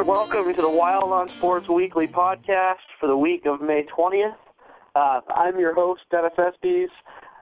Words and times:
Nation? 0.00 0.14
Welcome 0.14 0.54
to 0.54 0.62
the 0.62 0.70
Wild 0.70 1.12
on 1.12 1.28
Sports 1.28 1.68
Weekly 1.68 2.06
podcast 2.06 2.76
for 2.98 3.06
the 3.06 3.16
week 3.16 3.44
of 3.46 3.60
May 3.60 3.84
20th. 3.84 4.34
Uh, 4.94 5.20
I'm 5.34 5.58
your 5.58 5.74
host, 5.74 6.02
Dennis 6.10 6.32
Estes. 6.38 6.90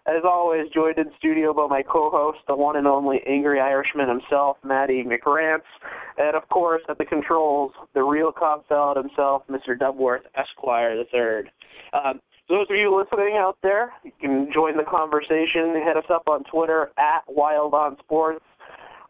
As 0.06 0.22
always, 0.24 0.68
joined 0.72 0.98
in 0.98 1.10
studio 1.18 1.52
by 1.52 1.66
my 1.66 1.82
co-host, 1.82 2.38
the 2.48 2.56
one 2.56 2.76
and 2.76 2.86
only 2.86 3.20
angry 3.26 3.60
Irishman 3.60 4.08
himself, 4.08 4.56
Matty 4.64 5.04
McRants, 5.04 5.68
and 6.16 6.34
of 6.34 6.48
course, 6.48 6.82
at 6.88 6.98
the 6.98 7.04
controls, 7.04 7.72
the 7.94 8.02
real 8.02 8.32
Cobb 8.32 8.64
himself, 8.96 9.42
Mr. 9.48 9.78
Dubworth 9.78 10.22
Esquire 10.34 10.94
III. 10.94 11.50
Um, 11.92 12.20
those 12.48 12.66
of 12.70 12.76
you 12.76 12.96
listening 12.96 13.36
out 13.36 13.58
there, 13.62 13.92
you 14.02 14.12
can 14.20 14.48
join 14.52 14.76
the 14.78 14.84
conversation. 14.84 15.74
Hit 15.84 15.96
us 15.96 16.10
up 16.10 16.26
on 16.26 16.42
Twitter 16.44 16.90
at 16.98 17.22
Wild 17.28 17.74
on 17.74 17.98
Sports, 17.98 18.44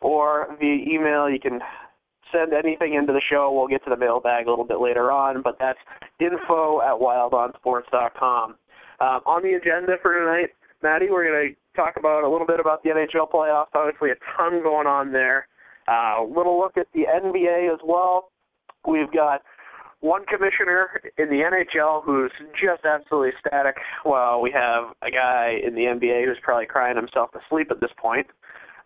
or 0.00 0.48
via 0.58 0.74
email. 0.74 1.30
You 1.30 1.38
can 1.40 1.60
send 2.32 2.52
anything 2.52 2.94
into 2.94 3.12
the 3.12 3.22
show. 3.30 3.52
We'll 3.52 3.68
get 3.68 3.84
to 3.84 3.90
the 3.90 3.96
mailbag 3.96 4.46
a 4.46 4.50
little 4.50 4.64
bit 4.64 4.80
later 4.80 5.10
on, 5.10 5.42
but 5.42 5.56
that's 5.58 5.78
info 6.20 6.80
at 6.80 6.98
wildonsports.com. 6.98 8.56
Um, 9.00 9.20
on 9.26 9.42
the 9.42 9.54
agenda 9.54 9.94
for 10.02 10.18
tonight, 10.18 10.50
Maddie, 10.82 11.08
we're 11.10 11.26
going 11.26 11.50
to 11.50 11.56
talk 11.76 11.94
about 11.96 12.24
a 12.24 12.28
little 12.28 12.46
bit 12.46 12.60
about 12.60 12.82
the 12.82 12.90
NHL 12.90 13.30
playoffs. 13.30 13.68
Obviously, 13.74 14.10
a 14.10 14.16
ton 14.36 14.62
going 14.62 14.86
on 14.86 15.12
there. 15.12 15.46
A 15.88 16.20
uh, 16.20 16.24
little 16.24 16.58
look 16.58 16.76
at 16.76 16.86
the 16.92 17.04
NBA 17.08 17.72
as 17.72 17.80
well. 17.84 18.30
We've 18.86 19.10
got 19.12 19.42
one 20.00 20.24
commissioner 20.26 21.00
in 21.16 21.28
the 21.28 21.42
NHL 21.42 22.04
who's 22.04 22.32
just 22.52 22.84
absolutely 22.84 23.32
static, 23.40 23.76
while 24.04 24.40
we 24.40 24.52
have 24.52 24.94
a 25.02 25.10
guy 25.10 25.58
in 25.66 25.74
the 25.74 25.82
NBA 25.82 26.26
who's 26.26 26.38
probably 26.42 26.66
crying 26.66 26.96
himself 26.96 27.32
to 27.32 27.40
sleep 27.48 27.68
at 27.70 27.80
this 27.80 27.90
point. 27.98 28.26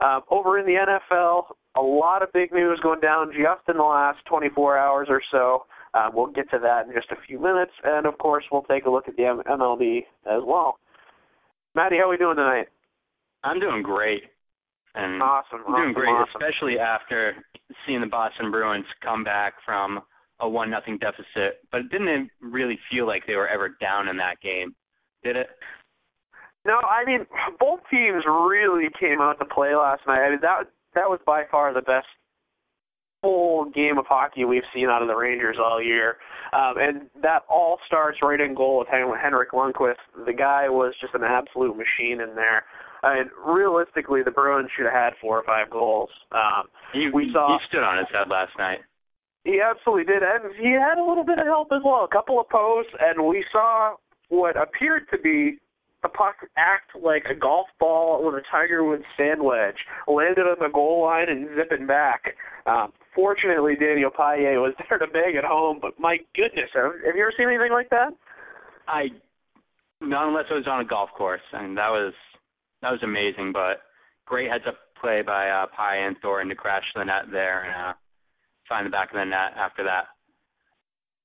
Uh, 0.00 0.20
over 0.30 0.58
in 0.58 0.66
the 0.66 0.74
NFL, 0.74 1.44
a 1.76 1.80
lot 1.80 2.22
of 2.22 2.32
big 2.32 2.52
news 2.52 2.78
going 2.82 3.00
down 3.00 3.30
just 3.32 3.68
in 3.68 3.76
the 3.76 3.82
last 3.82 4.18
24 4.26 4.78
hours 4.78 5.08
or 5.10 5.22
so. 5.30 5.64
Uh, 5.94 6.08
we'll 6.12 6.26
get 6.26 6.50
to 6.50 6.58
that 6.58 6.86
in 6.86 6.92
just 6.94 7.10
a 7.10 7.26
few 7.26 7.38
minutes, 7.38 7.72
and 7.84 8.06
of 8.06 8.16
course, 8.18 8.44
we'll 8.50 8.62
take 8.62 8.86
a 8.86 8.90
look 8.90 9.08
at 9.08 9.16
the 9.16 9.22
MLB 9.22 10.00
as 10.26 10.42
well. 10.44 10.78
Matty, 11.74 11.96
how 11.96 12.04
are 12.04 12.10
we 12.10 12.16
doing 12.16 12.36
tonight? 12.36 12.68
I'm 13.44 13.60
doing 13.60 13.82
great. 13.82 14.22
And 14.94 15.22
awesome. 15.22 15.60
I'm 15.66 15.72
doing 15.72 15.82
awesome, 15.88 15.94
great, 15.94 16.08
awesome. 16.08 16.42
especially 16.42 16.78
after 16.78 17.34
seeing 17.86 18.00
the 18.00 18.06
Boston 18.06 18.50
Bruins 18.50 18.84
come 19.02 19.24
back 19.24 19.54
from 19.64 20.00
a 20.40 20.48
one 20.48 20.70
nothing 20.70 20.98
deficit. 20.98 21.64
But 21.70 21.82
it 21.82 21.90
didn't 21.90 22.30
really 22.40 22.78
feel 22.90 23.06
like 23.06 23.26
they 23.26 23.36
were 23.36 23.48
ever 23.48 23.70
down 23.80 24.08
in 24.08 24.16
that 24.18 24.40
game, 24.42 24.74
did 25.24 25.36
it? 25.36 25.48
No, 26.64 26.78
I 26.88 27.04
mean 27.04 27.26
both 27.58 27.80
teams 27.90 28.22
really 28.26 28.88
came 29.00 29.20
out 29.20 29.38
to 29.38 29.44
play 29.46 29.74
last 29.74 30.02
night. 30.06 30.20
I 30.20 30.30
mean 30.30 30.38
that 30.42 30.64
that 30.94 31.08
was 31.08 31.20
by 31.26 31.44
far 31.50 31.72
the 31.72 31.82
best 31.82 32.06
full 33.22 33.70
game 33.70 33.98
of 33.98 34.04
hockey 34.06 34.44
we've 34.44 34.66
seen 34.74 34.88
out 34.88 35.00
of 35.00 35.08
the 35.08 35.14
Rangers 35.14 35.56
all 35.58 35.82
year. 35.82 36.16
Um, 36.52 36.74
and 36.76 37.02
that 37.22 37.42
all 37.48 37.78
starts 37.86 38.18
right 38.20 38.40
in 38.40 38.54
goal 38.54 38.80
with 38.80 38.88
Henrik 38.88 39.52
Lundqvist. 39.52 40.26
The 40.26 40.32
guy 40.32 40.68
was 40.68 40.92
just 41.00 41.14
an 41.14 41.22
absolute 41.22 41.76
machine 41.76 42.20
in 42.20 42.34
there. 42.34 42.64
I 43.02 43.14
mean, 43.14 43.30
realistically, 43.44 44.22
the 44.22 44.30
Bruins 44.30 44.70
should 44.76 44.86
have 44.86 44.94
had 44.94 45.12
four 45.20 45.38
or 45.38 45.44
five 45.44 45.70
goals. 45.70 46.10
Um, 46.30 46.68
he, 46.92 47.08
we 47.12 47.30
saw 47.32 47.58
he 47.58 47.64
stood 47.68 47.82
on 47.82 47.98
his 47.98 48.06
head 48.12 48.28
last 48.28 48.52
night. 48.58 48.78
He 49.44 49.58
absolutely 49.58 50.04
did, 50.04 50.22
and 50.22 50.54
he 50.54 50.70
had 50.70 51.02
a 51.02 51.04
little 51.04 51.24
bit 51.24 51.38
of 51.38 51.46
help 51.46 51.68
as 51.72 51.82
well. 51.84 52.04
A 52.04 52.08
couple 52.08 52.38
of 52.38 52.48
posts, 52.48 52.92
and 53.00 53.26
we 53.26 53.44
saw 53.50 53.96
what 54.28 54.56
appeared 54.56 55.10
to 55.10 55.18
be 55.18 55.58
the 56.02 56.08
puck 56.08 56.36
act 56.56 56.90
like 57.00 57.24
a 57.30 57.34
golf 57.34 57.68
ball 57.78 58.24
with 58.24 58.34
a 58.34 58.42
Tiger 58.50 58.84
Woods 58.84 59.04
sand 59.16 59.42
wedge, 59.42 59.76
landed 60.08 60.42
on 60.42 60.56
the 60.58 60.68
goal 60.72 61.02
line 61.02 61.28
and 61.28 61.48
zipping 61.56 61.86
back. 61.86 62.34
Um, 62.66 62.92
fortunately, 63.14 63.74
Daniel 63.76 64.10
Paille 64.10 64.60
was 64.60 64.74
there 64.88 64.98
to 64.98 65.06
bang 65.06 65.36
it 65.36 65.44
home, 65.44 65.78
but 65.80 65.98
my 65.98 66.18
goodness, 66.34 66.70
have, 66.74 66.92
have 67.06 67.16
you 67.16 67.22
ever 67.22 67.32
seen 67.36 67.48
anything 67.48 67.72
like 67.72 67.90
that? 67.90 68.10
I, 68.88 69.08
not 70.00 70.28
unless 70.28 70.46
it 70.50 70.54
was 70.54 70.66
on 70.66 70.80
a 70.80 70.84
golf 70.84 71.10
course, 71.16 71.40
I 71.52 71.62
and 71.62 71.76
that 71.78 71.90
was 71.90 72.12
that 72.82 72.90
was 72.90 73.00
amazing. 73.04 73.52
But 73.52 73.82
great 74.26 74.50
heads 74.50 74.64
up 74.66 74.74
play 75.00 75.22
by 75.22 75.48
uh, 75.48 75.66
Paille 75.66 76.06
and 76.08 76.16
Thornton 76.20 76.48
to 76.48 76.56
crash 76.56 76.84
the 76.94 77.04
net 77.04 77.30
there 77.30 77.62
and 77.62 77.90
uh, 77.90 77.94
find 78.68 78.86
the 78.86 78.90
back 78.90 79.10
of 79.10 79.18
the 79.18 79.24
net 79.24 79.54
after 79.56 79.84
that 79.84 80.06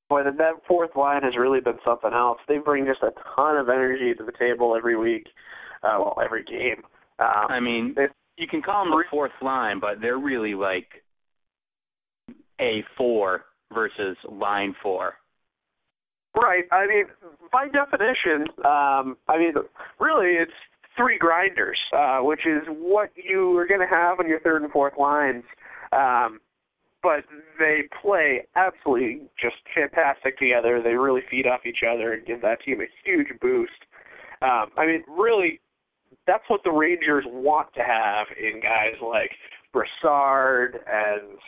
boy, 0.09 0.23
that 0.23 0.37
that 0.37 0.53
fourth 0.67 0.95
line 0.95 1.23
has 1.23 1.33
really 1.37 1.59
been 1.59 1.79
something 1.85 2.13
else. 2.13 2.39
They 2.47 2.57
bring 2.57 2.85
just 2.85 3.03
a 3.03 3.11
ton 3.35 3.57
of 3.57 3.69
energy 3.69 4.13
to 4.17 4.23
the 4.23 4.31
table 4.31 4.75
every 4.75 4.97
week, 4.97 5.27
uh, 5.83 5.97
well, 5.99 6.17
every 6.23 6.43
game. 6.43 6.83
Um, 7.19 7.47
I 7.49 7.59
mean, 7.59 7.93
they, 7.95 8.07
you 8.37 8.47
can 8.47 8.61
call 8.61 8.83
them 8.83 8.91
the 8.91 9.03
fourth 9.09 9.31
line, 9.41 9.79
but 9.79 10.01
they're 10.01 10.19
really 10.19 10.53
like 10.53 10.87
a 12.59 12.83
four 12.97 13.45
versus 13.73 14.17
line 14.29 14.75
four. 14.81 15.13
Right. 16.35 16.65
I 16.71 16.85
mean, 16.85 17.05
by 17.51 17.67
definition, 17.67 18.47
um, 18.63 19.17
I 19.27 19.37
mean, 19.37 19.53
really, 19.99 20.33
it's 20.33 20.51
three 20.95 21.17
grinders, 21.17 21.79
uh, 21.95 22.19
which 22.19 22.41
is 22.45 22.63
what 22.67 23.09
you 23.15 23.57
are 23.57 23.67
going 23.67 23.81
to 23.81 23.87
have 23.87 24.19
on 24.19 24.27
your 24.27 24.39
third 24.41 24.61
and 24.61 24.71
fourth 24.71 24.93
lines. 24.99 25.43
Um, 25.91 26.39
but 27.07 27.23
they 27.57 27.83
play 28.01 28.41
absolutely 28.57 29.21
just 29.41 29.55
fantastic 29.73 30.37
together. 30.37 30.81
They 30.83 30.95
really 30.95 31.21
feed 31.31 31.47
off 31.47 31.61
each 31.65 31.87
other 31.87 32.11
and 32.11 32.25
give 32.25 32.41
that 32.41 32.57
team 32.65 32.81
a 32.81 32.91
huge 33.05 33.27
boost. 33.39 33.79
Um, 34.41 34.75
I 34.75 34.85
mean, 34.85 35.03
really, 35.07 35.61
that's 36.27 36.43
what 36.49 36.65
the 36.65 36.71
Rangers 36.71 37.23
want 37.25 37.73
to 37.75 37.79
have 37.79 38.27
in 38.37 38.59
guys 38.59 38.99
like 39.01 39.31
Brassard 39.71 40.79
and 40.85 41.39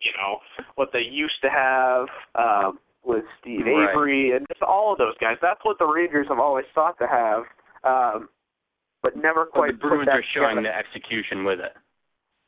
you 0.00 0.10
know 0.16 0.38
what 0.76 0.88
they 0.94 1.04
used 1.04 1.36
to 1.42 1.50
have 1.50 2.06
um, 2.34 2.78
with 3.04 3.24
Steve 3.42 3.66
right. 3.66 3.90
Avery 3.90 4.32
and 4.34 4.46
just 4.48 4.62
all 4.62 4.92
of 4.92 4.98
those 4.98 5.18
guys. 5.20 5.36
That's 5.42 5.60
what 5.64 5.78
the 5.78 5.84
Rangers 5.84 6.28
have 6.30 6.40
always 6.40 6.66
thought 6.74 6.98
to 6.98 7.06
have, 7.06 7.44
um, 7.84 8.30
but 9.02 9.16
never 9.16 9.44
quite. 9.44 9.72
But 9.72 9.82
the 9.82 9.88
Bruins 9.88 10.08
are 10.08 10.24
showing 10.34 10.56
together. 10.56 10.72
the 10.72 10.96
execution 10.96 11.44
with 11.44 11.60
it. 11.60 11.76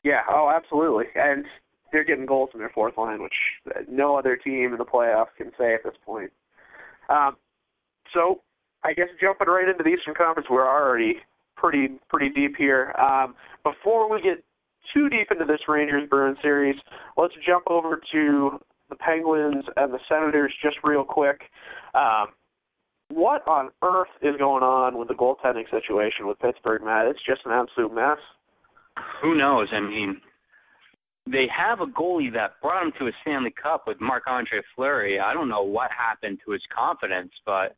Yeah. 0.03 0.21
Oh, 0.27 0.51
absolutely. 0.53 1.05
And 1.13 1.45
they're 1.91 2.03
getting 2.03 2.25
goals 2.25 2.49
in 2.53 2.59
their 2.59 2.71
fourth 2.73 2.97
line, 2.97 3.21
which 3.21 3.33
no 3.89 4.17
other 4.17 4.35
team 4.35 4.71
in 4.71 4.77
the 4.77 4.85
playoffs 4.85 5.35
can 5.37 5.51
say 5.57 5.73
at 5.73 5.83
this 5.83 5.95
point. 6.05 6.31
Um, 7.09 7.37
so 8.13 8.41
I 8.83 8.93
guess 8.93 9.07
jumping 9.19 9.47
right 9.47 9.67
into 9.67 9.83
the 9.83 9.89
Eastern 9.89 10.15
Conference, 10.15 10.47
we're 10.49 10.67
already 10.67 11.15
pretty 11.55 11.99
pretty 12.09 12.29
deep 12.29 12.55
here. 12.57 12.93
Um, 12.99 13.35
before 13.63 14.09
we 14.11 14.21
get 14.21 14.43
too 14.93 15.09
deep 15.09 15.27
into 15.31 15.45
this 15.45 15.61
Rangers 15.67 16.07
Bruins 16.09 16.37
series, 16.41 16.75
let's 17.17 17.33
jump 17.45 17.63
over 17.67 17.99
to 18.11 18.59
the 18.89 18.95
Penguins 18.95 19.65
and 19.75 19.93
the 19.93 19.99
Senators 20.07 20.53
just 20.63 20.77
real 20.83 21.03
quick. 21.03 21.41
Um, 21.93 22.27
what 23.09 23.47
on 23.47 23.69
earth 23.83 24.09
is 24.21 24.35
going 24.37 24.63
on 24.63 24.97
with 24.97 25.07
the 25.07 25.13
goaltending 25.13 25.69
situation 25.71 26.27
with 26.27 26.39
Pittsburgh, 26.39 26.83
Matt? 26.83 27.07
It's 27.07 27.19
just 27.25 27.41
an 27.45 27.51
absolute 27.51 27.93
mess. 27.93 28.19
Who 29.21 29.37
knows? 29.37 29.69
I 29.71 29.79
mean, 29.79 30.21
they 31.31 31.47
have 31.55 31.81
a 31.81 31.85
goalie 31.85 32.33
that 32.33 32.61
brought 32.61 32.85
him 32.85 32.93
to 32.99 33.07
a 33.07 33.11
Stanley 33.21 33.53
Cup 33.61 33.85
with 33.87 33.99
Marc 34.01 34.23
Andre 34.27 34.59
Fleury. 34.75 35.19
I 35.19 35.33
don't 35.33 35.49
know 35.49 35.63
what 35.63 35.91
happened 35.91 36.39
to 36.45 36.51
his 36.51 36.61
confidence, 36.75 37.31
but 37.45 37.75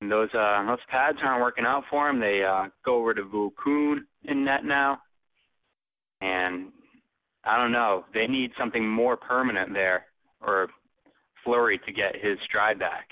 those 0.00 0.28
uh 0.34 0.64
those 0.66 0.78
pads 0.88 1.18
aren't 1.22 1.42
working 1.42 1.66
out 1.66 1.84
for 1.90 2.08
him. 2.08 2.20
They 2.20 2.42
uh 2.42 2.68
go 2.84 2.96
over 2.96 3.14
to 3.14 3.22
Vokoun 3.22 3.98
in 4.24 4.44
net 4.44 4.64
now. 4.64 5.00
And 6.20 6.68
I 7.44 7.56
don't 7.56 7.72
know. 7.72 8.04
They 8.12 8.26
need 8.26 8.50
something 8.58 8.86
more 8.86 9.16
permanent 9.16 9.72
there 9.72 10.06
or 10.40 10.68
Fleury 11.44 11.80
to 11.86 11.92
get 11.92 12.14
his 12.14 12.38
stride 12.46 12.78
back. 12.78 13.08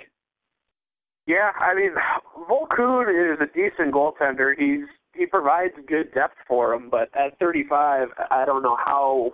Yeah, 1.27 1.51
I 1.61 1.75
mean, 1.75 1.91
Vokoun 2.49 3.35
is 3.35 3.39
a 3.41 3.47
decent 3.55 3.93
goaltender. 3.93 4.55
He's 4.59 4.87
he 5.19 5.27
provides 5.27 5.75
good 5.87 6.13
depth 6.15 6.37
for 6.47 6.73
him, 6.73 6.89
but 6.91 7.11
at 7.15 7.39
35, 7.39 8.09
I 8.31 8.45
don't 8.45 8.63
know 8.63 8.77
how 8.77 9.33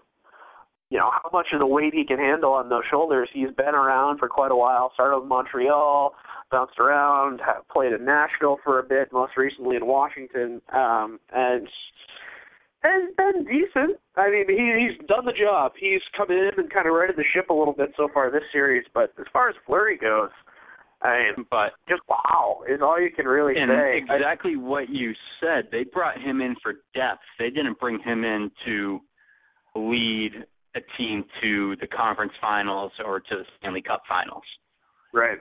you 0.91 0.99
know 0.99 1.11
how 1.11 1.31
much 1.33 1.47
of 1.53 1.59
the 1.59 1.67
weight 1.67 1.95
he 1.95 2.05
can 2.05 2.19
handle 2.19 2.53
on 2.53 2.69
those 2.69 2.85
shoulders. 2.91 3.29
He's 3.33 3.51
been 3.57 3.75
around 3.75 4.19
for 4.19 4.29
quite 4.29 4.53
a 4.53 4.57
while. 4.57 4.93
Started 4.95 5.21
with 5.21 5.29
Montreal, 5.29 6.15
bounced 6.51 6.79
around, 6.79 7.41
played 7.73 7.93
in 7.93 8.05
Nashville 8.05 8.59
for 8.63 8.79
a 8.79 8.83
bit, 8.83 9.13
most 9.13 9.33
recently 9.37 9.77
in 9.77 9.87
Washington, 9.87 10.63
um, 10.73 11.19
and 11.33 11.67
has 12.83 13.11
been 13.17 13.45
decent. 13.45 13.99
I 14.15 14.31
mean, 14.31 14.45
he, 14.47 14.87
he's 14.87 15.09
done 15.09 15.25
the 15.25 15.33
job. 15.33 15.73
He's 15.81 16.03
come 16.17 16.31
in 16.31 16.51
and 16.57 16.71
kind 16.71 16.87
of 16.87 16.93
righted 16.95 17.17
the 17.17 17.25
ship 17.35 17.49
a 17.51 17.55
little 17.55 17.73
bit 17.73 17.93
so 17.97 18.09
far 18.13 18.31
this 18.31 18.45
series. 18.53 18.85
But 18.93 19.13
as 19.19 19.27
far 19.33 19.49
as 19.49 19.57
Fleury 19.67 19.97
goes, 19.97 20.31
I 21.05 21.33
mean, 21.37 21.47
but 21.51 21.73
just 21.89 22.01
wow 22.09 22.63
is 22.69 22.81
all 22.83 23.01
you 23.01 23.11
can 23.15 23.27
really 23.27 23.55
and 23.61 23.71
say. 23.71 23.99
exactly 23.99 24.55
I, 24.57 24.61
what 24.61 24.89
you 24.89 25.13
said. 25.39 25.69
They 25.71 25.85
brought 25.85 26.19
him 26.19 26.41
in 26.41 26.57
for 26.63 26.73
depth. 26.95 27.23
They 27.39 27.51
didn't 27.51 27.79
bring 27.79 27.99
him 28.01 28.25
in 28.25 28.51
to 28.65 29.01
lead 29.77 30.33
a 30.75 30.81
team 30.97 31.25
to 31.43 31.77
the 31.81 31.87
conference 31.87 32.33
finals 32.41 32.91
or 33.05 33.21
to 33.21 33.27
the 33.31 33.45
Stanley 33.59 33.83
Cup 33.83 34.03
finals. 34.09 34.43
Right. 35.13 35.39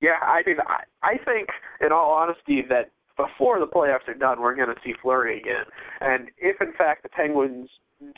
Yeah, 0.00 0.16
I 0.22 0.42
mean, 0.46 0.56
I, 0.66 0.84
I 1.02 1.18
think, 1.24 1.48
in 1.80 1.92
all 1.92 2.12
honesty, 2.12 2.62
that 2.70 2.90
before 3.16 3.58
the 3.60 3.66
playoffs 3.66 4.08
are 4.08 4.14
done, 4.14 4.40
we're 4.40 4.54
going 4.54 4.68
to 4.68 4.80
see 4.82 4.94
Fleury 5.02 5.38
again. 5.38 5.64
And 6.00 6.30
if, 6.38 6.60
in 6.60 6.72
fact, 6.78 7.02
the 7.02 7.10
Penguins 7.10 7.68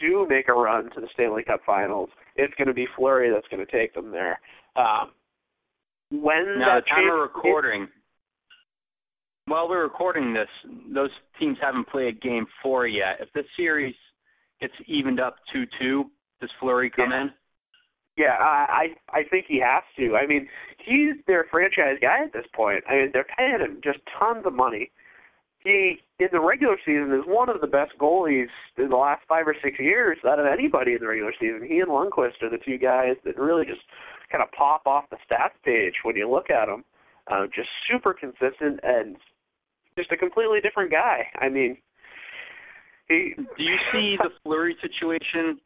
do 0.00 0.26
make 0.28 0.48
a 0.48 0.52
run 0.52 0.90
to 0.94 1.00
the 1.00 1.08
Stanley 1.14 1.42
Cup 1.42 1.60
Finals, 1.66 2.10
it's 2.36 2.54
going 2.54 2.68
to 2.68 2.74
be 2.74 2.86
Fleury 2.96 3.30
that's 3.32 3.48
going 3.48 3.64
to 3.64 3.72
take 3.72 3.94
them 3.94 4.12
there. 4.12 4.38
Um, 4.76 5.10
when 6.12 6.58
the 6.58 6.82
time 6.88 7.10
of 7.10 7.18
recording, 7.20 7.88
while 9.46 9.68
we're 9.68 9.82
recording 9.82 10.32
this, 10.34 10.48
those 10.94 11.10
teams 11.38 11.56
haven't 11.60 11.88
played 11.88 12.20
game 12.20 12.46
four 12.62 12.86
yet. 12.86 13.16
If 13.20 13.32
this 13.32 13.46
series 13.56 13.94
gets 14.60 14.74
evened 14.86 15.20
up 15.20 15.36
two-two, 15.52 16.10
does 16.40 16.50
Fleury 16.60 16.90
come 16.90 17.10
Yeah. 17.10 17.22
in? 17.22 17.32
Yeah, 18.14 18.36
I 18.38 18.94
I 19.10 19.20
I 19.20 19.24
think 19.24 19.46
he 19.46 19.58
has 19.60 19.82
to. 19.96 20.16
I 20.16 20.26
mean, 20.26 20.46
he's 20.78 21.14
their 21.26 21.44
franchise 21.44 21.96
guy 22.00 22.24
at 22.24 22.32
this 22.34 22.46
point. 22.52 22.84
I 22.86 22.94
mean, 22.96 23.10
they're 23.12 23.24
paying 23.38 23.60
him 23.60 23.80
just 23.82 24.00
tons 24.18 24.44
of 24.44 24.52
money. 24.52 24.90
He 25.64 26.02
in 26.18 26.28
the 26.30 26.40
regular 26.40 26.76
season 26.84 27.10
is 27.12 27.24
one 27.26 27.48
of 27.48 27.62
the 27.62 27.66
best 27.66 27.96
goalies 27.98 28.50
in 28.76 28.90
the 28.90 28.96
last 28.96 29.22
five 29.26 29.48
or 29.48 29.56
six 29.62 29.78
years 29.78 30.18
out 30.26 30.38
of 30.38 30.44
anybody 30.44 30.92
in 30.92 30.98
the 31.00 31.06
regular 31.06 31.32
season. 31.40 31.62
He 31.66 31.80
and 31.80 31.88
Lundqvist 31.88 32.42
are 32.42 32.50
the 32.50 32.58
two 32.58 32.76
guys 32.76 33.16
that 33.24 33.38
really 33.38 33.64
just 33.64 33.80
kind 34.32 34.42
of 34.42 34.50
pop 34.52 34.86
off 34.86 35.04
the 35.10 35.16
stats 35.30 35.60
page 35.64 35.94
when 36.02 36.16
you 36.16 36.28
look 36.28 36.50
at 36.50 36.66
them. 36.66 36.84
Uh, 37.30 37.46
just 37.54 37.68
super 37.88 38.12
consistent 38.12 38.80
and 38.82 39.16
just 39.96 40.10
a 40.10 40.16
completely 40.16 40.60
different 40.60 40.90
guy. 40.90 41.26
I 41.38 41.48
mean, 41.48 41.76
he. 43.08 43.34
Do 43.36 43.62
you 43.62 43.76
see 43.92 44.16
the 44.18 44.30
Fleury 44.42 44.76
situation 44.82 45.60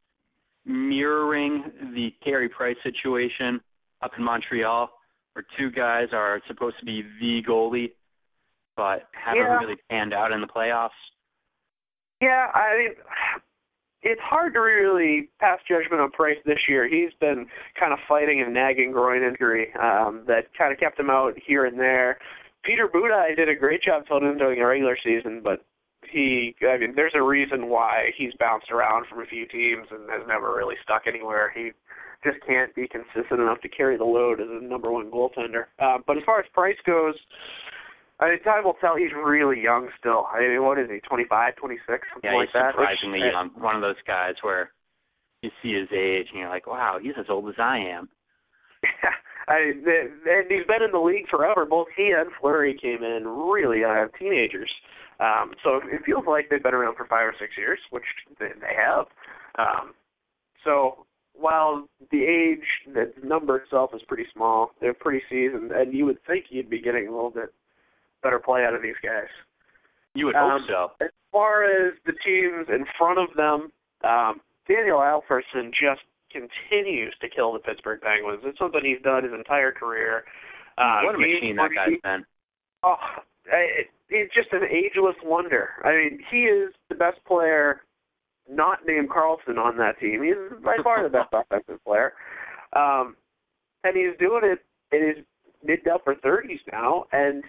mirroring 0.66 1.64
the 1.94 2.12
Carey 2.22 2.48
Price 2.48 2.76
situation 2.82 3.60
up 4.02 4.10
in 4.18 4.24
Montreal, 4.24 4.90
where 5.32 5.46
two 5.56 5.70
guys 5.70 6.08
are 6.12 6.42
supposed 6.48 6.78
to 6.80 6.84
be 6.84 7.02
the 7.20 7.42
goalie, 7.48 7.92
but 8.76 9.08
haven't 9.12 9.42
Yeah. 9.42 9.58
really 9.60 9.76
panned 9.88 10.12
out 10.12 10.32
in 10.32 10.40
the 10.40 10.46
playoffs? 10.46 10.90
Yeah, 12.20 12.50
I 12.54 12.76
mean, 12.76 12.94
it's 14.06 14.20
hard 14.23 14.55
to 14.55 14.61
really 14.61 15.29
pass 15.41 15.58
judgment 15.69 16.00
on 16.00 16.12
Price 16.12 16.38
this 16.47 16.61
year. 16.69 16.88
He's 16.88 17.12
been 17.19 17.47
kind 17.79 17.93
of 17.93 17.99
fighting 18.08 18.41
a 18.41 18.49
nagging 18.49 18.93
groin 18.93 19.25
injury 19.25 19.75
um, 19.75 20.23
that 20.29 20.47
kind 20.56 20.73
of 20.73 20.79
kept 20.79 20.99
him 20.99 21.11
out 21.11 21.35
here 21.44 21.67
and 21.67 21.76
there. 21.76 22.19
Peter 22.64 22.87
Budaj 22.87 23.35
did 23.35 23.49
a 23.49 23.55
great 23.55 23.82
job 23.82 24.05
filling 24.06 24.31
in 24.31 24.38
during 24.38 24.61
the 24.61 24.64
regular 24.64 24.97
season, 25.03 25.41
but 25.43 25.64
he, 26.08 26.55
I 26.62 26.79
mean, 26.79 26.93
there's 26.94 27.14
a 27.17 27.23
reason 27.23 27.69
why 27.69 28.11
he's 28.17 28.32
bounced 28.38 28.70
around 28.70 29.06
from 29.08 29.23
a 29.23 29.26
few 29.26 29.44
teams 29.49 29.88
and 29.91 30.08
has 30.08 30.23
never 30.29 30.55
really 30.55 30.76
stuck 30.85 31.03
anywhere. 31.08 31.53
He 31.53 31.73
just 32.23 32.38
can't 32.47 32.73
be 32.76 32.87
consistent 32.87 33.41
enough 33.41 33.61
to 33.62 33.69
carry 33.69 33.97
the 33.99 34.05
load 34.05 34.41
as 34.41 34.47
a 34.49 34.64
number 34.64 34.91
one 34.93 35.11
goaltender. 35.11 35.67
Uh, 35.81 35.99
but 36.06 36.17
as 36.17 36.23
far 36.25 36.38
as 36.38 36.47
Price 36.55 36.79
goes, 36.87 37.14
I 38.18 38.30
mean, 38.30 38.42
time 38.42 38.64
will 38.64 38.74
tell. 38.80 38.96
He's 38.96 39.12
really 39.12 39.60
young 39.60 39.88
still. 39.98 40.26
I 40.32 40.40
mean, 40.40 40.62
what 40.62 40.78
is 40.78 40.88
he? 40.90 41.00
Twenty 41.00 41.24
five, 41.28 41.56
twenty 41.56 41.76
six, 41.86 42.08
something 42.12 42.30
Yeah, 42.30 42.36
like 42.38 42.48
he's 42.48 42.54
that. 42.54 42.76
which- 42.78 42.88
surprisingly 42.96 43.20
young. 43.20 43.50
One 43.60 43.76
of 43.76 43.82
those 43.82 44.00
guys 44.06 44.34
where 44.42 44.70
you 45.42 45.50
see 45.62 45.74
his 45.74 45.88
age 45.92 46.28
and 46.30 46.40
you're 46.40 46.48
like, 46.48 46.66
wow, 46.66 46.98
he's 47.00 47.12
as 47.18 47.26
old 47.28 47.48
as 47.48 47.58
I 47.58 47.78
am. 47.78 48.08
I 49.48 49.72
and 49.76 50.50
he's 50.50 50.66
been 50.66 50.82
in 50.82 50.90
the 50.92 50.98
league 50.98 51.28
forever. 51.28 51.64
Both 51.66 51.88
he 51.96 52.12
and 52.16 52.30
Fleury 52.40 52.76
came 52.80 53.04
in 53.04 53.28
really 53.28 53.84
uh, 53.84 54.06
teenagers, 54.19 54.70
um, 55.20 55.52
so 55.62 55.76
it 55.84 56.02
feels 56.04 56.24
like 56.26 56.48
they've 56.50 56.62
been 56.62 56.74
around 56.74 56.96
for 56.96 57.06
five 57.06 57.26
or 57.26 57.34
six 57.38 57.52
years, 57.56 57.78
which 57.90 58.04
they, 58.40 58.48
they 58.60 58.74
have. 58.76 59.06
Um, 59.58 59.92
so 60.64 61.06
while 61.34 61.86
the 62.10 62.24
age, 62.24 62.64
the 62.92 63.12
number 63.22 63.56
itself 63.58 63.90
is 63.94 64.00
pretty 64.08 64.26
small, 64.32 64.70
they're 64.80 64.94
pretty 64.94 65.22
seasoned, 65.30 65.70
and 65.70 65.94
you 65.94 66.06
would 66.06 66.19
think 66.26 66.46
you'd 66.50 66.70
be 66.70 66.80
getting 66.80 67.06
a 67.06 67.12
little 67.14 67.30
bit 67.30 67.52
better 68.26 68.40
play 68.40 68.64
out 68.64 68.75
of 68.75 68.82
these 68.82 68.99
guys. 69.02 69.31
You 70.14 70.26
would 70.26 70.34
Um, 70.34 70.61
hope 70.67 70.69
so. 70.69 71.05
As 71.05 71.11
far 71.31 71.62
as 71.64 71.94
the 72.06 72.12
teams 72.25 72.67
in 72.69 72.84
front 72.99 73.19
of 73.19 73.28
them, 73.37 73.70
um, 74.02 74.40
Daniel 74.67 74.99
Alfredsson 74.99 75.70
just 75.73 76.02
continues 76.31 77.14
to 77.20 77.28
kill 77.28 77.52
the 77.52 77.61
Pittsburgh 77.61 78.00
Penguins. 78.00 78.43
It's 78.44 78.58
something 78.58 78.81
he's 78.82 79.00
done 79.02 79.23
his 79.25 79.32
entire 79.32 79.70
career. 79.73 80.25
Uh, 80.76 81.02
what 81.05 81.14
a 81.14 81.19
machine 81.19 81.56
that 81.56 81.70
guy's 81.75 82.00
been. 82.02 82.25
Oh, 82.82 82.96
it, 83.46 83.88
it's 84.08 84.34
just 84.34 84.52
an 84.52 84.64
ageless 84.64 85.17
wonder. 85.22 85.70
I 85.84 85.93
mean, 85.93 86.19
he 86.31 86.44
is 86.44 86.72
the 86.88 86.94
best 86.94 87.22
player, 87.25 87.82
not 88.50 88.81
named 88.87 89.08
Karlsson, 89.11 89.58
on 89.58 89.76
that 89.79 89.99
team. 90.00 90.22
He's 90.22 90.62
by 90.62 90.76
far 90.82 91.02
the 91.02 91.08
best 91.08 91.29
offensive 91.32 91.82
player, 91.84 92.12
um, 92.75 93.17
and 93.84 93.96
he's 93.96 94.17
doing 94.19 94.43
it 94.44 94.61
in 94.94 95.08
his 95.08 95.25
mid 95.64 95.84
to 95.84 95.94
upper 95.94 96.14
thirties 96.17 96.61
now, 96.72 97.05
and 97.12 97.43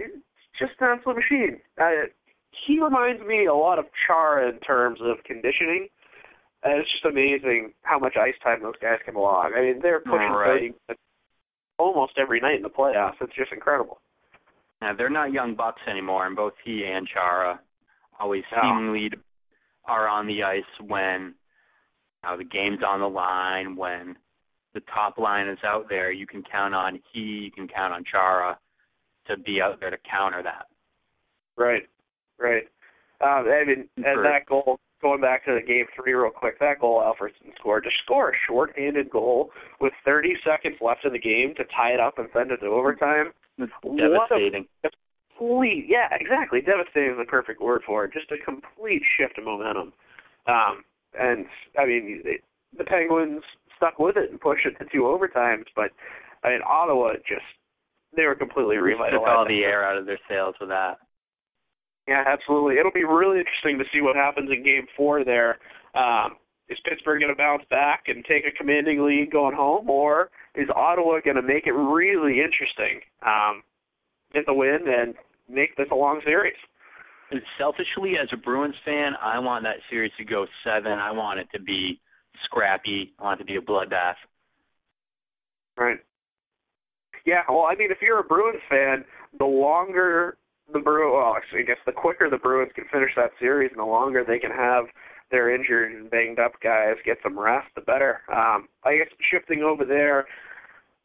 it's 0.00 0.58
just 0.58 0.72
an 0.80 0.98
absolute 0.98 1.16
machine. 1.16 1.60
Uh, 1.80 2.08
he 2.66 2.80
reminds 2.80 3.22
me 3.22 3.46
a 3.46 3.54
lot 3.54 3.78
of 3.78 3.86
Chara 4.06 4.48
in 4.50 4.58
terms 4.60 4.98
of 5.02 5.22
conditioning. 5.24 5.88
And 6.62 6.78
it's 6.78 6.90
just 6.92 7.06
amazing 7.06 7.72
how 7.82 7.98
much 7.98 8.16
ice 8.20 8.34
time 8.42 8.62
those 8.62 8.74
guys 8.82 8.98
can 9.04 9.14
log. 9.14 9.52
I 9.56 9.62
mean, 9.62 9.80
they're 9.80 10.00
pushing 10.00 10.30
Right. 10.30 10.74
30 10.88 10.98
almost 11.78 12.18
every 12.18 12.38
night 12.40 12.56
in 12.56 12.62
the 12.62 12.68
playoffs. 12.68 13.14
It's 13.22 13.34
just 13.34 13.50
incredible. 13.52 14.00
Now, 14.82 14.92
they're 14.92 15.08
not 15.08 15.32
young 15.32 15.54
bucks 15.54 15.80
anymore, 15.88 16.26
and 16.26 16.36
both 16.36 16.52
he 16.62 16.84
and 16.84 17.08
Chara 17.08 17.60
always 18.18 18.44
No. 18.52 18.60
seemingly 18.60 19.10
are 19.86 20.06
on 20.06 20.26
the 20.26 20.42
ice 20.42 20.64
when 20.80 21.34
you 22.22 22.30
know, 22.30 22.36
the 22.36 22.44
game's 22.44 22.82
on 22.82 23.00
the 23.00 23.08
line, 23.08 23.76
when 23.76 24.16
the 24.74 24.80
top 24.80 25.16
line 25.16 25.48
is 25.48 25.58
out 25.64 25.88
there. 25.88 26.12
You 26.12 26.26
can 26.26 26.42
count 26.42 26.74
on 26.74 27.00
he, 27.12 27.20
you 27.20 27.50
can 27.50 27.66
count 27.68 27.94
on 27.94 28.04
Chara 28.04 28.58
to 29.30 29.42
be 29.42 29.60
out 29.60 29.80
there 29.80 29.90
to 29.90 29.98
counter 30.10 30.42
that. 30.42 30.66
Right, 31.56 31.88
right. 32.38 32.64
Um, 33.20 33.46
I 33.48 33.64
mean, 33.66 33.88
and 33.96 34.16
For- 34.16 34.22
that 34.22 34.46
goal, 34.46 34.78
going 35.02 35.20
back 35.20 35.44
to 35.46 35.54
the 35.54 35.66
game 35.66 35.84
three 35.94 36.12
real 36.14 36.30
quick, 36.30 36.58
that 36.60 36.80
goal 36.80 37.00
Alfredsson 37.00 37.54
scored, 37.58 37.84
to 37.84 37.90
score 38.04 38.30
a 38.30 38.34
short-handed 38.46 39.10
goal 39.10 39.50
with 39.80 39.92
30 40.04 40.34
seconds 40.44 40.76
left 40.80 41.04
in 41.04 41.12
the 41.12 41.18
game 41.18 41.54
to 41.56 41.64
tie 41.64 41.92
it 41.92 42.00
up 42.00 42.18
and 42.18 42.28
send 42.32 42.50
it 42.50 42.58
to 42.58 42.66
overtime. 42.66 43.32
It's 43.58 43.72
What 43.82 44.00
a- 44.00 44.08
devastating. 44.08 44.66
Complete, 45.38 45.86
yeah, 45.88 46.08
exactly. 46.12 46.60
Devastating 46.60 47.12
is 47.12 47.18
the 47.18 47.24
perfect 47.24 47.62
word 47.62 47.82
for 47.86 48.04
it. 48.04 48.12
Just 48.12 48.30
a 48.30 48.36
complete 48.44 49.02
shift 49.16 49.38
of 49.38 49.44
momentum. 49.44 49.92
Um, 50.46 50.84
and 51.18 51.46
I 51.78 51.86
mean, 51.86 52.22
it, 52.24 52.42
the 52.76 52.84
Penguins 52.84 53.42
stuck 53.76 53.98
with 53.98 54.16
it 54.18 54.30
and 54.30 54.40
pushed 54.40 54.66
it 54.66 54.78
to 54.78 54.84
two 54.92 55.02
overtimes, 55.02 55.64
but 55.74 55.90
I 56.44 56.50
mean, 56.50 56.60
Ottawa 56.68 57.14
just 57.26 57.44
they 58.16 58.24
were 58.24 58.34
completely 58.34 58.76
revitalized. 58.76 59.14
Took 59.14 59.28
all 59.28 59.46
the 59.46 59.64
air 59.64 59.84
out 59.84 59.96
of 59.96 60.06
their 60.06 60.18
sails 60.28 60.54
with 60.60 60.68
that. 60.70 60.98
Yeah, 62.08 62.24
absolutely. 62.26 62.78
It'll 62.78 62.92
be 62.92 63.04
really 63.04 63.38
interesting 63.38 63.78
to 63.78 63.84
see 63.92 64.00
what 64.00 64.16
happens 64.16 64.50
in 64.50 64.64
Game 64.64 64.86
Four. 64.96 65.24
There, 65.24 65.58
um, 65.94 66.36
is 66.68 66.78
Pittsburgh 66.88 67.20
going 67.20 67.32
to 67.32 67.38
bounce 67.38 67.62
back 67.70 68.04
and 68.06 68.24
take 68.24 68.44
a 68.46 68.56
commanding 68.56 69.04
lead 69.04 69.30
going 69.30 69.54
home, 69.54 69.88
or 69.90 70.30
is 70.54 70.68
Ottawa 70.74 71.20
going 71.24 71.36
to 71.36 71.42
make 71.42 71.66
it 71.66 71.72
really 71.72 72.40
interesting, 72.40 73.00
um, 73.26 73.62
get 74.32 74.46
the 74.46 74.54
win 74.54 74.78
and 74.86 75.14
make 75.48 75.76
this 75.76 75.88
a 75.92 75.94
long 75.94 76.20
series? 76.24 76.56
And 77.30 77.40
selfishly, 77.58 78.14
as 78.20 78.28
a 78.32 78.36
Bruins 78.36 78.74
fan, 78.84 79.12
I 79.22 79.38
want 79.38 79.62
that 79.64 79.76
series 79.88 80.12
to 80.18 80.24
go 80.24 80.46
seven. 80.64 80.92
I 80.92 81.12
want 81.12 81.38
it 81.38 81.46
to 81.52 81.62
be 81.62 82.00
scrappy. 82.44 83.12
I 83.18 83.24
want 83.24 83.40
it 83.40 83.44
to 83.44 83.46
be 83.46 83.56
a 83.56 83.60
bloodbath. 83.60 84.14
Right. 85.76 85.98
Yeah, 87.30 87.46
well, 87.48 87.68
I 87.70 87.76
mean, 87.76 87.92
if 87.92 87.98
you're 88.02 88.18
a 88.18 88.24
Bruins 88.24 88.58
fan, 88.68 89.04
the 89.38 89.44
longer 89.44 90.36
the 90.72 90.80
Bruins, 90.80 91.14
well, 91.14 91.36
actually, 91.36 91.60
I 91.60 91.62
guess 91.62 91.78
the 91.86 91.92
quicker 91.92 92.28
the 92.28 92.38
Bruins 92.38 92.72
can 92.74 92.86
finish 92.92 93.10
that 93.14 93.30
series, 93.38 93.70
and 93.70 93.78
the 93.78 93.84
longer 93.84 94.24
they 94.26 94.40
can 94.40 94.50
have 94.50 94.86
their 95.30 95.54
injured 95.54 95.92
and 95.92 96.10
banged 96.10 96.40
up 96.40 96.54
guys 96.60 96.96
get 97.04 97.18
some 97.22 97.38
rest, 97.38 97.68
the 97.76 97.82
better. 97.82 98.22
Um, 98.34 98.66
I 98.82 98.96
guess 98.98 99.06
shifting 99.30 99.62
over 99.62 99.84
there, 99.84 100.26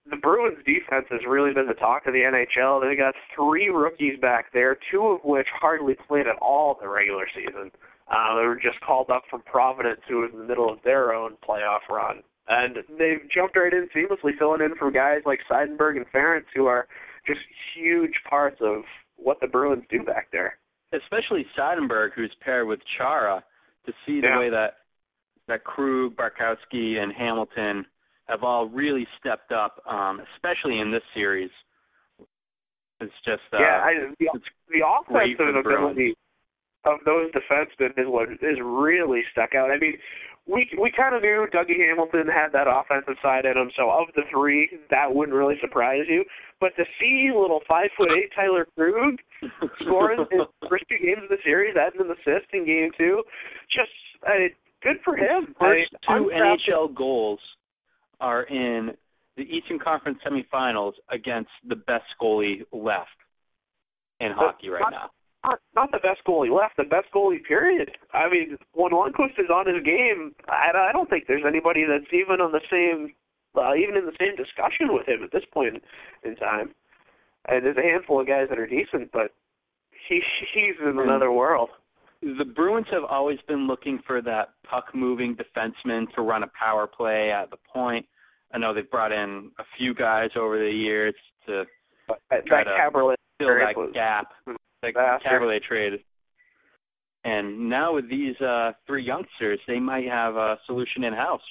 the 0.09 0.17
Bruins 0.17 0.57
defense 0.65 1.05
has 1.11 1.21
really 1.29 1.53
been 1.53 1.67
the 1.67 1.75
talk 1.75 2.07
of 2.07 2.13
the 2.13 2.25
NHL. 2.25 2.81
They 2.81 2.95
got 2.95 3.13
three 3.35 3.69
rookies 3.69 4.19
back 4.19 4.51
there, 4.51 4.79
two 4.89 5.05
of 5.05 5.19
which 5.23 5.47
hardly 5.53 5.93
played 6.07 6.25
at 6.25 6.41
all 6.41 6.75
the 6.81 6.89
regular 6.89 7.27
season. 7.35 7.69
Uh, 8.09 8.33
they 8.33 8.47
were 8.47 8.59
just 8.59 8.81
called 8.81 9.11
up 9.11 9.25
from 9.29 9.43
Providence, 9.43 10.01
who 10.09 10.21
was 10.21 10.31
in 10.33 10.39
the 10.39 10.45
middle 10.45 10.73
of 10.73 10.79
their 10.83 11.13
own 11.13 11.37
playoff 11.47 11.85
run. 11.87 12.23
And 12.47 12.77
they've 12.99 13.27
jumped 13.33 13.55
right 13.57 13.73
in 13.73 13.87
seamlessly, 13.95 14.37
filling 14.37 14.61
in 14.61 14.75
for 14.75 14.91
guys 14.91 15.21
like 15.25 15.39
Seidenberg 15.49 15.97
and 15.97 16.05
Ference, 16.13 16.45
who 16.53 16.67
are 16.67 16.87
just 17.25 17.39
huge 17.75 18.13
parts 18.29 18.57
of 18.61 18.83
what 19.17 19.39
the 19.41 19.47
Bruins 19.47 19.83
do 19.89 20.03
back 20.03 20.27
there. 20.31 20.57
Especially 20.93 21.45
Seidenberg, 21.57 22.09
who's 22.15 22.33
paired 22.41 22.67
with 22.67 22.79
Chara, 22.97 23.43
to 23.87 23.93
see 24.05 24.21
the 24.21 24.27
Yeah. 24.27 24.39
way 24.39 24.49
that 24.49 24.77
that 25.47 25.63
Krug, 25.63 26.15
Bartkowski, 26.15 26.97
and 26.97 27.13
Hamilton 27.13 27.85
have 28.27 28.43
all 28.43 28.67
really 28.67 29.07
stepped 29.19 29.51
up, 29.51 29.79
um, 29.87 30.19
especially 30.35 30.79
in 30.79 30.89
this 30.91 31.03
series. 31.13 31.51
It's 32.99 33.13
just 33.25 33.43
uh, 33.53 33.59
yeah, 33.59 33.81
I, 33.83 33.93
the, 34.17 34.39
the 34.69 34.81
offensive 34.81 35.37
the 35.53 35.61
Bruins. 35.61 35.91
ability 35.91 36.15
of 36.85 36.99
those 37.05 37.31
defensemen 37.31 37.97
is 37.97 38.07
what 38.07 38.31
is 38.31 38.59
really 38.63 39.21
stuck 39.31 39.55
out. 39.55 39.71
I 39.71 39.77
mean, 39.77 39.97
we 40.47 40.69
we 40.79 40.91
kind 40.95 41.15
of 41.15 41.21
knew 41.21 41.47
Dougie 41.53 41.77
Hamilton 41.77 42.27
had 42.27 42.51
that 42.53 42.67
offensive 42.69 43.17
side 43.21 43.45
in 43.45 43.57
him, 43.57 43.71
so 43.75 43.89
of 43.89 44.07
the 44.15 44.21
three, 44.31 44.69
that 44.91 45.13
wouldn't 45.13 45.35
really 45.35 45.55
surprise 45.59 46.05
you. 46.07 46.23
But 46.59 46.75
to 46.77 46.83
see 46.99 47.31
little 47.33 47.61
five 47.67 47.89
foot 47.97 48.09
eight 48.15 48.29
Tyler 48.35 48.67
Krug 48.77 49.17
scoring 49.81 50.25
in 50.31 50.37
the 50.39 50.67
first 50.69 50.85
two 50.89 51.03
games 51.03 51.23
of 51.23 51.29
the 51.29 51.41
series, 51.43 51.75
adding 51.75 52.01
an 52.01 52.11
assist 52.11 52.53
in 52.53 52.65
game 52.65 52.91
two, 52.97 53.23
just 53.73 53.89
I, 54.23 54.49
good 54.83 54.97
for 55.03 55.17
him. 55.17 55.55
First 55.59 55.93
I, 56.07 56.19
two 56.19 56.31
I'm 56.31 56.57
NHL 56.57 56.95
goals 56.95 57.39
are 58.21 58.43
in 58.43 58.91
the 59.37 59.43
Eastern 59.43 59.79
Conference 59.79 60.19
semifinals 60.25 60.93
against 61.11 61.49
the 61.67 61.75
best 61.75 62.05
goalie 62.21 62.61
left 62.71 63.09
in 64.19 64.29
But 64.29 64.37
hockey 64.37 64.69
right 64.69 64.83
now. 64.91 65.09
Not, 65.45 65.59
not 65.75 65.91
the 65.91 65.99
best 65.99 66.25
goalie 66.27 66.49
left, 66.49 66.77
the 66.77 66.83
best 66.83 67.07
goalie 67.13 67.43
period. 67.43 67.91
I 68.13 68.29
mean, 68.29 68.57
when 68.73 68.91
Lundqvist 68.91 69.37
is 69.37 69.49
on 69.53 69.67
his 69.67 69.83
game, 69.83 70.33
I, 70.49 70.89
I 70.89 70.91
don't 70.91 71.09
think 71.09 71.25
there's 71.27 71.45
anybody 71.47 71.85
that's 71.87 72.11
even 72.11 72.41
on 72.41 72.51
the 72.51 72.61
same, 72.71 73.13
uh, 73.55 73.75
even 73.75 73.95
in 73.95 74.05
the 74.05 74.17
same 74.19 74.35
discussion 74.35 74.89
with 74.89 75.07
him 75.07 75.23
at 75.23 75.31
this 75.31 75.43
point 75.53 75.83
in 76.23 76.35
time. 76.37 76.73
And 77.47 77.63
there's 77.63 77.77
a 77.77 77.81
handful 77.81 78.19
of 78.19 78.27
guys 78.27 78.47
that 78.49 78.57
are 78.57 78.65
decent, 78.65 79.11
but 79.11 79.33
he 80.09 80.21
he's 80.53 80.75
in 80.81 80.97
another 80.97 81.31
world. 81.31 81.69
The 82.21 82.45
Bruins 82.45 82.87
have 82.91 83.03
always 83.03 83.37
been 83.47 83.67
looking 83.67 83.99
for 84.07 84.21
that 84.23 84.53
puck 84.67 84.85
moving 84.95 85.35
defenseman 85.35 86.11
to 86.15 86.21
run 86.21 86.41
a 86.41 86.49
power 86.59 86.87
play 86.87 87.31
at 87.31 87.51
the 87.51 87.57
point. 87.71 88.05
I 88.51 88.57
know 88.57 88.73
they've 88.73 88.89
brought 88.89 89.11
in 89.11 89.51
a 89.59 89.63
few 89.77 89.93
guys 89.93 90.29
over 90.35 90.57
the 90.57 90.71
years 90.71 91.13
to 91.45 91.65
But 92.07 92.19
Try 92.47 92.63
that 92.63 92.71
to 92.71 92.97
Kaberle 92.97 93.15
fill 93.37 93.47
that 93.47 93.77
was 93.77 93.91
gap, 93.93 94.31
disaster. 94.93 95.29
Kaberle 95.29 95.61
trade. 95.61 96.03
And 97.23 97.69
now 97.69 97.95
with 97.95 98.09
these 98.09 98.39
uh 98.41 98.73
three 98.85 99.03
youngsters, 99.03 99.59
they 99.67 99.79
might 99.79 100.07
have 100.07 100.35
a 100.35 100.57
solution 100.65 101.03
in 101.03 101.13
house. 101.13 101.41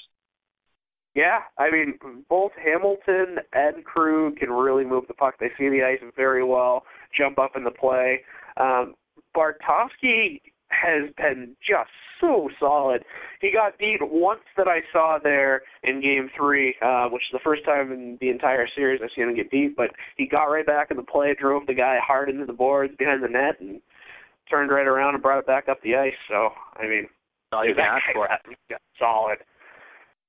Yeah, 1.14 1.40
I 1.58 1.70
mean, 1.70 1.98
both 2.28 2.50
Hamilton 2.62 3.36
and 3.52 3.84
Krug 3.84 4.36
can 4.36 4.50
really 4.50 4.84
move 4.84 5.04
the 5.06 5.14
puck. 5.14 5.34
They 5.38 5.50
see 5.56 5.68
the 5.68 5.84
ice 5.84 6.00
very 6.16 6.42
well, 6.42 6.82
jump 7.16 7.38
up 7.38 7.52
in 7.56 7.62
the 7.62 7.70
play. 7.70 8.20
Um, 8.56 8.94
Bartkowski 9.36 10.40
has 10.74 11.10
been 11.16 11.56
just 11.60 11.90
so 12.20 12.48
solid. 12.58 13.04
He 13.40 13.50
got 13.52 13.78
beat 13.78 13.98
once 14.00 14.40
that 14.56 14.68
I 14.68 14.80
saw 14.92 15.18
there 15.22 15.62
in 15.82 16.00
Game 16.00 16.30
Three, 16.36 16.74
uh, 16.82 17.08
which 17.08 17.22
is 17.22 17.32
the 17.32 17.44
first 17.44 17.64
time 17.64 17.92
in 17.92 18.18
the 18.20 18.30
entire 18.30 18.66
series 18.74 19.00
I've 19.02 19.10
seen 19.14 19.28
him 19.28 19.36
get 19.36 19.50
beat. 19.50 19.76
But 19.76 19.90
he 20.16 20.26
got 20.26 20.44
right 20.44 20.66
back 20.66 20.90
in 20.90 20.96
the 20.96 21.02
play, 21.02 21.34
drove 21.38 21.66
the 21.66 21.74
guy 21.74 21.98
hard 22.04 22.28
into 22.28 22.46
the 22.46 22.52
boards 22.52 22.94
behind 22.98 23.22
the 23.22 23.28
net, 23.28 23.60
and 23.60 23.80
turned 24.50 24.70
right 24.70 24.86
around 24.86 25.14
and 25.14 25.22
brought 25.22 25.38
it 25.38 25.46
back 25.46 25.68
up 25.68 25.80
the 25.82 25.96
ice. 25.96 26.12
So, 26.28 26.50
I 26.76 26.86
mean, 26.86 27.08
all 27.52 27.66
you 27.66 27.74
can 27.74 27.84
ask 27.84 28.04
for. 28.12 28.28
solid. 28.98 29.38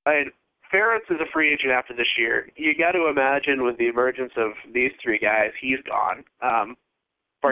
And 0.06 0.32
Ference 0.74 1.10
is 1.10 1.18
a 1.22 1.32
free 1.32 1.54
agent 1.54 1.72
after 1.72 1.94
this 1.96 2.18
year. 2.18 2.50
You 2.56 2.74
got 2.78 2.92
to 2.92 3.08
imagine 3.08 3.64
with 3.64 3.78
the 3.78 3.88
emergence 3.88 4.34
of 4.38 4.52
these 4.74 4.92
three 5.02 5.20
guys, 5.20 5.52
he's 5.62 5.80
gone. 5.88 6.24
Um, 6.42 6.76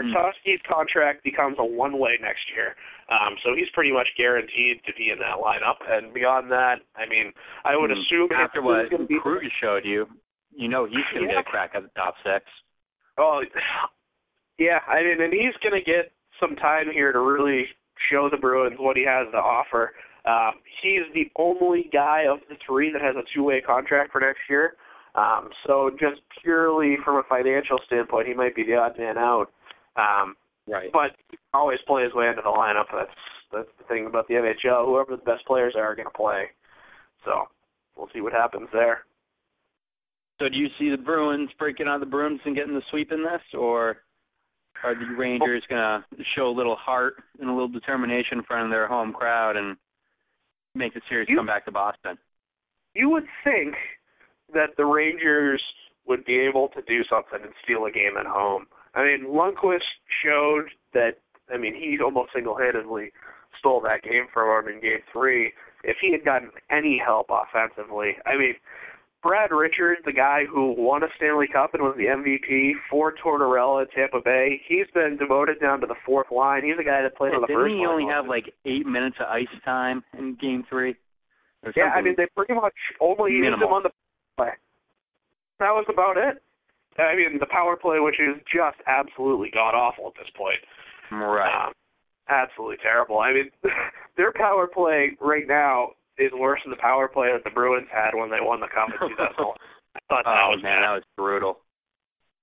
Bartkowski's 0.02 0.60
contract 0.66 1.22
becomes 1.22 1.56
a 1.58 1.64
one-way 1.64 2.18
next 2.20 2.42
year, 2.54 2.74
um, 3.10 3.36
so 3.44 3.54
he's 3.54 3.68
pretty 3.74 3.92
much 3.92 4.08
guaranteed 4.16 4.82
to 4.86 4.92
be 4.98 5.10
in 5.10 5.18
that 5.18 5.38
lineup. 5.38 5.78
And 5.88 6.12
beyond 6.12 6.50
that, 6.50 6.80
I 6.96 7.06
mean, 7.08 7.32
I 7.64 7.76
would 7.76 7.90
Mm, 7.90 8.00
assume 8.02 8.28
after 8.32 8.62
what 8.62 8.82
he's 8.82 8.90
going 8.90 9.02
to 9.02 9.08
be 9.08 9.20
Krug 9.20 9.42
showed 9.60 9.84
you, 9.84 10.08
you 10.54 10.68
know 10.68 10.84
he's 10.84 11.04
going 11.12 11.26
to 11.26 11.32
Yeah. 11.32 11.42
get 11.42 11.46
a 11.46 11.50
crack 11.50 11.70
at 11.74 11.82
the 11.82 11.90
top 11.96 12.14
six. 12.24 12.44
Oh, 13.18 13.42
yeah. 14.58 14.80
I 14.88 15.02
mean, 15.02 15.20
and 15.20 15.32
he's 15.32 15.54
going 15.62 15.74
to 15.74 15.84
get 15.84 16.12
some 16.40 16.56
time 16.56 16.90
here 16.92 17.12
to 17.12 17.20
really 17.20 17.66
show 18.10 18.28
the 18.30 18.36
Bruins 18.36 18.76
what 18.78 18.96
he 18.96 19.04
has 19.04 19.30
to 19.32 19.38
offer. 19.38 19.94
Um, 20.26 20.54
he's 20.82 21.02
the 21.12 21.30
only 21.36 21.90
guy 21.92 22.24
of 22.30 22.38
the 22.48 22.56
three 22.66 22.90
that 22.92 23.02
has 23.02 23.14
a 23.16 23.22
two-way 23.34 23.60
contract 23.60 24.10
for 24.12 24.20
next 24.20 24.40
year. 24.48 24.76
Um, 25.14 25.50
so 25.66 25.90
just 26.00 26.22
purely 26.42 26.96
from 27.04 27.16
a 27.16 27.22
financial 27.28 27.78
standpoint, 27.86 28.26
he 28.26 28.34
might 28.34 28.56
be 28.56 28.64
the 28.64 28.74
odd 28.74 28.98
man 28.98 29.16
out. 29.18 29.52
Um, 29.96 30.36
Right. 30.66 30.90
but 30.92 31.14
he 31.30 31.38
always 31.52 31.78
play 31.86 32.04
his 32.04 32.14
way 32.14 32.28
into 32.28 32.40
the 32.42 32.48
lineup. 32.48 32.86
That's 32.92 33.10
that's 33.52 33.68
the 33.78 33.84
thing 33.84 34.06
about 34.06 34.26
the 34.28 34.34
NHL. 34.34 34.86
Whoever 34.86 35.12
the 35.16 35.22
best 35.22 35.44
players 35.46 35.74
are, 35.76 35.82
are 35.84 35.94
going 35.94 36.08
to 36.08 36.16
play. 36.16 36.46
So 37.24 37.48
we'll 37.96 38.08
see 38.12 38.20
what 38.20 38.32
happens 38.32 38.68
there. 38.72 39.04
So 40.40 40.48
do 40.48 40.56
you 40.56 40.68
see 40.78 40.90
the 40.90 40.96
Bruins 40.96 41.50
breaking 41.58 41.86
out 41.86 42.00
the 42.00 42.06
Bruins 42.06 42.40
and 42.44 42.56
getting 42.56 42.74
the 42.74 42.82
sweep 42.90 43.12
in 43.12 43.22
this, 43.22 43.40
or 43.56 43.98
are 44.82 44.94
the 44.94 45.14
Rangers 45.16 45.62
going 45.68 45.80
to 45.80 46.24
show 46.34 46.48
a 46.48 46.50
little 46.50 46.74
heart 46.76 47.14
and 47.38 47.48
a 47.48 47.52
little 47.52 47.68
determination 47.68 48.38
in 48.38 48.44
front 48.44 48.64
of 48.64 48.70
their 48.70 48.88
home 48.88 49.12
crowd 49.12 49.56
and 49.56 49.76
make 50.74 50.92
the 50.94 51.00
series 51.08 51.28
You- 51.28 51.36
come 51.36 51.46
back 51.46 51.64
to 51.66 51.70
Boston? 51.72 52.18
you 52.94 53.08
would 53.10 53.28
think 53.44 53.76
that 54.52 54.76
the 54.76 54.84
Rangers 54.84 55.62
would 56.06 56.24
be 56.24 56.38
able 56.40 56.68
to 56.70 56.82
do 56.82 57.04
something 57.04 57.40
and 57.42 57.52
steal 57.62 57.84
a 57.86 57.90
game 57.92 58.16
at 58.16 58.26
home. 58.26 58.66
I 58.94 59.04
mean, 59.04 59.26
Lundqvist 59.26 59.80
showed 60.24 60.66
that. 60.92 61.18
I 61.52 61.58
mean, 61.58 61.74
he 61.74 61.98
almost 62.02 62.30
single-handedly 62.34 63.12
stole 63.58 63.80
that 63.82 64.02
game 64.02 64.26
from 64.32 64.64
him 64.64 64.74
in 64.74 64.80
Game 64.80 65.00
Three. 65.12 65.52
If 65.82 65.96
he 66.00 66.12
had 66.12 66.24
gotten 66.24 66.50
any 66.70 67.00
help 67.04 67.28
offensively, 67.28 68.16
I 68.24 68.38
mean, 68.38 68.54
Brad 69.22 69.50
Richards, 69.50 70.00
the 70.04 70.12
guy 70.12 70.44
who 70.44 70.74
won 70.76 71.02
a 71.02 71.08
Stanley 71.16 71.48
Cup 71.50 71.72
and 71.72 71.82
was 71.82 71.96
the 71.96 72.04
MVP 72.04 72.72
for 72.90 73.12
Tortorella 73.12 73.82
at 73.82 73.92
Tampa 73.92 74.20
Bay, 74.22 74.60
he's 74.68 74.86
been 74.92 75.16
demoted 75.16 75.60
down 75.60 75.80
to 75.80 75.86
the 75.86 75.96
fourth 76.04 76.30
line. 76.30 76.62
He's 76.62 76.78
a 76.78 76.84
guy 76.84 77.02
that 77.02 77.16
played 77.16 77.32
on 77.32 77.40
the 77.40 77.46
Didn't 77.46 77.62
first 77.62 77.74
he 77.74 77.86
only 77.86 78.04
have 78.04 78.26
like 78.26 78.52
eight 78.66 78.86
minutes 78.86 79.16
of 79.20 79.26
ice 79.26 79.48
time 79.64 80.04
in 80.16 80.36
Game 80.40 80.64
Three? 80.68 80.96
Yeah, 81.74 81.84
I 81.96 82.02
mean 82.02 82.14
they 82.16 82.26
pretty 82.36 82.52
much 82.52 82.74
only 83.00 83.32
used 83.32 83.56
him 83.56 83.72
on 83.72 83.82
the 83.82 83.90
play. 84.36 84.52
That 85.58 85.70
was 85.70 85.86
about 85.88 86.18
it. 86.18 86.42
I 86.98 87.16
mean 87.16 87.38
the 87.38 87.46
power 87.50 87.76
play, 87.76 88.00
which 88.00 88.20
is 88.20 88.40
just 88.52 88.76
absolutely 88.86 89.50
god 89.52 89.74
awful 89.74 90.08
at 90.08 90.14
this 90.14 90.30
point. 90.36 90.60
right. 91.10 91.66
Um, 91.66 91.72
absolutely 92.28 92.76
terrible. 92.82 93.18
I 93.18 93.32
mean 93.32 93.50
their 94.16 94.32
power 94.32 94.66
play 94.66 95.16
right 95.20 95.46
now 95.46 95.90
is 96.18 96.30
worse 96.32 96.60
than 96.64 96.70
the 96.70 96.80
power 96.80 97.08
play 97.08 97.28
that 97.32 97.42
the 97.44 97.50
Bruins 97.50 97.88
had 97.92 98.14
when 98.14 98.30
they 98.30 98.40
won 98.40 98.60
the 98.60 98.68
cup 98.68 98.88
in 98.88 99.08
2001. 99.16 99.56
I 99.96 100.00
thought 100.08 100.24
that 100.24 100.42
oh 100.44 100.50
was 100.54 100.62
man, 100.62 100.82
that 100.82 100.94
was 100.94 101.04
brutal. 101.16 101.58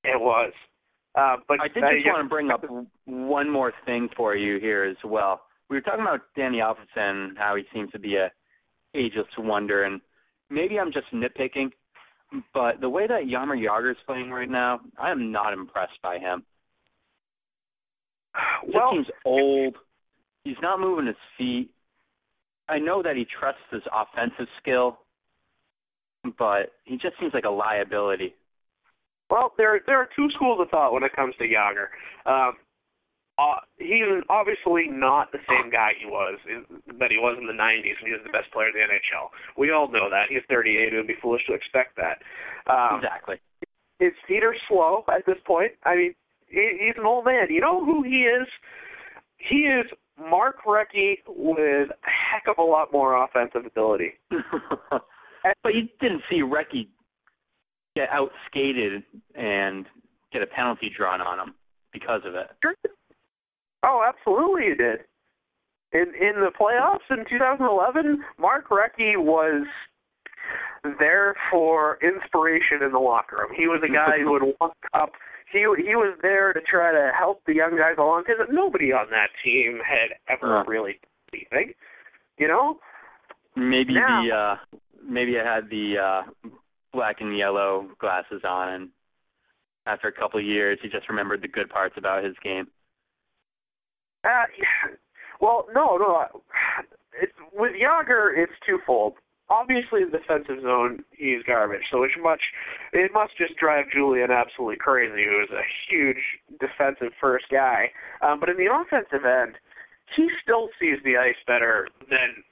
it 0.04 0.20
was. 0.20 0.54
Uh, 1.16 1.36
but 1.48 1.60
I 1.60 1.68
did 1.68 1.84
uh, 1.84 1.92
just 1.92 2.06
yeah, 2.06 2.14
want 2.14 2.26
to 2.26 2.30
bring 2.30 2.52
up 2.52 2.64
one 3.06 3.50
more 3.50 3.74
thing 3.86 4.08
for 4.16 4.36
you 4.36 4.60
here 4.60 4.86
as 4.86 4.96
well. 5.04 5.42
We 5.70 5.76
were 5.76 5.82
talking 5.82 6.02
about 6.02 6.22
Danny 6.38 6.60
Alfredsson, 6.60 7.38
how 7.38 7.56
he 7.56 7.64
seems 7.74 7.92
to 7.92 8.00
be 8.00 8.16
a 8.16 8.32
ageless 8.94 9.28
wonder, 9.38 9.84
and 9.84 10.00
maybe 10.50 10.80
I'm 10.80 10.92
just 10.92 11.08
nitpicking, 11.14 11.72
but 12.54 12.80
the 12.80 12.90
way 12.90 13.08
that 13.08 13.24
Jaromir 13.24 13.58
Jagr 13.58 13.92
is 13.92 13.98
playing 14.06 14.32
right 14.32 14.50
now, 14.50 14.80
I 15.00 15.12
am 15.12 15.32
not 15.32 15.54
impressed 15.54 16.02
by 16.02 16.18
him. 16.18 16.44
He 18.66 18.72
well, 18.74 18.92
seems 18.94 19.08
old. 19.26 19.76
He's 20.44 20.56
not 20.62 20.80
moving 20.80 21.08
his 21.08 21.16
feet. 21.38 21.70
I 22.70 22.80
know 22.80 23.04
that 23.04 23.16
he 23.16 23.26
trusts 23.40 23.62
his 23.70 23.82
offensive 23.92 24.48
skill, 24.62 25.00
but 26.40 26.72
he 26.86 26.96
just 26.96 27.20
seems 27.20 27.34
like 27.34 27.44
a 27.44 27.50
liability. 27.50 28.34
Well, 29.30 29.54
there 29.58 29.82
there 29.86 29.98
are 29.98 30.08
two 30.16 30.30
schools 30.36 30.60
of 30.62 30.70
thought 30.70 30.94
when 30.94 31.04
it 31.04 31.16
comes 31.16 31.36
to 31.40 31.46
Jagr. 31.46 31.88
Um, 32.26 32.54
uh, 33.40 33.64
he's 33.78 34.24
obviously 34.30 34.88
not 34.90 35.32
the 35.32 35.40
same 35.48 35.72
guy 35.72 35.92
he 35.98 36.06
was 36.06 36.38
in, 36.48 36.66
that 37.00 37.12
he 37.12 37.18
was 37.18 37.38
in 37.40 37.48
the 37.48 37.54
90s 37.54 37.98
when 38.02 38.12
he 38.12 38.16
was 38.16 38.22
the 38.26 38.32
best 38.32 38.52
player 38.52 38.68
in 38.68 38.74
the 38.76 38.86
NHL. 38.86 39.32
We 39.58 39.72
all 39.72 39.90
know 39.90 40.10
that. 40.10 40.28
He's 40.30 40.44
38. 40.50 40.94
It 40.94 40.98
would 40.98 41.08
be 41.08 41.16
foolish 41.22 41.42
to 41.48 41.54
expect 41.54 41.98
that. 41.98 42.22
Um, 42.70 43.00
exactly. 43.00 43.38
his 44.00 44.12
feet 44.28 44.44
are 44.44 44.56
slow 44.68 45.04
at 45.08 45.26
this 45.26 45.40
point. 45.48 45.72
I 45.86 45.96
mean, 45.96 46.14
he, 46.48 46.78
he's 46.86 46.98
an 46.98 47.06
old 47.06 47.26
man. 47.26 47.48
You 47.50 47.62
know 47.62 47.84
who 47.84 48.04
he 48.04 48.28
is? 48.28 48.48
He 49.38 49.66
is 49.66 49.86
Mark 50.20 50.58
Recchi 50.68 51.18
with 51.26 51.90
a 51.90 51.96
heck 52.04 52.44
of 52.48 52.58
a 52.60 52.68
lot 52.68 52.92
more 52.92 53.24
offensive 53.24 53.66
ability. 53.66 54.14
but 54.30 55.74
you 55.74 55.88
didn't 56.00 56.22
see 56.30 56.42
Recchi 56.42 56.88
get 57.96 58.10
out 58.10 58.30
skated 58.48 59.04
and 59.36 59.86
get 60.32 60.42
a 60.42 60.48
penalty 60.48 60.92
drawn 60.96 61.22
on 61.22 61.40
him 61.40 61.56
because 61.92 62.22
of 62.26 62.36
it. 62.36 62.48
Oh, 63.84 64.04
absolutely, 64.08 64.70
he 64.70 64.76
did. 64.76 65.00
In 65.94 66.14
in 66.16 66.40
the 66.42 66.52
playoffs 66.60 67.10
in 67.10 67.26
2011, 67.30 68.24
Mark 68.40 68.70
Recchi 68.70 69.18
was 69.18 69.66
there 71.00 71.36
for 71.52 71.98
inspiration 72.02 72.82
in 72.84 72.92
the 72.92 73.00
locker 73.00 73.38
room. 73.38 73.52
He 73.56 73.68
was 73.68 73.82
a 73.84 73.92
guy 73.92 74.20
who 74.20 74.32
would 74.32 74.54
walk 74.60 74.76
up. 74.94 75.12
He 75.52 75.60
he 75.60 75.96
was 75.96 76.18
there 76.22 76.54
to 76.54 76.62
try 76.62 76.92
to 76.92 77.12
help 77.18 77.44
the 77.46 77.54
young 77.54 77.76
guys 77.78 77.96
along 77.98 78.24
because 78.26 78.48
nobody 78.52 78.94
on 78.94 79.08
that 79.12 79.30
team 79.44 79.80
had 79.86 80.16
ever 80.30 80.48
Yeah. 80.48 80.64
really 80.66 80.94
done 80.94 81.42
anything. 81.52 81.74
You 82.38 82.48
know? 82.48 82.80
Maybe 83.56 83.94
Now- 83.94 84.24
the 84.24 84.32
uh 84.32 84.78
maybe 85.04 85.38
I 85.40 85.44
had 85.56 85.70
the 85.70 85.98
uh 85.98 86.50
black 86.94 87.20
and 87.22 87.38
yellow 87.38 87.90
glasses 88.00 88.42
on 88.46 88.70
and 88.70 88.90
after 89.86 90.08
a 90.08 90.12
couple 90.14 90.40
of 90.40 90.46
years 90.46 90.80
he 90.82 90.88
just 90.90 91.10
remembered 91.10 91.42
the 91.42 91.48
good 91.50 91.70
parts 91.70 91.96
about 91.98 92.24
his 92.24 92.36
game. 92.40 92.68
Uh, 94.24 94.46
well, 95.40 95.66
no, 95.74 95.98
no. 95.98 96.42
It's 97.22 97.34
with 97.54 97.74
Jagr, 97.74 98.38
it's 98.38 98.54
twofold. 98.66 99.14
Obviously, 99.50 100.06
the 100.06 100.18
defensive 100.18 100.64
zone, 100.64 101.04
he's 101.12 101.44
garbage. 101.46 101.84
So 101.92 102.04
it's 102.04 102.14
much, 102.22 102.40
it 102.94 103.12
must 103.14 103.38
just 103.38 103.58
drive 103.58 103.86
Julien 103.94 104.32
absolutely 104.32 104.78
crazy, 104.78 105.26
who 105.26 105.44
is 105.44 105.50
a 105.52 105.68
huge 105.90 106.24
defensive 106.60 107.12
first 107.20 107.46
guy. 107.52 107.92
Um, 108.22 108.40
but 108.40 108.48
in 108.48 108.56
the 108.56 108.72
offensive 108.72 109.26
end, 109.26 109.56
he 110.16 110.30
still 110.42 110.70
sees 110.80 111.00
the 111.04 111.18
ice 111.18 111.40
better 111.46 111.90
than 112.10 112.44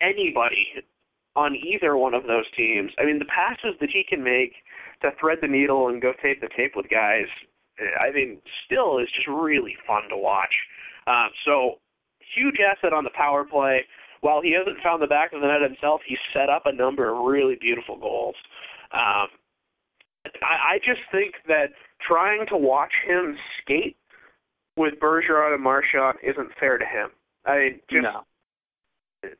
anybody 0.00 0.84
on 1.34 1.56
either 1.56 1.96
one 1.96 2.14
of 2.14 2.24
those 2.24 2.46
teams. 2.56 2.92
I 2.98 3.04
mean, 3.04 3.18
the 3.18 3.24
passes 3.26 3.74
that 3.80 3.90
he 3.90 4.04
can 4.08 4.22
make 4.22 4.54
to 5.02 5.10
thread 5.20 5.38
the 5.40 5.48
needle 5.48 5.88
and 5.88 6.02
go 6.02 6.12
tape 6.22 6.40
the 6.40 6.48
tape 6.56 6.72
with 6.76 6.86
guys, 6.88 7.26
I 8.00 8.12
mean, 8.12 8.38
still 8.64 8.98
is 8.98 9.08
just 9.14 9.28
really 9.28 9.76
fun 9.86 10.08
to 10.10 10.16
watch. 10.16 10.54
Um, 11.08 11.30
so 11.44 11.78
huge 12.36 12.56
asset 12.60 12.92
on 12.92 13.04
the 13.04 13.10
power 13.16 13.44
play. 13.44 13.80
While 14.20 14.42
he 14.42 14.52
hasn't 14.52 14.82
found 14.82 15.00
the 15.00 15.06
back 15.06 15.32
of 15.32 15.40
the 15.40 15.46
net 15.46 15.62
himself, 15.62 16.00
he's 16.06 16.18
set 16.34 16.48
up 16.48 16.62
a 16.66 16.72
number 16.72 17.08
of 17.08 17.24
really 17.24 17.56
beautiful 17.60 17.96
goals. 17.96 18.34
Um, 18.92 19.28
I, 20.42 20.74
I 20.74 20.78
just 20.78 21.00
think 21.12 21.34
that 21.46 21.70
trying 22.06 22.44
to 22.48 22.56
watch 22.56 22.92
him 23.06 23.36
skate 23.62 23.96
with 24.76 24.94
Bergeron 25.00 25.54
and 25.54 25.62
Marchand 25.62 26.18
isn't 26.22 26.50
fair 26.58 26.78
to 26.78 26.84
him. 26.84 27.10
I 27.46 27.58
mean, 27.58 27.80
just 27.90 28.02
no. 28.02 29.30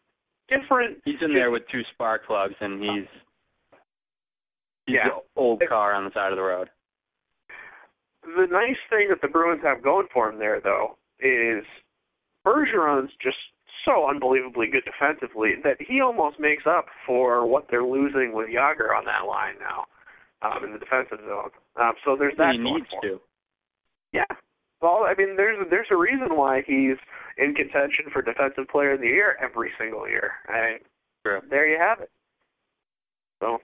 different. 0.49 0.99
He's 1.05 1.21
in 1.21 1.35
there 1.35 1.51
with 1.51 1.63
two 1.71 1.83
spark 1.93 2.27
plugs, 2.27 2.55
and 2.61 2.81
he's 2.81 3.07
he's 4.87 4.97
Yeah. 4.97 5.09
the 5.09 5.41
old 5.41 5.63
car 5.69 5.93
on 5.93 6.05
the 6.05 6.13
side 6.13 6.33
of 6.33 6.37
the 6.37 6.43
road. 6.43 6.71
The 8.23 8.47
nice 8.51 8.79
thing 8.91 9.09
that 9.11 9.21
the 9.23 9.29
Bruins 9.29 9.63
have 9.65 9.83
going 9.83 10.07
for 10.13 10.29
him 10.29 10.39
there, 10.39 10.61
though, 10.61 10.97
is 11.21 11.65
Bergeron's 12.47 13.13
just 13.23 13.37
so 13.85 14.09
unbelievably 14.09 14.69
good 14.69 14.85
defensively 14.85 15.53
that 15.65 15.77
he 15.81 16.01
almost 16.01 16.39
makes 16.41 16.65
up 16.67 16.87
for 17.07 17.47
what 17.47 17.67
they're 17.71 17.85
losing 17.85 18.33
with 18.35 18.49
Jagr 18.49 18.97
on 18.97 19.05
that 19.07 19.27
line 19.27 19.55
now 19.61 19.87
um, 20.43 20.65
in 20.65 20.73
the 20.73 20.79
defensive 20.79 21.19
zone. 21.27 21.51
Um, 21.81 21.93
so 22.05 22.17
there's 22.19 22.37
that. 22.39 22.53
he 22.53 22.59
needs 22.59 22.87
him. 22.93 23.01
to. 23.03 23.21
Yeah. 24.13 24.25
Well, 24.81 25.05
I 25.09 25.15
mean, 25.19 25.37
there's 25.37 25.59
there's 25.71 25.89
a 25.91 25.97
reason 25.97 26.37
why 26.37 26.63
he's 26.67 26.97
in 27.37 27.55
contention 27.55 28.07
for 28.13 28.23
defensive 28.23 28.69
player 28.71 28.93
of 28.95 29.01
the 29.01 29.07
year 29.07 29.37
every 29.43 29.71
single 29.79 30.09
year. 30.09 30.33
I 30.49 30.79
True. 31.25 31.41
there 31.51 31.67
you 31.69 31.79
have 31.79 32.01
it. 32.01 32.11
So 33.43 33.59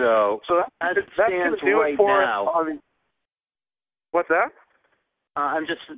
So 0.00 0.40
so 0.48 0.56
that, 0.56 0.72
As 0.80 0.96
that's 0.96 1.08
it 1.08 1.16
going 1.16 1.52
to 1.52 1.58
stands 1.58 1.60
do 1.64 1.80
right 1.80 1.94
it 1.94 1.96
for 1.96 2.20
now- 2.20 2.46
us 2.48 2.54
on. 2.54 2.80
What's 4.10 4.28
that? 4.28 4.48
Uh, 5.36 5.40
I'm 5.40 5.66
just 5.66 5.80
a 5.90 5.94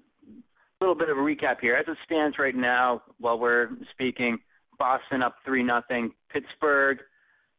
little 0.81 0.95
bit 0.95 1.09
of 1.09 1.19
a 1.19 1.21
recap 1.21 1.61
here. 1.61 1.77
As 1.77 1.87
it 1.89 1.99
stands 2.05 2.39
right 2.39 2.55
now, 2.55 3.03
while 3.19 3.39
we're 3.39 3.69
speaking, 3.93 4.39
Boston 4.79 5.23
up 5.23 5.37
three 5.45 5.63
nothing. 5.63 6.13
Pittsburgh 6.31 6.99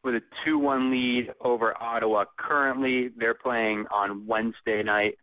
with 0.04 0.16
a 0.16 0.22
two 0.46 0.58
one 0.58 0.92
lead 0.92 1.30
over 1.42 1.76
Ottawa. 1.82 2.26
Currently, 2.38 3.10
they're 3.18 3.34
playing 3.34 3.86
on 3.94 4.26
Wednesday 4.26 4.82
night. 4.84 5.18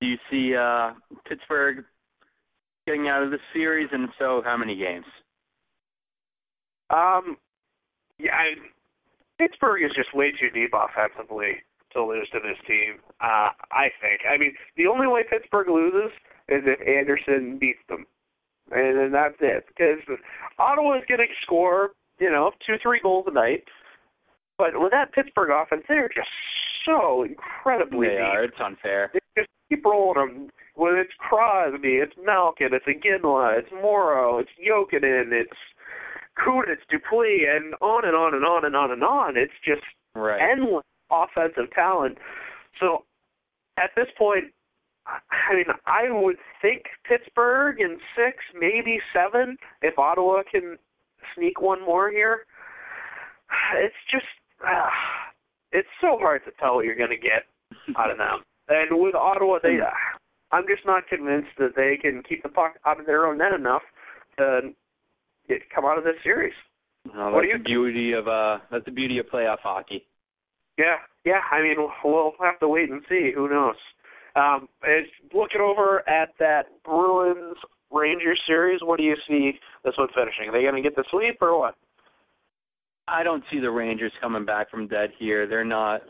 Do 0.00 0.08
you 0.08 0.16
see 0.30 0.56
uh, 0.56 0.92
Pittsburgh 1.28 1.84
getting 2.86 3.08
out 3.08 3.22
of 3.22 3.30
the 3.30 3.38
series, 3.52 3.88
and 3.92 4.08
so, 4.18 4.42
how 4.44 4.56
many 4.56 4.76
games? 4.76 5.04
Um, 6.90 7.36
yeah, 8.18 8.32
I, 8.32 8.54
Pittsburgh 9.38 9.82
is 9.84 9.92
just 9.94 10.14
way 10.14 10.32
too 10.32 10.50
deep 10.50 10.72
offensively 10.74 11.62
to 11.94 12.04
lose 12.04 12.28
to 12.32 12.38
this 12.40 12.58
team. 12.66 12.98
Uh, 13.20 13.50
I 13.72 13.88
think. 14.00 14.22
I 14.28 14.38
mean, 14.38 14.54
the 14.76 14.86
only 14.86 15.06
way 15.06 15.22
Pittsburgh 15.28 15.68
loses 15.68 16.10
is 16.48 16.62
if 16.66 16.80
Anderson 16.86 17.58
beats 17.58 17.78
them, 17.88 18.06
and 18.70 18.98
then 18.98 19.12
that's 19.12 19.36
it. 19.40 19.64
Because 19.68 19.98
Ottawa 20.58 20.98
is 20.98 21.04
going 21.08 21.20
to 21.20 21.26
score, 21.42 21.90
you 22.18 22.30
know, 22.30 22.52
two, 22.66 22.74
three 22.82 23.00
goals 23.02 23.26
a 23.28 23.32
night. 23.32 23.64
But 24.58 24.78
with 24.80 24.92
that 24.92 25.12
Pittsburgh 25.12 25.50
offense, 25.50 25.82
they're 25.88 26.08
just 26.08 26.28
so 26.86 27.24
incredibly 27.24 28.08
They 28.08 28.14
deep. 28.14 28.22
are. 28.22 28.44
It's 28.44 28.60
unfair. 28.62 29.10
They 29.12 29.20
just 29.36 29.48
keep 29.68 29.84
rolling 29.84 30.14
them. 30.34 30.50
Whether 30.74 30.98
it's 31.00 31.12
Crosby, 31.18 31.96
it's 32.00 32.14
Malkin, 32.24 32.70
it's 32.72 32.86
Iginla, 32.86 33.58
it's 33.58 33.68
Morrow, 33.72 34.38
it's 34.38 34.50
Jokinen, 34.58 35.30
it's 35.32 35.52
Kunitz, 36.38 36.80
Dupuis, 36.90 37.44
and 37.46 37.74
on 37.82 38.06
and 38.06 38.16
on 38.16 38.34
and 38.34 38.44
on 38.44 38.64
and 38.64 38.74
on 38.74 38.90
and 38.90 39.04
on. 39.04 39.36
It's 39.36 39.52
just 39.64 39.82
Right. 40.14 40.40
endless 40.40 40.84
offensive 41.12 41.70
talent. 41.74 42.18
So 42.80 43.04
at 43.78 43.90
this 43.96 44.06
point, 44.16 44.44
I 45.06 45.54
mean, 45.54 45.66
I 45.86 46.10
would 46.10 46.36
think 46.60 46.84
Pittsburgh 47.08 47.80
in 47.80 47.98
six, 48.16 48.38
maybe 48.58 49.00
seven, 49.12 49.56
if 49.82 49.98
Ottawa 49.98 50.42
can 50.50 50.78
sneak 51.34 51.60
one 51.60 51.84
more 51.84 52.10
here. 52.10 52.46
It's 53.76 53.94
just, 54.10 54.24
uh, 54.64 54.88
it's 55.72 55.88
so 56.00 56.16
hard 56.18 56.42
to 56.44 56.52
tell 56.60 56.76
what 56.76 56.84
you're 56.84 56.96
going 56.96 57.10
to 57.10 57.16
get 57.16 57.44
out 57.96 58.10
of 58.10 58.18
them. 58.18 58.42
And 58.68 59.00
with 59.00 59.14
Ottawa, 59.14 59.58
they, 59.62 59.78
I'm 60.52 60.64
just 60.68 60.86
not 60.86 61.08
convinced 61.08 61.50
that 61.58 61.74
they 61.74 61.98
can 62.00 62.22
keep 62.28 62.42
the 62.42 62.48
puck 62.48 62.74
out 62.86 63.00
of 63.00 63.06
their 63.06 63.26
own 63.26 63.38
net 63.38 63.52
enough 63.52 63.82
to 64.38 64.72
get, 65.48 65.58
come 65.74 65.84
out 65.84 65.98
of 65.98 66.04
this 66.04 66.16
series. 66.22 66.54
What 67.04 67.32
that's 67.32 67.42
do 67.42 67.48
you 67.48 67.58
the 67.58 67.64
beauty 67.64 68.12
of 68.12 68.28
uh 68.28 68.58
that's 68.70 68.84
the 68.84 68.92
beauty 68.92 69.18
of 69.18 69.26
playoff 69.26 69.58
hockey. 69.60 70.06
Yeah, 70.78 70.96
yeah. 71.24 71.40
I 71.50 71.62
mean, 71.62 71.76
we'll 72.04 72.32
have 72.40 72.58
to 72.60 72.68
wait 72.68 72.90
and 72.90 73.02
see. 73.08 73.32
Who 73.34 73.48
knows? 73.48 73.76
Um, 74.34 74.68
as 74.82 75.04
looking 75.34 75.60
over 75.60 76.08
at 76.08 76.30
that 76.38 76.62
Bruins 76.84 77.56
Rangers 77.90 78.40
series, 78.46 78.80
what 78.82 78.96
do 78.98 79.04
you 79.04 79.16
see 79.28 79.52
this 79.84 79.94
one 79.98 80.08
finishing? 80.14 80.48
Are 80.48 80.52
they 80.52 80.62
going 80.62 80.82
to 80.82 80.88
get 80.88 80.96
the 80.96 81.04
sweep 81.10 81.36
or 81.42 81.58
what? 81.58 81.74
I 83.08 83.22
don't 83.22 83.44
see 83.52 83.58
the 83.58 83.70
Rangers 83.70 84.12
coming 84.20 84.46
back 84.46 84.70
from 84.70 84.88
dead 84.88 85.10
here. 85.18 85.46
They're 85.46 85.64
not 85.64 86.02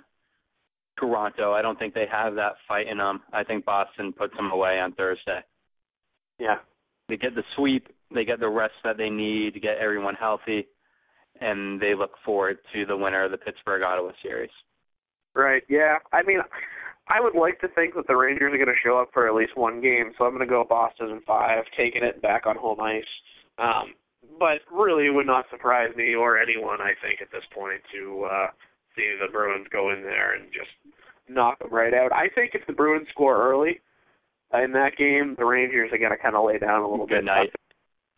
Toronto. 0.98 1.52
I 1.52 1.62
don't 1.62 1.78
think 1.78 1.94
they 1.94 2.06
have 2.10 2.34
that 2.36 2.52
fight 2.68 2.86
in 2.86 2.98
them. 2.98 3.22
I 3.32 3.42
think 3.44 3.64
Boston 3.64 4.12
puts 4.12 4.36
them 4.36 4.50
away 4.52 4.78
on 4.78 4.92
Thursday. 4.92 5.40
Yeah, 6.38 6.56
They 7.08 7.16
get 7.16 7.34
the 7.34 7.42
sweep. 7.56 7.88
They 8.14 8.24
get 8.24 8.40
the 8.40 8.48
rest 8.48 8.74
that 8.84 8.96
they 8.98 9.08
need 9.08 9.54
to 9.54 9.60
get 9.60 9.78
everyone 9.78 10.14
healthy, 10.14 10.66
and 11.42 11.80
they 11.80 11.94
look 11.94 12.12
forward 12.24 12.58
to 12.72 12.86
the 12.86 12.96
winner 12.96 13.24
of 13.24 13.30
the 13.30 13.38
Pittsburgh 13.38 13.82
Ottawa 13.82 14.12
series. 14.22 14.50
right. 15.34 15.62
Yeah, 15.68 15.96
I 16.12 16.22
mean, 16.22 16.38
I 17.08 17.20
would 17.20 17.34
like 17.34 17.60
to 17.60 17.68
think 17.68 17.94
that 17.94 18.06
the 18.06 18.16
Rangers 18.16 18.52
are 18.54 18.56
going 18.56 18.68
to 18.68 18.82
show 18.84 18.98
up 18.98 19.10
for 19.12 19.26
at 19.28 19.34
least 19.34 19.56
one 19.56 19.80
game, 19.80 20.12
so 20.16 20.24
I'm 20.24 20.32
going 20.36 20.46
to 20.46 20.50
go 20.50 20.64
Boston 20.68 21.10
in 21.10 21.20
five, 21.26 21.64
taking 21.76 22.04
it 22.04 22.22
back 22.22 22.46
on 22.46 22.56
home 22.56 22.80
ice. 22.80 23.04
Um, 23.58 23.94
but 24.38 24.60
really, 24.72 25.06
it 25.06 25.14
would 25.14 25.26
not 25.26 25.46
surprise 25.50 25.90
me 25.96 26.14
or 26.14 26.38
anyone, 26.38 26.80
I 26.80 26.92
think, 27.02 27.20
at 27.20 27.30
this 27.32 27.44
point 27.52 27.80
to 27.92 28.24
uh, 28.30 28.46
see 28.96 29.16
the 29.20 29.30
Bruins 29.32 29.66
go 29.72 29.90
in 29.92 30.02
there 30.02 30.34
and 30.34 30.46
just 30.52 30.70
knock 31.28 31.58
them 31.58 31.70
right 31.72 31.92
out. 31.94 32.12
I 32.12 32.28
think 32.34 32.52
if 32.54 32.66
the 32.66 32.72
Bruins 32.72 33.08
score 33.10 33.36
early 33.50 33.80
in 34.54 34.72
that 34.72 34.96
game, 34.96 35.34
the 35.38 35.44
Rangers 35.44 35.90
are 35.92 35.98
going 35.98 36.10
to 36.12 36.18
kind 36.18 36.36
of 36.36 36.44
lay 36.46 36.58
down 36.58 36.82
a 36.82 36.88
little 36.88 37.06
Good 37.06 37.16
bit. 37.16 37.24
night. 37.24 37.50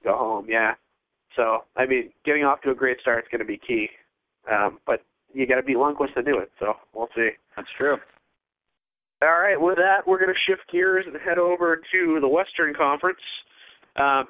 Go 0.04 0.16
home, 0.16 0.46
yeah. 0.48 0.74
So, 1.36 1.64
I 1.76 1.86
mean, 1.86 2.10
getting 2.24 2.44
off 2.44 2.60
to 2.62 2.70
a 2.70 2.74
great 2.74 3.00
start 3.00 3.24
is 3.24 3.28
going 3.30 3.40
to 3.40 3.44
be 3.44 3.58
key. 3.58 3.88
Um, 4.50 4.78
but 4.86 5.02
you 5.32 5.46
got 5.46 5.56
to 5.56 5.62
beat 5.62 5.76
Lundqvist 5.76 6.14
to 6.14 6.22
do 6.22 6.38
it, 6.38 6.50
so 6.58 6.74
we'll 6.94 7.08
see. 7.16 7.30
That's 7.56 7.68
true. 7.76 7.96
All 9.22 9.38
right, 9.40 9.60
with 9.60 9.76
that, 9.76 10.06
we're 10.06 10.18
going 10.18 10.32
to 10.32 10.40
shift 10.50 10.70
gears 10.70 11.04
and 11.06 11.16
head 11.24 11.38
over 11.38 11.80
to 11.92 12.18
the 12.20 12.28
Western 12.28 12.74
Conference. 12.74 13.18
Um, 13.96 14.26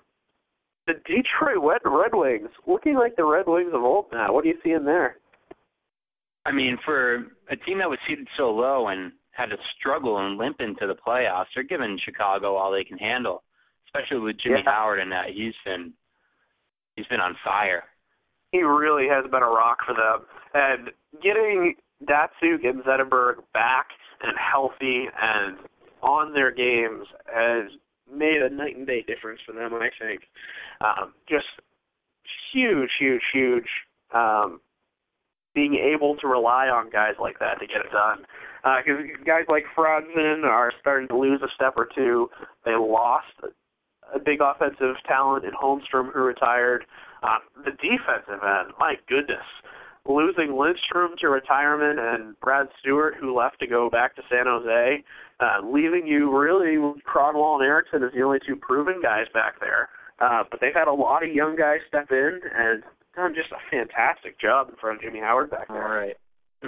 the 0.87 0.95
Detroit 1.07 1.63
Red, 1.63 1.81
Red 1.85 2.13
Wings, 2.13 2.51
looking 2.67 2.95
like 2.95 3.17
the 3.17 3.25
Red 3.25 3.47
Wings 3.47 3.73
of 3.75 3.83
old 3.83 4.07
now. 4.13 4.33
What 4.33 4.45
do 4.45 4.51
you 4.51 4.59
see 4.63 4.71
in 4.71 4.85
there? 4.85 5.17
I 6.47 6.53
mean, 6.53 6.79
for 6.85 7.27
a 7.51 7.57
team 7.67 7.79
that 7.79 7.89
was 7.89 7.99
seated 8.07 8.29
so 8.37 8.51
low 8.51 8.89
and 8.89 9.13
had 9.33 9.47
to 9.47 9.57
struggle 9.79 10.19
and 10.19 10.37
limp 10.37 10.61
into 10.61 10.87
the 10.87 10.95
playoffs, 10.95 11.47
they're 11.55 11.65
giving 11.65 11.99
Chicago 12.05 12.55
all 12.55 12.71
they 12.71 12.85
can 12.85 12.99
handle, 12.99 13.43
especially 13.87 14.19
with 14.21 14.37
Jimmy 14.39 14.61
Yeah. 14.65 14.71
Howard 14.71 15.01
in 15.01 15.09
that. 15.11 15.27
Been 15.65 15.93
he's 16.97 17.07
been 17.07 17.21
on 17.21 17.37
fire. 17.45 17.85
He 18.53 18.63
really 18.63 19.09
has 19.09 19.25
been 19.31 19.43
a 19.43 19.47
rock 19.47 19.79
for 19.85 19.95
them. 19.95 20.27
And 20.55 20.91
getting 21.23 21.75
Datsyuk 22.05 22.67
and 22.67 22.83
Zetterberg 22.85 23.37
back 23.53 23.89
and 24.23 24.37
healthy 24.39 25.07
and 25.21 25.59
on 26.03 26.33
their 26.33 26.53
games 26.53 27.07
has 27.27 27.71
made 28.13 28.43
a 28.43 28.51
night 28.55 28.77
and 28.77 28.87
day 28.87 29.03
difference 29.07 29.41
for 29.45 29.53
them, 29.53 29.75
I 29.75 29.89
think. 29.99 30.23
Um, 30.81 31.15
just 31.29 31.47
huge, 32.53 32.91
huge, 32.99 33.23
huge 33.33 33.69
um, 34.15 34.61
being 35.55 35.75
able 35.75 36.17
to 36.17 36.29
rely 36.29 36.69
on 36.69 36.91
guys 36.91 37.15
like 37.21 37.39
that 37.39 37.59
to 37.61 37.67
get 37.67 37.85
it 37.85 37.93
done. 37.93 38.25
Because 38.63 39.03
guys 39.27 39.45
like 39.49 39.65
Franzen 39.77 40.45
are 40.45 40.73
starting 40.81 41.09
to 41.09 41.19
lose 41.19 41.41
a 41.43 41.49
step 41.55 41.75
or 41.77 41.89
two. 41.95 42.31
They 42.65 42.75
lost 42.77 43.27
a 44.15 44.19
big 44.19 44.41
offensive 44.41 44.97
talent 45.07 45.45
in 45.45 45.53
Holmstrom 45.53 46.13
who 46.13 46.21
retired. 46.21 46.85
Um, 47.23 47.41
the 47.65 47.71
defensive 47.71 48.43
end, 48.43 48.75
my 48.79 48.97
goodness, 49.09 49.47
losing 50.07 50.59
Lindstrom 50.59 51.13
to 51.21 51.29
retirement 51.29 51.99
and 51.99 52.39
Brad 52.41 52.69
Stuart 52.81 53.15
who 53.19 53.37
left 53.37 53.61
to 53.61 53.67
go 53.67 53.89
back 53.89 54.15
to 54.17 54.23
San 54.29 54.45
Jose, 54.47 55.03
uh, 55.41 55.61
leaving 55.65 56.07
you 56.07 56.37
really 56.37 56.77
with 56.77 57.03
Kronwall 57.05 57.55
and 57.55 57.65
Ericsson 57.65 58.03
as 58.03 58.13
the 58.15 58.23
only 58.23 58.39
two 58.47 58.57
proven 58.57 59.01
guys 59.03 59.27
back 59.33 59.61
there. 59.61 59.89
Uh, 60.21 60.45
but 60.51 60.61
they've 60.61 60.75
had 60.75 60.89
a 60.89 60.93
lot 60.93 61.25
of 61.25 61.33
young 61.33 61.57
guys 61.57 61.79
step 61.89 62.09
in 62.11 62.41
and 62.55 62.83
done 63.17 63.35
just 63.35 63.51
a 63.53 63.71
fantastic 63.71 64.39
job 64.39 64.69
in 64.69 64.77
front 64.77 64.97
of 64.97 65.03
Jimmy 65.03 65.21
Howard 65.21 65.51
back 65.51 65.67
All 65.71 65.77
there. 65.77 65.89
right. 65.89 66.17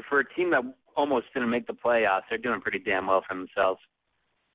For 0.08 0.20
a 0.20 0.34
team 0.34 0.50
that 0.50 0.62
almost 0.96 1.26
didn't 1.34 1.50
make 1.50 1.66
the 1.66 1.72
playoffs, 1.72 2.22
they're 2.28 2.38
doing 2.38 2.60
pretty 2.60 2.78
damn 2.78 3.06
well 3.06 3.22
for 3.26 3.34
themselves. 3.34 3.80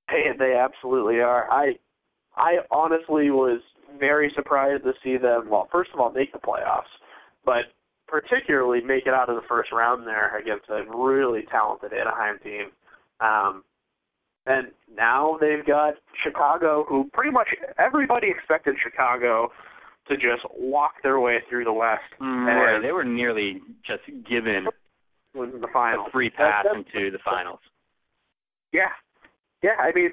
They, 0.10 0.24
they 0.38 0.56
absolutely 0.56 1.22
are. 1.22 1.50
I 1.50 1.76
I 2.36 2.58
honestly 2.72 3.30
was 3.30 3.62
very 4.00 4.32
surprised 4.36 4.84
to 4.84 4.94
see 5.04 5.18
them. 5.18 5.50
Well, 5.50 5.68
first 5.72 5.92
of 5.94 6.00
all, 6.00 6.12
make 6.12 6.32
the 6.32 6.40
playoffs, 6.40 6.92
but 7.46 7.66
particularly 8.08 8.82
make 8.82 9.08
it 9.08 9.14
out 9.14 9.30
of 9.30 9.36
the 9.36 9.48
first 9.48 9.72
round 9.72 10.06
there 10.06 10.38
against 10.38 10.66
a 10.70 10.84
really 10.96 11.44
talented 11.50 11.94
Anaheim 11.94 12.40
team. 12.44 12.72
Um, 13.20 13.64
and 14.46 14.68
now 14.96 15.38
they've 15.40 15.66
got 15.66 15.96
Chicago, 16.24 16.86
who 16.88 17.10
pretty 17.14 17.32
much 17.32 17.48
everybody 17.78 18.28
expected 18.30 18.76
Chicago 18.84 19.50
to 20.08 20.16
just 20.16 20.44
walk 20.58 20.94
their 21.04 21.20
way 21.20 21.38
through 21.50 21.64
the 21.64 21.74
West. 21.74 22.02
Right, 22.20 22.82
they 22.82 22.92
were 22.92 23.04
nearly 23.04 23.62
just 23.86 24.04
given 24.28 24.66
the 25.34 25.68
final 25.72 26.08
a 26.08 26.10
free 26.12 26.30
pass 26.30 26.66
into 26.74 27.12
the 27.12 27.20
finals. 27.24 27.60
Yeah, 28.74 28.90
yeah. 29.64 29.76
I 29.80 29.92
mean, 29.94 30.12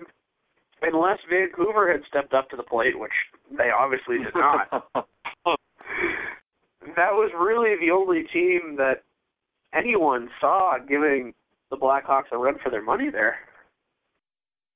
unless 0.83 1.19
Vancouver 1.29 1.91
had 1.91 2.03
stepped 2.09 2.35
up 2.35 2.49
to 2.51 2.57
the 2.57 2.63
plate, 2.63 2.99
which 2.99 3.13
they 3.57 3.71
obviously 3.71 4.19
did 4.19 4.35
not. 4.35 4.69
that 6.97 7.13
was 7.13 7.31
really 7.39 7.75
the 7.81 7.93
only 7.93 8.25
team 8.33 8.77
that 8.77 9.03
anyone 9.75 10.29
saw 10.41 10.79
giving 10.79 11.35
the 11.71 11.77
Blackhawks 11.77 12.33
a 12.33 12.39
run 12.39 12.55
for 12.63 12.71
their 12.71 12.83
money 12.83 13.11
there. 13.11 13.37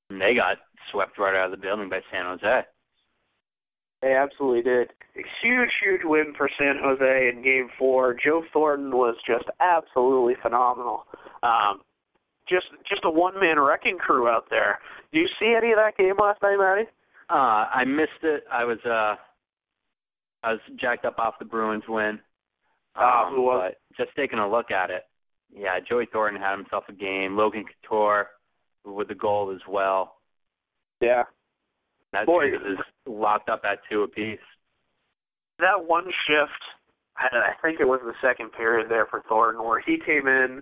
And 0.09 0.21
they 0.21 0.35
got 0.35 0.57
swept 0.91 1.17
right 1.17 1.35
out 1.35 1.51
of 1.51 1.51
the 1.51 1.57
building 1.57 1.89
by 1.89 2.01
San 2.11 2.25
Jose. 2.25 2.67
They 4.01 4.13
absolutely 4.13 4.61
did. 4.63 4.89
A 5.15 5.23
huge, 5.41 5.69
huge 5.81 6.01
win 6.03 6.33
for 6.37 6.49
San 6.59 6.75
Jose 6.83 7.31
in 7.33 7.41
Game 7.41 7.69
Four. 7.79 8.15
Joe 8.21 8.43
Thornton 8.51 8.91
was 8.91 9.15
just 9.25 9.45
absolutely 9.61 10.33
phenomenal. 10.41 11.05
Um, 11.41 11.81
just, 12.53 12.67
just 12.87 13.01
a 13.03 13.09
one-man 13.09 13.59
wrecking 13.59 13.97
crew 13.97 14.27
out 14.27 14.45
there. 14.49 14.79
Do 15.11 15.19
you 15.19 15.27
see 15.39 15.55
any 15.57 15.71
of 15.71 15.77
that 15.77 15.97
game 15.97 16.15
last 16.19 16.41
night, 16.41 16.57
Matty? 16.57 16.87
Uh, 17.29 17.65
I 17.73 17.83
missed 17.85 18.21
it. 18.21 18.43
I 18.51 18.63
was, 18.63 18.77
uh, 18.85 19.15
I 20.43 20.51
was 20.51 20.59
jacked 20.79 21.05
up 21.05 21.17
off 21.19 21.39
the 21.39 21.45
Bruins 21.45 21.83
win. 21.87 22.19
Um, 22.95 23.33
who 23.33 23.41
was? 23.41 23.73
But 23.73 24.03
just 24.05 24.15
taking 24.15 24.39
a 24.39 24.49
look 24.49 24.69
at 24.69 24.91
it, 24.91 25.03
yeah, 25.55 25.79
Joey 25.87 26.07
Thornton 26.11 26.41
had 26.41 26.55
himself 26.57 26.83
a 26.89 26.93
game. 26.93 27.35
Logan 27.37 27.65
Couture 27.65 28.27
with 28.85 29.07
the 29.07 29.15
goal 29.15 29.51
as 29.53 29.61
well. 29.67 30.15
Yeah. 31.01 31.23
That 32.11 32.25
Boy, 32.25 32.47
is 32.49 32.77
locked 33.07 33.49
up 33.49 33.61
at 33.63 33.79
two 33.89 34.03
apiece. 34.03 34.39
That 35.59 35.85
one 35.87 36.05
shift, 36.27 36.61
I 37.17 37.53
think 37.61 37.79
it 37.79 37.87
was 37.87 38.01
the 38.03 38.13
second 38.21 38.51
period 38.51 38.89
there 38.89 39.07
for 39.09 39.23
Thornton, 39.27 39.63
where 39.63 39.79
he 39.79 39.97
came 40.03 40.27
in, 40.27 40.61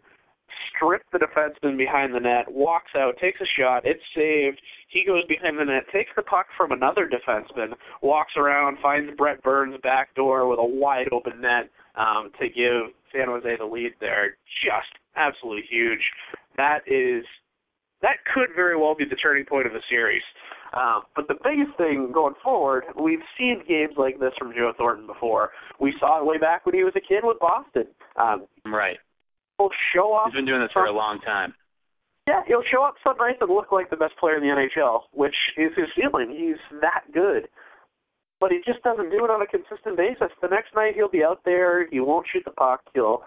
stripped 0.70 1.12
the 1.12 1.20
defenseman 1.20 1.78
behind 1.78 2.14
the 2.14 2.20
net, 2.20 2.46
walks 2.52 2.92
out, 2.96 3.14
takes 3.20 3.40
a 3.42 3.50
shot, 3.60 3.84
it's 3.86 4.04
saved. 4.16 4.60
He 4.90 5.04
goes 5.06 5.24
behind 5.28 5.58
the 5.58 5.66
net, 5.66 5.84
takes 5.94 6.12
the 6.16 6.22
puck 6.22 6.48
from 6.58 6.72
another 6.72 7.10
defenseman, 7.10 7.74
walks 8.02 8.34
around, 8.38 8.78
finds 8.82 9.16
Brent 9.18 9.42
Burns 9.44 9.76
back 9.82 10.14
door 10.16 10.48
with 10.48 10.60
a 10.60 10.66
wide 10.66 11.08
open 11.12 11.42
net 11.42 11.70
um, 11.96 12.32
to 12.40 12.48
give 12.48 12.94
San 13.14 13.28
Jose 13.28 13.56
the 13.58 13.66
lead 13.66 13.94
there. 14.00 14.38
Just 14.64 14.92
absolutely 15.16 15.64
huge. 15.70 16.02
That 16.58 16.80
is 16.88 17.24
that 18.02 18.18
could 18.34 18.50
very 18.56 18.76
well 18.76 18.96
be 18.96 19.06
the 19.06 19.16
turning 19.16 19.46
point 19.46 19.68
of 19.68 19.74
the 19.74 19.82
series. 19.90 20.24
Um, 20.74 21.04
but 21.16 21.28
the 21.28 21.36
biggest 21.44 21.78
thing 21.78 22.12
going 22.14 22.34
forward, 22.42 22.86
we've 23.00 23.20
seen 23.38 23.62
games 23.68 23.94
like 23.98 24.20
this 24.20 24.32
from 24.40 24.54
Joe 24.54 24.72
Thornton 24.78 25.06
before. 25.06 25.52
We 25.80 25.94
saw 26.00 26.20
it 26.20 26.26
way 26.26 26.38
back 26.38 26.66
when 26.66 26.76
he 26.76 26.84
was 26.84 26.94
a 26.96 27.02
kid 27.02 27.24
with 27.24 27.40
Boston. 27.40 27.88
Um, 28.16 28.48
right. 28.66 28.98
He'll 29.62 29.70
show 29.94 30.14
up. 30.16 30.28
He's 30.28 30.36
been 30.36 30.46
doing 30.46 30.62
this 30.62 30.72
for 30.74 30.86
a 30.86 30.92
long 30.92 31.20
time. 31.22 31.54
Yeah, 32.28 32.42
he'll 32.48 32.64
show 32.72 32.84
up 32.84 32.96
some 33.04 33.18
nights 33.18 33.38
and 33.42 33.50
look 33.50 33.72
like 33.72 33.90
the 33.90 33.96
best 33.96 34.14
player 34.20 34.38
in 34.38 34.42
the 34.42 34.50
NHL, 34.50 35.02
which 35.12 35.36
is 35.58 35.72
his 35.76 35.88
ceiling. 35.96 36.30
He's 36.30 36.80
that 36.82 37.04
good. 37.14 37.48
But 38.40 38.52
he 38.52 38.58
just 38.66 38.84
doesn't 38.84 39.10
do 39.10 39.26
it 39.26 39.30
on 39.30 39.42
a 39.42 39.48
consistent 39.48 39.98
basis. 39.98 40.34
The 40.42 40.48
next 40.48 40.74
night 40.76 40.94
he'll 40.96 41.10
be 41.10 41.24
out 41.24 41.42
there, 41.46 41.88
he 41.90 42.00
won't 42.00 42.26
shoot 42.32 42.44
the 42.46 42.52
puck, 42.52 42.82
he'll 42.94 43.24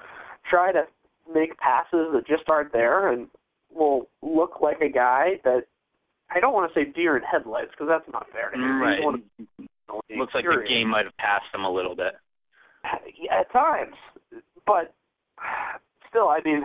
try 0.48 0.72
to 0.72 0.84
make 1.32 1.56
passes 1.58 2.12
that 2.12 2.26
just 2.26 2.48
aren't 2.48 2.72
there 2.72 3.12
and 3.12 3.28
will 3.72 4.08
look 4.22 4.60
like 4.60 4.80
a 4.80 4.88
guy 4.88 5.40
that 5.44 5.64
I 6.30 6.40
don't 6.40 6.52
want 6.52 6.72
to 6.72 6.78
say 6.78 6.90
deer 6.90 7.16
in 7.16 7.22
headlights 7.22 7.70
because 7.70 7.88
that's 7.88 8.10
not 8.12 8.26
fair 8.32 8.50
to 8.50 8.56
him. 8.56 8.80
Right. 8.80 8.98
Wanna, 9.00 9.18
Looks 10.16 10.34
like 10.34 10.44
the 10.44 10.66
game 10.68 10.88
might 10.88 11.04
have 11.04 11.16
passed 11.18 11.46
him 11.52 11.64
a 11.64 11.70
little 11.70 11.94
bit. 11.94 12.14
At 13.30 13.52
times, 13.52 13.94
but 14.66 14.94
still, 16.14 16.28
I 16.28 16.38
mean, 16.44 16.62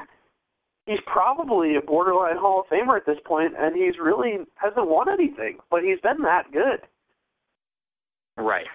he's 0.86 1.00
probably 1.06 1.76
a 1.76 1.82
borderline 1.82 2.38
Hall 2.38 2.62
of 2.62 2.68
Famer 2.68 2.98
at 2.98 3.06
this 3.06 3.18
point, 3.26 3.54
and 3.58 3.76
he's 3.76 4.00
really 4.02 4.46
hasn't 4.56 4.88
won 4.88 5.08
anything, 5.10 5.58
but 5.72 5.82
he's 5.84 6.00
been 6.02 6.22
that 6.24 6.52
good. 6.54 6.82
Right. 8.38 8.68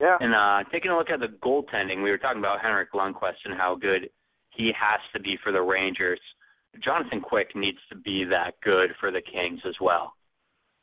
Yeah. 0.00 0.16
And 0.20 0.34
uh 0.34 0.68
taking 0.72 0.90
a 0.90 0.98
look 0.98 1.08
at 1.08 1.20
the 1.20 1.28
goaltending, 1.42 2.02
we 2.02 2.10
were 2.10 2.18
talking 2.18 2.40
about 2.40 2.60
Henrik 2.60 2.92
Lundqvist 2.92 3.44
and 3.44 3.54
how 3.56 3.76
good 3.80 4.10
he 4.50 4.72
has 4.78 5.00
to 5.14 5.20
be 5.20 5.38
for 5.42 5.52
the 5.52 5.62
Rangers. 5.62 6.20
Jonathan 6.82 7.20
Quick 7.20 7.54
needs 7.54 7.78
to 7.88 7.96
be 7.96 8.24
that 8.24 8.54
good 8.62 8.90
for 8.98 9.12
the 9.12 9.22
Kings 9.22 9.60
as 9.66 9.74
well. 9.80 10.12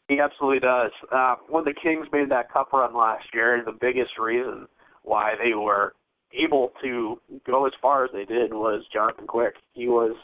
He 0.07 0.19
absolutely 0.19 0.59
does. 0.59 0.91
Uh, 1.11 1.35
when 1.49 1.65
the 1.65 1.73
Kings 1.73 2.07
made 2.11 2.29
that 2.31 2.51
cup 2.51 2.71
run 2.73 2.95
last 2.95 3.25
year, 3.33 3.61
the 3.65 3.77
biggest 3.79 4.17
reason 4.17 4.67
why 5.03 5.33
they 5.43 5.53
were 5.53 5.93
able 6.33 6.71
to 6.83 7.19
go 7.45 7.65
as 7.65 7.73
far 7.81 8.05
as 8.05 8.11
they 8.13 8.25
did 8.25 8.53
was 8.53 8.83
Jonathan 8.93 9.27
Quick. 9.27 9.55
He 9.73 9.87
was 9.87 10.15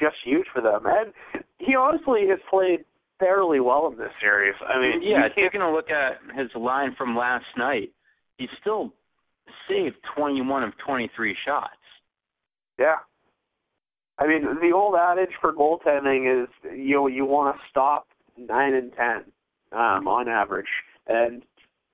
just 0.00 0.16
huge 0.24 0.46
for 0.52 0.60
them, 0.60 0.82
and 0.86 1.44
he 1.58 1.74
honestly 1.74 2.26
has 2.28 2.38
played 2.50 2.84
fairly 3.18 3.60
well 3.60 3.88
in 3.90 3.98
this 3.98 4.12
series. 4.20 4.54
I 4.66 4.80
mean, 4.80 5.02
yeah, 5.02 5.28
taking 5.28 5.60
a 5.60 5.72
look 5.72 5.90
at 5.90 6.18
his 6.36 6.50
line 6.56 6.94
from 6.96 7.16
last 7.16 7.46
night, 7.56 7.92
he 8.36 8.46
still 8.60 8.92
saved 9.68 9.96
21 10.16 10.64
of 10.64 10.72
23 10.84 11.36
shots. 11.44 11.70
Yeah, 12.78 12.96
I 14.18 14.26
mean, 14.26 14.44
the 14.60 14.72
old 14.74 14.94
adage 14.94 15.34
for 15.40 15.52
goaltending 15.52 16.44
is 16.44 16.48
you 16.76 16.94
know, 16.94 17.06
you 17.06 17.24
want 17.24 17.56
to 17.56 17.62
stop 17.70 18.06
nine 18.36 18.74
and 18.74 18.92
ten 18.92 19.24
um, 19.72 20.06
on 20.06 20.28
average, 20.28 20.66
and 21.06 21.42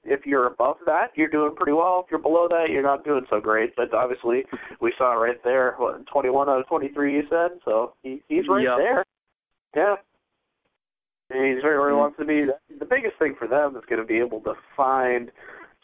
if 0.08 0.26
you're 0.26 0.46
above 0.46 0.76
that, 0.86 1.08
you're 1.14 1.28
doing 1.28 1.54
pretty 1.54 1.72
well. 1.72 2.02
If 2.04 2.10
you're 2.10 2.20
below 2.20 2.48
that, 2.48 2.66
you're 2.70 2.82
not 2.82 3.04
doing 3.04 3.26
so 3.30 3.40
great. 3.40 3.74
But 3.76 3.92
obviously, 3.94 4.44
we 4.80 4.92
saw 4.96 5.12
right 5.12 5.42
there, 5.44 5.74
what, 5.78 6.06
21 6.06 6.48
out 6.48 6.60
of 6.60 6.66
23, 6.66 7.14
you 7.14 7.22
said. 7.30 7.58
So 7.64 7.94
he, 8.02 8.22
he's 8.28 8.48
right 8.48 8.62
yep. 8.62 8.78
there. 8.78 9.04
Yeah. 9.76 9.94
And 11.30 11.54
he's 11.54 11.62
right 11.62 11.78
where 11.78 11.90
he 11.90 11.94
mm. 11.94 11.98
wants 11.98 12.18
to 12.18 12.24
be. 12.24 12.46
The 12.78 12.86
biggest 12.86 13.18
thing 13.18 13.34
for 13.38 13.46
them 13.46 13.76
is 13.76 13.82
going 13.88 14.00
to 14.00 14.06
be 14.06 14.18
able 14.18 14.40
to 14.40 14.54
find 14.76 15.30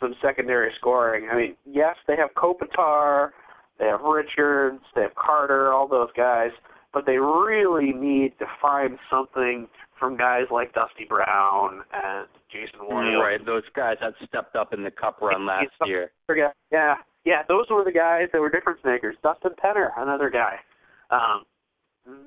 some 0.01 0.15
secondary 0.23 0.73
scoring. 0.79 1.29
I 1.31 1.37
mean, 1.37 1.57
yes, 1.67 1.97
they 2.07 2.17
have 2.17 2.31
Kopitar 2.35 3.31
they 3.79 3.87
have 3.87 4.01
Richards, 4.03 4.83
they 4.95 5.03
have 5.03 5.15
Carter, 5.15 5.73
all 5.73 5.89
those 5.89 6.11
guys, 6.17 6.51
but 6.93 7.07
they 7.07 7.19
really 7.19 7.93
need 7.93 8.39
to 8.39 8.47
find 8.63 8.99
something 9.11 9.69
from 9.99 10.17
guys 10.17 10.45
like 10.51 10.73
Dusty 10.75 11.05
Brown 11.09 11.83
and 11.93 12.29
Jason 12.53 12.87
Williams. 12.89 13.04
Right, 13.35 13.47
those 13.47 13.63
guys 13.75 13.97
that 14.01 14.15
stepped 14.27 14.57
up 14.57 14.73
in 14.73 14.83
the 14.83 14.91
Cup 14.91 15.21
run 15.21 15.47
last 15.47 15.67
year. 15.87 16.11
Yeah, 16.71 16.95
yeah, 17.25 17.43
those 17.49 17.67
were 17.71 17.85
the 17.85 17.93
guys 17.93 18.29
that 18.33 18.41
were 18.41 18.51
difference 18.51 18.81
makers. 18.85 19.17
Dustin 19.23 19.53
Penner, 19.63 19.89
another 19.97 20.31
guy. 20.31 20.57
Um, 21.11 21.45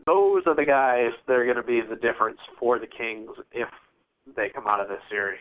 those 0.05 0.43
are 0.47 0.55
the 0.55 0.65
guys 0.65 1.11
that 1.27 1.33
are 1.33 1.45
going 1.45 1.57
to 1.57 1.63
be 1.63 1.81
the 1.87 1.95
difference 1.95 2.39
for 2.59 2.79
the 2.79 2.87
Kings 2.87 3.29
if 3.51 3.67
they 4.35 4.49
come 4.53 4.67
out 4.67 4.81
of 4.81 4.87
this 4.89 4.99
series. 5.09 5.39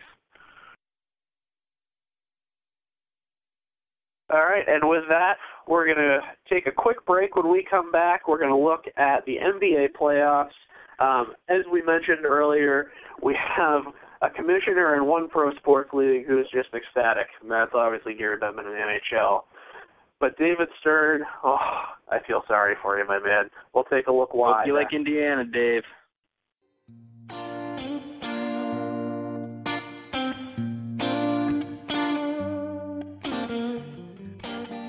All 4.31 4.39
right, 4.39 4.67
and 4.67 4.87
with 4.87 5.03
that, 5.09 5.35
we're 5.67 5.85
going 5.85 5.97
to 5.97 6.19
take 6.49 6.67
a 6.67 6.71
quick 6.71 7.05
break. 7.05 7.35
When 7.35 7.49
we 7.49 7.65
come 7.69 7.91
back, 7.91 8.27
we're 8.27 8.39
going 8.39 8.49
to 8.49 8.57
look 8.57 8.85
at 8.97 9.25
the 9.25 9.37
NBA 9.37 9.89
playoffs. 9.99 10.49
Um, 10.99 11.33
as 11.49 11.61
we 11.71 11.81
mentioned 11.81 12.25
earlier, 12.25 12.91
we 13.23 13.37
have 13.57 13.83
a 14.21 14.29
commissioner 14.29 14.95
in 14.95 15.05
one 15.05 15.29
pro 15.29 15.53
sports 15.55 15.89
league 15.93 16.25
who 16.25 16.39
is 16.39 16.47
just 16.53 16.69
ecstatic, 16.73 17.27
and 17.41 17.51
that's 17.51 17.71
obviously 17.73 18.13
Gary 18.13 18.37
Bettman 18.37 18.65
in 18.65 18.71
the 18.71 19.15
NHL. 19.15 19.41
But 20.19 20.37
David 20.37 20.67
Stern, 20.79 21.21
oh, 21.43 21.57
I 22.09 22.17
feel 22.25 22.43
sorry 22.47 22.75
for 22.81 22.97
you, 22.97 23.05
my 23.07 23.19
man. 23.19 23.49
We'll 23.73 23.83
take 23.83 24.07
a 24.07 24.11
look 24.11 24.33
why. 24.33 24.59
Hope 24.59 24.67
you 24.67 24.73
like 24.73 24.93
Indiana, 24.93 25.45
Dave. 25.45 25.83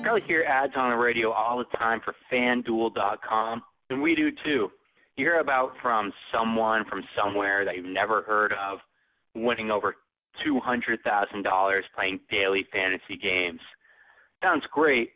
probably 0.09 0.27
hear 0.27 0.43
ads 0.43 0.73
on 0.75 0.89
the 0.89 0.95
radio 0.95 1.31
all 1.31 1.59
the 1.59 1.77
time 1.77 2.01
for 2.03 2.15
fanduel.com, 2.33 3.61
and 3.91 4.01
we 4.01 4.15
do 4.15 4.31
too. 4.43 4.67
You 5.15 5.25
hear 5.25 5.39
about 5.39 5.73
from 5.83 6.11
someone 6.33 6.83
from 6.89 7.03
somewhere 7.15 7.63
that 7.63 7.75
you've 7.75 7.85
never 7.85 8.23
heard 8.23 8.51
of 8.53 8.79
winning 9.35 9.71
over 9.71 9.95
$200,000 10.45 11.81
playing 11.95 12.19
daily 12.29 12.65
fantasy 12.71 13.17
games. 13.21 13.59
Sounds 14.41 14.63
great, 14.71 15.11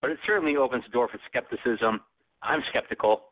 but 0.00 0.10
it 0.10 0.18
certainly 0.26 0.56
opens 0.56 0.84
the 0.84 0.90
door 0.90 1.08
for 1.08 1.18
skepticism. 1.28 2.00
I'm 2.42 2.60
skeptical, 2.70 3.24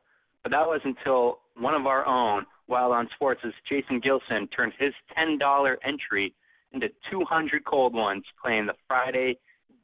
but 0.42 0.50
that 0.50 0.66
was 0.66 0.80
until 0.84 1.40
one 1.56 1.74
of 1.74 1.86
our 1.86 2.06
own 2.06 2.46
Wild 2.68 2.92
on 2.92 3.08
Sports 3.14 3.40
as 3.44 3.52
Jason 3.68 4.00
Gilson 4.00 4.48
turned 4.54 4.72
his 4.78 4.92
$10 5.18 5.76
entry 5.84 6.32
into 6.72 6.88
200 7.10 7.64
cold 7.64 7.94
ones 7.94 8.24
playing 8.42 8.66
the 8.66 8.74
Friday 8.86 9.36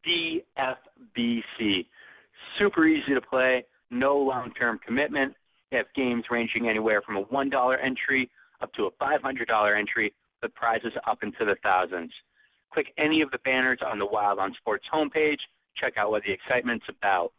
DFBC. 0.07 1.87
Super 2.59 2.87
easy 2.87 3.13
to 3.15 3.21
play, 3.21 3.65
no 3.91 4.17
long-term 4.17 4.79
commitment. 4.87 5.35
They 5.71 5.79
have 5.79 5.87
games 5.97 6.25
ranging 6.31 6.69
anywhere 6.69 7.03
from 7.03 7.17
a 7.17 7.25
$1 7.25 7.77
entry 7.85 8.31
up 8.63 8.73
to 8.75 8.85
a 8.85 8.91
$500 8.93 9.79
entry, 9.79 10.15
with 10.47 10.55
prizes 10.55 10.93
up 11.09 11.19
into 11.23 11.45
the 11.45 11.57
thousands. 11.63 12.13
Click 12.73 12.87
any 12.99 13.21
of 13.21 13.31
the 13.33 13.39
banners 13.45 13.81
on 13.85 13.99
the 13.99 14.07
Wild 14.07 14.39
on 14.39 14.55
Sports 14.59 14.85
homepage. 14.93 15.39
Check 15.77 15.95
out 15.97 16.11
what 16.11 16.23
the 16.23 16.33
excitement's 16.33 16.87
about. 16.89 17.33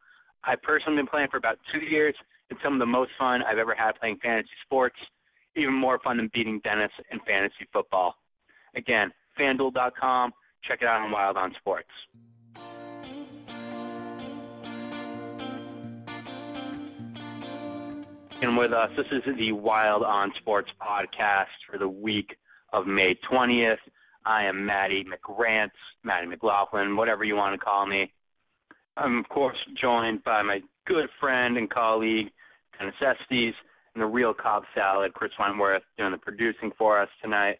I've 0.43 0.61
personally 0.61 0.97
been 0.97 1.07
playing 1.07 1.29
for 1.31 1.37
about 1.37 1.57
two 1.73 1.79
years. 1.85 2.15
It's 2.49 2.59
some 2.63 2.73
of 2.73 2.79
the 2.79 2.85
most 2.85 3.11
fun 3.17 3.41
I've 3.43 3.57
ever 3.57 3.73
had 3.73 3.93
playing 3.99 4.17
fantasy 4.21 4.49
sports. 4.65 4.97
Even 5.55 5.73
more 5.73 5.99
fun 6.03 6.17
than 6.17 6.29
beating 6.33 6.59
Dennis 6.63 6.91
in 7.11 7.19
fantasy 7.25 7.65
football. 7.71 8.15
Again, 8.75 9.11
FanDuel.com. 9.39 10.33
Check 10.67 10.79
it 10.81 10.87
out 10.87 11.01
on 11.01 11.11
Wild 11.11 11.37
on 11.37 11.53
Sports. 11.59 11.89
And 18.41 18.55
with 18.57 18.71
us, 18.71 18.91
this 18.97 19.07
is 19.11 19.23
the 19.37 19.53
Wild 19.53 20.03
on 20.03 20.31
Sports 20.39 20.69
podcast 20.81 21.55
for 21.69 21.77
the 21.77 21.89
week 21.89 22.35
of 22.73 22.87
May 22.87 23.17
20th. 23.31 23.77
I 24.25 24.43
am 24.45 24.65
Maddie 24.65 25.05
McRants, 25.05 25.69
Maddie 26.03 26.27
McLaughlin, 26.27 26.95
whatever 26.95 27.23
you 27.23 27.35
want 27.35 27.57
to 27.57 27.63
call 27.63 27.85
me. 27.85 28.11
I'm, 28.97 29.19
of 29.19 29.29
course, 29.29 29.57
joined 29.79 30.23
by 30.23 30.41
my 30.41 30.59
good 30.85 31.07
friend 31.19 31.57
and 31.57 31.69
colleague, 31.69 32.27
Dennis 32.77 32.95
Estes, 33.01 33.53
and 33.93 34.01
the 34.01 34.05
real 34.05 34.33
Cobb 34.33 34.63
Salad, 34.75 35.13
Chris 35.13 35.31
Wentworth, 35.39 35.83
doing 35.97 36.11
the 36.11 36.17
producing 36.17 36.71
for 36.77 37.01
us 37.01 37.09
tonight. 37.21 37.59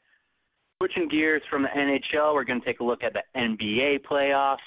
Switching 0.80 1.08
gears 1.10 1.42
from 1.50 1.64
the 1.64 1.70
NHL, 1.70 2.34
we're 2.34 2.44
going 2.44 2.60
to 2.60 2.66
take 2.66 2.82
a 2.82 2.84
look 2.84 3.04
at 3.04 3.14
the 3.14 3.24
NBA 3.36 4.02
playoffs. 4.10 4.58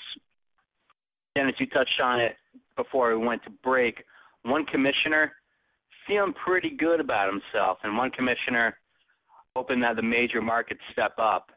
Dennis, 1.36 1.54
you 1.58 1.66
touched 1.66 2.00
on 2.02 2.20
it 2.20 2.36
before 2.76 3.16
we 3.16 3.24
went 3.24 3.44
to 3.44 3.50
break. 3.62 4.02
One 4.42 4.64
commissioner 4.66 5.32
feeling 6.08 6.34
pretty 6.44 6.70
good 6.70 6.98
about 6.98 7.28
himself, 7.32 7.78
and 7.84 7.96
one 7.96 8.10
commissioner 8.10 8.76
hoping 9.56 9.80
that 9.80 9.96
the 9.96 10.02
major 10.02 10.40
markets 10.40 10.80
step 10.92 11.12
up. 11.18 11.50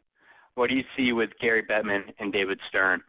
What 0.55 0.69
do 0.69 0.75
you 0.75 0.83
see 0.95 1.13
with 1.13 1.29
Gary 1.41 1.63
Bettman 1.63 2.01
and 2.19 2.31
David 2.31 2.59
Stern? 2.69 3.01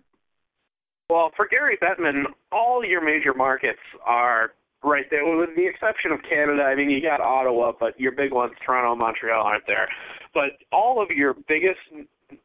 Well, 1.11 1.31
for 1.37 1.47
Gary 1.47 1.79
Bettman, 1.83 2.25
all 2.51 2.85
your 2.85 3.05
major 3.05 3.35
markets 3.35 3.81
are 4.07 4.53
right 4.83 5.05
there, 5.11 5.25
with 5.37 5.51
the 5.57 5.67
exception 5.67 6.13
of 6.13 6.21
Canada. 6.29 6.63
I 6.63 6.75
mean, 6.75 6.91
you 6.91 7.03
got 7.03 7.21
Ottawa, 7.21 7.73
but 7.79 7.99
your 7.99 8.13
big 8.13 8.33
ones, 8.33 8.53
Toronto 8.65 8.95
Montreal, 8.95 9.43
aren't 9.43 9.67
there. 9.67 9.89
But 10.33 10.59
all 10.73 11.03
of 11.03 11.11
your 11.11 11.35
biggest 11.49 11.81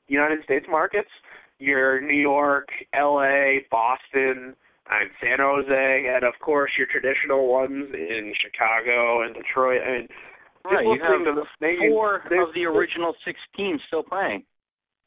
United 0.08 0.44
States 0.44 0.66
markets, 0.70 1.10
your 1.60 2.02
New 2.02 2.20
York, 2.20 2.68
L.A., 2.94 3.66
Boston, 3.72 4.56
and 4.92 5.10
San 5.22 5.38
Jose, 5.40 6.14
and 6.14 6.24
of 6.24 6.34
course 6.42 6.72
your 6.78 6.88
traditional 6.88 7.48
ones 7.48 7.88
in 7.94 8.34
Chicago 8.42 9.22
and 9.22 9.36
Detroit. 9.36 9.82
I 9.86 9.92
mean, 9.92 10.08
right, 10.66 10.84
you 10.84 11.00
have 11.02 11.46
four 11.90 12.16
of 12.18 12.54
the 12.54 12.66
original 12.66 13.14
six 13.26 13.40
teams 13.56 13.82
still 13.88 14.04
playing. 14.04 14.44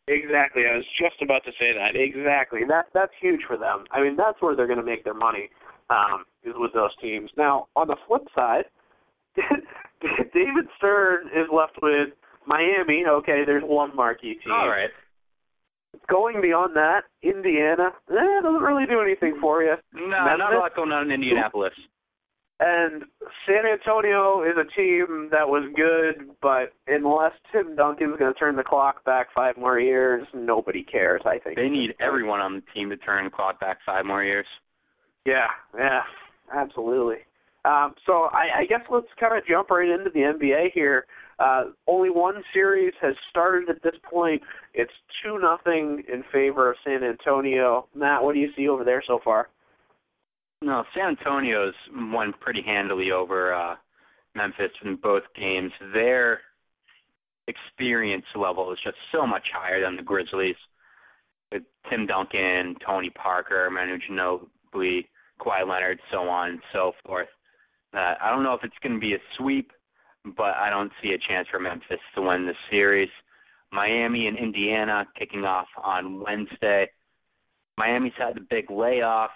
Exactly. 0.09 0.63
I 0.67 0.77
was 0.77 0.87
just 0.99 1.23
about 1.23 1.45
to 1.45 1.53
say 1.61 1.73
that. 1.73 1.95
Exactly. 1.95 2.61
That 2.67 2.87
that's 2.93 3.13
huge 3.21 3.41
for 3.47 3.57
them. 3.57 3.85
I 3.93 4.03
mean, 4.03 4.17
that's 4.17 4.41
where 4.41 4.57
they're 4.57 4.67
going 4.67 4.83
to 4.83 4.85
make 4.85 5.05
their 5.05 5.15
money. 5.15 5.49
Um, 5.91 6.25
is 6.43 6.55
with 6.57 6.73
those 6.73 6.95
teams. 7.01 7.31
Now, 7.37 7.69
on 7.77 7.87
the 7.89 7.97
flip 8.07 8.23
side, 8.35 8.65
David 9.37 10.67
Stern 10.77 11.27
is 11.29 11.47
left 11.53 11.79
with 11.83 12.11
Miami. 12.47 13.05
Okay, 13.07 13.43
there's 13.47 13.63
one 13.65 13.95
marquee 13.95 14.35
team. 14.43 14.53
All 14.53 14.69
right. 14.69 14.91
Going 16.09 16.41
beyond 16.41 16.75
that, 16.77 17.03
Indiana, 17.23 17.91
eh, 18.11 18.41
doesn't 18.43 18.63
really 18.63 18.87
do 18.87 19.01
anything 19.01 19.39
for 19.41 19.63
you. 19.63 19.75
No, 19.93 20.09
Memphis, 20.09 20.39
not 20.39 20.55
a 20.55 20.59
lot 20.59 20.75
going 20.75 20.91
on 20.91 21.07
in 21.07 21.13
Indianapolis. 21.13 21.75
And 22.61 23.05
San 23.47 23.65
Antonio 23.67 24.45
is 24.45 24.55
a 24.57 24.65
team 24.77 25.29
that 25.33 25.49
was 25.49 25.65
good, 25.75 26.31
but 26.41 26.73
unless 26.87 27.33
Tim 27.51 27.75
Duncan's 27.75 28.19
going 28.19 28.33
to 28.33 28.39
turn 28.39 28.55
the 28.55 28.63
clock 28.63 29.05
back 29.05 29.29
five 29.35 29.57
more 29.57 29.81
years, 29.81 30.27
nobody 30.33 30.85
cares. 30.85 31.23
I 31.25 31.39
think 31.39 31.57
they 31.57 31.69
need 31.69 31.95
everyone 32.01 32.41
on 32.41 32.55
the 32.55 32.63
team 32.73 32.91
to 32.91 32.97
turn 32.97 33.25
the 33.25 33.31
clock 33.31 33.59
back 33.59 33.79
five 33.85 34.05
more 34.07 34.23
years. 34.23 34.47
Yeah, 35.27 35.49
yeah, 35.77 36.03
absolutely. 36.55 37.19
Um, 37.65 37.95
so 38.07 38.29
I, 38.33 38.61
I 38.61 38.67
guess 38.69 38.81
let's 38.91 39.07
kind 39.19 39.37
of 39.37 39.47
jump 39.47 39.71
right 39.71 39.89
into 39.89 40.11
the 40.11 40.21
NBA 40.21 40.73
here. 40.73 41.07
Uh, 41.39 41.65
only 41.87 42.11
one 42.11 42.43
series 42.53 42.93
has 43.01 43.15
started 43.31 43.69
at 43.69 43.83
this 43.83 43.95
point. 44.09 44.43
It's 44.75 44.93
two 45.23 45.39
nothing 45.41 46.03
in 46.13 46.23
favor 46.33 46.71
of 46.71 46.77
San 46.85 47.03
Antonio. 47.03 47.89
Matt, 47.95 48.23
what 48.23 48.35
do 48.35 48.41
you 48.41 48.51
see 48.57 48.69
over 48.69 48.85
there 48.85 49.03
so 49.07 49.21
far? 49.25 49.49
No, 50.63 50.85
San 50.95 51.17
Antonio's 51.19 51.75
won 51.93 52.33
pretty 52.41 52.63
handily 52.63 53.11
over 53.11 53.53
uh, 53.53 53.75
Memphis 54.37 54.71
in 54.85 54.95
both 54.95 55.25
games. 55.37 55.73
Their 55.93 56.41
experience 57.49 58.25
level 58.37 58.73
is 58.73 58.79
just 58.85 58.97
so 59.11 59.27
much 59.27 59.43
higher 59.53 59.83
than 59.83 59.97
the 59.97 60.03
Grizzlies. 60.03 60.55
With 61.51 61.65
Tim 61.91 62.07
Duncan, 62.07 62.77
Tony 62.87 63.11
Parker, 63.11 63.69
Manu 63.71 63.99
Ginobili, 63.99 65.07
Kawhi 65.41 65.69
Leonard, 65.69 65.99
so 66.13 66.29
on 66.29 66.51
and 66.51 66.61
so 66.73 66.93
forth. 67.05 67.29
Uh, 67.93 68.15
I 68.23 68.31
don't 68.31 68.45
know 68.45 68.55
if 68.55 68.63
it's 68.63 68.79
going 68.83 68.95
to 68.95 69.01
be 69.01 69.15
a 69.15 69.19
sweep, 69.37 69.73
but 70.25 70.55
I 70.57 70.71
don't 70.71 70.93
see 71.03 71.11
a 71.11 71.29
chance 71.29 71.49
for 71.51 71.59
Memphis 71.59 71.99
to 72.15 72.23
win 72.23 72.47
this 72.47 72.57
series. 72.71 73.11
Miami 73.73 74.29
and 74.29 74.39
Indiana 74.39 75.07
kicking 75.19 75.45
off 75.45 75.67
on 75.83 76.21
Wednesday. 76.21 76.89
Miami's 77.77 78.13
had 78.17 78.37
the 78.37 78.47
big 78.49 78.71
layoff, 78.71 79.31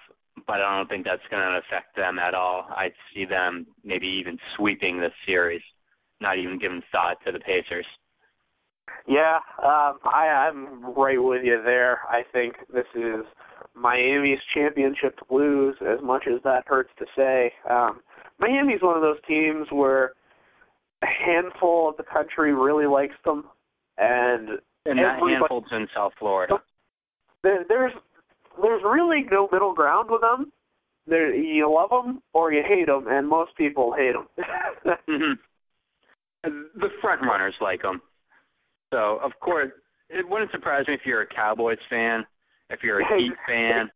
but 0.47 0.61
I 0.61 0.77
don't 0.77 0.89
think 0.89 1.05
that's 1.05 1.23
going 1.31 1.43
to 1.43 1.59
affect 1.59 1.97
them 1.97 2.19
at 2.19 2.35
all. 2.35 2.67
I 2.71 2.89
see 3.15 3.25
them 3.25 3.67
maybe 3.85 4.07
even 4.07 4.39
sweeping 4.57 5.01
this 5.01 5.13
series, 5.25 5.63
not 6.21 6.39
even 6.39 6.59
giving 6.59 6.83
thought 6.93 7.17
to 7.25 7.33
the 7.33 7.41
Pacers. 7.41 7.87
Yeah, 9.09 9.37
um, 9.63 9.99
I, 10.05 10.49
I'm 10.49 10.95
right 10.97 11.23
with 11.23 11.43
you 11.45 11.61
there. 11.65 12.01
I 12.09 12.23
think 12.33 12.55
this 12.73 12.87
is 12.95 13.25
Miami's 13.75 14.39
championship 14.55 15.19
to 15.19 15.35
lose, 15.35 15.77
as 15.81 16.03
much 16.03 16.25
as 16.27 16.41
that 16.45 16.65
hurts 16.67 16.91
to 16.99 17.07
say. 17.17 17.53
Um, 17.69 18.01
Miami's 18.39 18.83
one 18.83 18.97
of 18.97 19.03
those 19.03 19.19
teams 19.27 19.67
where 19.71 20.13
a 21.03 21.07
handful 21.07 21.89
of 21.89 21.97
the 21.97 22.03
country 22.03 22.55
really 22.55 22.87
likes 22.87 23.15
them, 23.25 23.45
and 23.99 24.51
and 24.87 24.99
that 24.99 25.19
handful's 25.19 25.65
in 25.73 25.87
South 25.95 26.13
Florida. 26.19 26.59
There, 27.43 27.65
there's 27.69 27.93
there's 28.61 28.83
really 28.85 29.25
no 29.31 29.49
middle 29.51 29.75
ground 29.75 30.11
with 30.11 30.21
them. 30.21 30.53
There, 31.07 31.35
you 31.35 31.73
love 31.73 31.91
them 31.91 32.23
or 32.33 32.53
you 32.53 32.63
hate 32.67 32.87
them, 32.87 33.07
and 33.09 33.29
most 33.29 33.57
people 33.57 33.95
hate 33.97 34.13
them. 34.13 34.27
mm-hmm. 35.09 36.61
The 36.79 36.89
front 37.01 37.23
runners 37.23 37.55
like 37.61 37.83
them, 37.83 38.01
so 38.93 39.19
of 39.23 39.33
course 39.41 39.73
it 40.09 40.29
wouldn't 40.29 40.51
surprise 40.53 40.85
me 40.87 40.95
if 40.95 41.01
you're 41.05 41.23
a 41.23 41.27
Cowboys 41.27 41.79
fan, 41.91 42.25
if 42.71 42.81
you're 42.83 43.01
a 43.01 43.05
Heat 43.19 43.33
fan. 43.49 43.91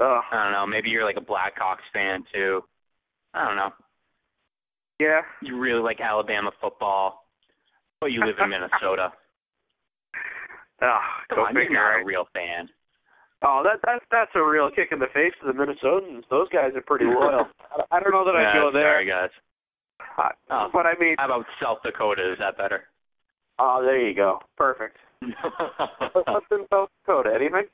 Uh, 0.00 0.20
I 0.32 0.44
don't 0.44 0.52
know. 0.52 0.66
Maybe 0.66 0.88
you're 0.88 1.04
like 1.04 1.18
a 1.18 1.20
Blackhawks 1.20 1.86
fan 1.92 2.24
too. 2.32 2.62
I 3.34 3.46
don't 3.46 3.56
know. 3.56 3.70
Yeah. 4.98 5.20
You 5.42 5.58
really 5.58 5.82
like 5.82 6.00
Alabama 6.00 6.50
football, 6.60 7.26
but 8.00 8.12
you 8.12 8.24
live 8.24 8.36
in 8.42 8.50
Minnesota. 8.50 9.12
Oh, 10.82 10.98
Come 11.28 11.38
on, 11.40 11.54
you're 11.54 11.72
not 11.72 12.02
a 12.02 12.04
real 12.04 12.26
fan. 12.32 12.68
Oh, 13.42 13.62
that 13.64 13.80
that's 13.84 14.04
that's 14.10 14.30
a 14.34 14.42
real 14.42 14.70
kick 14.70 14.88
in 14.92 14.98
the 14.98 15.08
face 15.14 15.32
to 15.40 15.46
the 15.46 15.56
Minnesotans. 15.56 16.24
Those 16.30 16.48
guys 16.50 16.72
are 16.74 16.82
pretty 16.82 17.06
loyal. 17.06 17.48
I 17.90 18.00
don't 18.00 18.12
know 18.12 18.24
that 18.24 18.34
yeah, 18.34 18.50
I'd 18.50 18.54
go 18.54 18.70
there. 18.72 19.00
Sorry, 19.00 19.06
guys. 19.06 19.30
oh, 20.50 20.68
but 20.72 20.86
I 20.86 20.92
mean, 21.00 21.16
how 21.18 21.26
about 21.26 21.46
South 21.62 21.78
Dakota? 21.82 22.32
Is 22.32 22.38
that 22.38 22.58
better? 22.58 22.84
Oh, 23.58 23.80
there 23.82 24.00
you 24.06 24.14
go. 24.14 24.40
Perfect. 24.56 24.96
what's 25.20 26.46
in 26.50 26.66
South 26.70 26.88
Dakota? 27.04 27.30
Anything? 27.34 27.64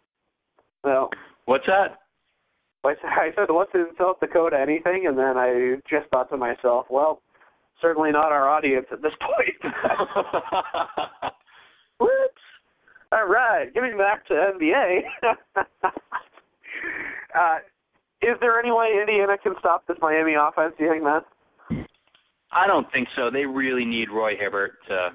No. 0.85 1.11
What's 1.47 1.67
that? 1.67 1.99
I 2.85 3.31
said, 3.35 3.47
"What's 3.49 3.75
in 3.75 3.87
South 3.99 4.21
Dakota? 4.21 4.57
Anything?" 4.61 5.07
And 5.09 5.19
then 5.19 5.37
I 5.37 5.77
just 5.91 6.09
thought 6.11 6.31
to 6.31 6.37
myself, 6.37 6.87
"Well, 6.89 7.21
certainly 7.81 8.13
not 8.13 8.31
our 8.31 8.49
audience 8.49 8.87
at 8.93 9.03
this 9.03 9.13
point." 9.21 9.75
All 13.17 13.27
right, 13.27 13.73
getting 13.73 13.97
back 13.97 14.27
to 14.27 14.35
NBA. 14.35 15.01
uh, 17.35 17.57
is 18.21 18.37
there 18.43 18.61
any 18.61 18.71
way 18.71 18.99
Indiana 19.01 19.39
can 19.43 19.55
stop 19.59 19.87
this 19.87 19.97
Miami 20.03 20.35
offense? 20.35 20.75
Do 20.77 20.85
you 20.85 20.91
think, 20.91 21.03
Matt? 21.03 21.25
I 22.53 22.67
don't 22.67 22.87
think 22.93 23.09
so. 23.17 23.31
They 23.33 23.47
really 23.47 23.87
need 23.87 24.11
Roy 24.13 24.33
Hibbert 24.39 24.73
to 24.89 25.09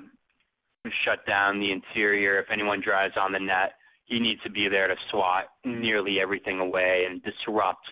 shut 1.06 1.20
down 1.28 1.60
the 1.60 1.72
interior. 1.72 2.40
If 2.40 2.48
anyone 2.52 2.82
drives 2.84 3.14
on 3.20 3.34
the 3.34 3.40
net, 3.40 3.74
he 4.06 4.20
needs 4.20 4.42
to 4.42 4.50
be 4.50 4.68
there 4.68 4.88
to 4.88 4.96
swat 5.12 5.46
nearly 5.64 6.20
everything 6.20 6.60
away 6.60 7.06
and 7.08 7.22
disrupt 7.22 7.86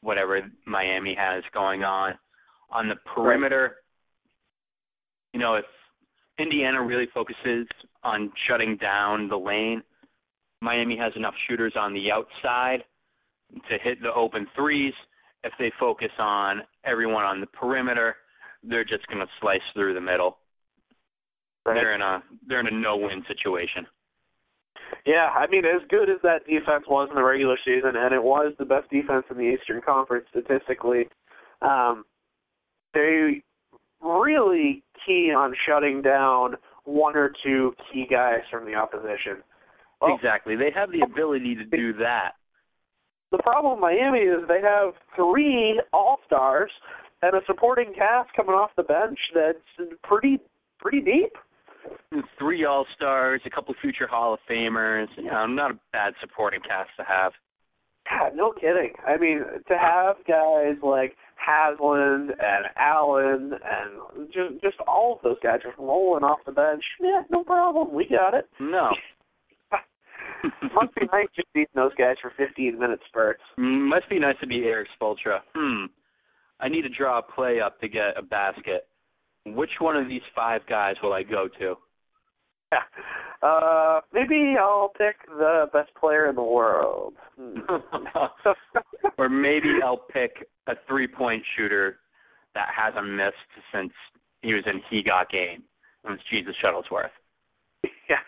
whatever 0.00 0.40
Miami 0.66 1.14
has 1.16 1.44
going 1.54 1.84
on. 1.84 2.14
On 2.72 2.88
the 2.88 2.96
perimeter, 3.14 3.76
you 5.32 5.38
know, 5.38 5.54
if 5.54 5.64
Indiana 6.36 6.82
really 6.82 7.06
focuses 7.14 7.68
on 8.06 8.32
shutting 8.48 8.76
down 8.76 9.28
the 9.28 9.36
lane, 9.36 9.82
Miami 10.62 10.96
has 10.96 11.12
enough 11.16 11.34
shooters 11.48 11.74
on 11.76 11.92
the 11.92 12.10
outside 12.10 12.84
to 13.68 13.78
hit 13.82 14.00
the 14.00 14.12
open 14.14 14.46
threes. 14.54 14.94
If 15.44 15.52
they 15.58 15.70
focus 15.78 16.10
on 16.18 16.62
everyone 16.84 17.24
on 17.24 17.40
the 17.40 17.46
perimeter, 17.46 18.16
they're 18.62 18.84
just 18.84 19.06
going 19.08 19.20
to 19.20 19.26
slice 19.40 19.60
through 19.74 19.94
the 19.94 20.00
middle. 20.00 20.38
Right. 21.64 21.74
They're 21.74 21.94
in 21.94 22.00
a 22.00 22.22
they're 22.48 22.60
in 22.60 22.68
a 22.68 22.78
no-win 22.78 23.24
situation. 23.26 23.86
Yeah, 25.04 25.28
I 25.34 25.48
mean, 25.48 25.64
as 25.64 25.82
good 25.88 26.08
as 26.08 26.18
that 26.22 26.46
defense 26.46 26.84
was 26.88 27.08
in 27.10 27.16
the 27.16 27.24
regular 27.24 27.56
season, 27.64 27.96
and 27.96 28.14
it 28.14 28.22
was 28.22 28.52
the 28.58 28.64
best 28.64 28.88
defense 28.88 29.24
in 29.30 29.36
the 29.36 29.42
Eastern 29.42 29.80
Conference 29.82 30.26
statistically, 30.30 31.08
um, 31.60 32.04
they 32.94 33.42
really 34.00 34.84
key 35.04 35.32
on 35.36 35.54
shutting 35.66 36.02
down 36.02 36.56
one 36.86 37.16
or 37.16 37.32
two 37.44 37.74
key 37.92 38.06
guys 38.10 38.40
from 38.50 38.64
the 38.64 38.74
opposition. 38.74 39.42
Well, 40.00 40.14
exactly. 40.14 40.56
They 40.56 40.70
have 40.74 40.90
the 40.90 41.02
ability 41.02 41.56
to 41.56 41.64
do 41.64 41.92
that. 41.98 42.32
The 43.32 43.38
problem 43.38 43.74
with 43.74 43.80
Miami 43.80 44.20
is 44.20 44.46
they 44.48 44.60
have 44.62 44.94
three 45.14 45.80
All 45.92 46.18
Stars 46.26 46.70
and 47.22 47.34
a 47.34 47.40
supporting 47.46 47.92
cast 47.94 48.32
coming 48.34 48.54
off 48.54 48.70
the 48.76 48.84
bench 48.84 49.18
that's 49.34 49.90
pretty 50.02 50.38
pretty 50.78 51.00
deep. 51.00 51.32
Three 52.38 52.64
All 52.64 52.86
Stars, 52.94 53.40
a 53.44 53.50
couple 53.50 53.74
future 53.80 54.06
Hall 54.06 54.34
of 54.34 54.40
Famers. 54.48 55.08
You 55.16 55.24
know, 55.24 55.46
not 55.46 55.72
a 55.72 55.78
bad 55.92 56.14
supporting 56.20 56.60
cast 56.60 56.90
to 56.98 57.04
have. 57.04 57.32
God, 58.08 58.36
no 58.36 58.52
kidding. 58.52 58.92
I 59.06 59.16
mean, 59.16 59.42
to 59.68 59.76
have 59.76 60.16
guys 60.26 60.76
like 60.82 61.16
Haslem 61.36 62.30
and 62.30 62.66
Allen 62.76 63.52
and 63.52 64.26
just 64.32 64.62
just 64.62 64.76
all 64.86 65.14
of 65.14 65.22
those 65.22 65.36
guys 65.42 65.60
just 65.62 65.78
rolling 65.78 66.24
off 66.24 66.38
the 66.46 66.52
bench. 66.52 66.82
Yeah, 67.00 67.22
no 67.30 67.44
problem. 67.44 67.94
We 67.94 68.06
got 68.08 68.34
it. 68.34 68.48
No. 68.58 68.90
must 70.74 70.94
be 70.94 71.06
nice 71.12 71.28
just 71.34 71.48
seeing 71.52 71.66
those 71.74 71.94
guys 71.98 72.16
for 72.20 72.32
15 72.36 72.78
minute 72.78 73.00
spurts. 73.08 73.42
Mm, 73.58 73.88
must 73.88 74.08
be 74.08 74.18
nice 74.18 74.36
to 74.40 74.46
be 74.46 74.64
Erik 74.64 74.88
Spoelstra. 75.00 75.40
Hmm. 75.54 75.86
I 76.58 76.68
need 76.68 76.82
to 76.82 76.88
draw 76.88 77.18
a 77.18 77.22
play 77.22 77.60
up 77.60 77.80
to 77.80 77.88
get 77.88 78.16
a 78.16 78.22
basket. 78.22 78.88
Which 79.44 79.70
one 79.78 79.96
of 79.96 80.08
these 80.08 80.22
five 80.34 80.62
guys 80.68 80.96
will 81.02 81.12
I 81.12 81.22
go 81.22 81.48
to? 81.60 81.76
Yeah. 82.72 82.78
Uh, 83.42 84.00
maybe 84.14 84.54
I'll 84.58 84.90
pick 84.96 85.16
the 85.28 85.66
best 85.70 85.94
player 85.94 86.28
in 86.30 86.34
the 86.34 86.42
world. 86.42 87.12
Hmm. 87.38 87.58
or 89.18 89.28
maybe 89.28 89.68
I'll 89.84 89.98
pick 90.10 90.48
a 90.66 90.72
three 90.88 91.06
point 91.06 91.42
shooter 91.54 91.98
that 92.54 92.68
hasn't 92.74 93.06
missed 93.06 93.36
since 93.72 93.92
he 94.40 94.54
was 94.54 94.64
in 94.66 94.80
He 94.88 95.02
Got 95.02 95.30
Game. 95.30 95.62
It 96.04 96.10
was 96.10 96.18
Jesus 96.30 96.54
Shuttlesworth. 96.64 97.12
Yeah. 98.08 98.24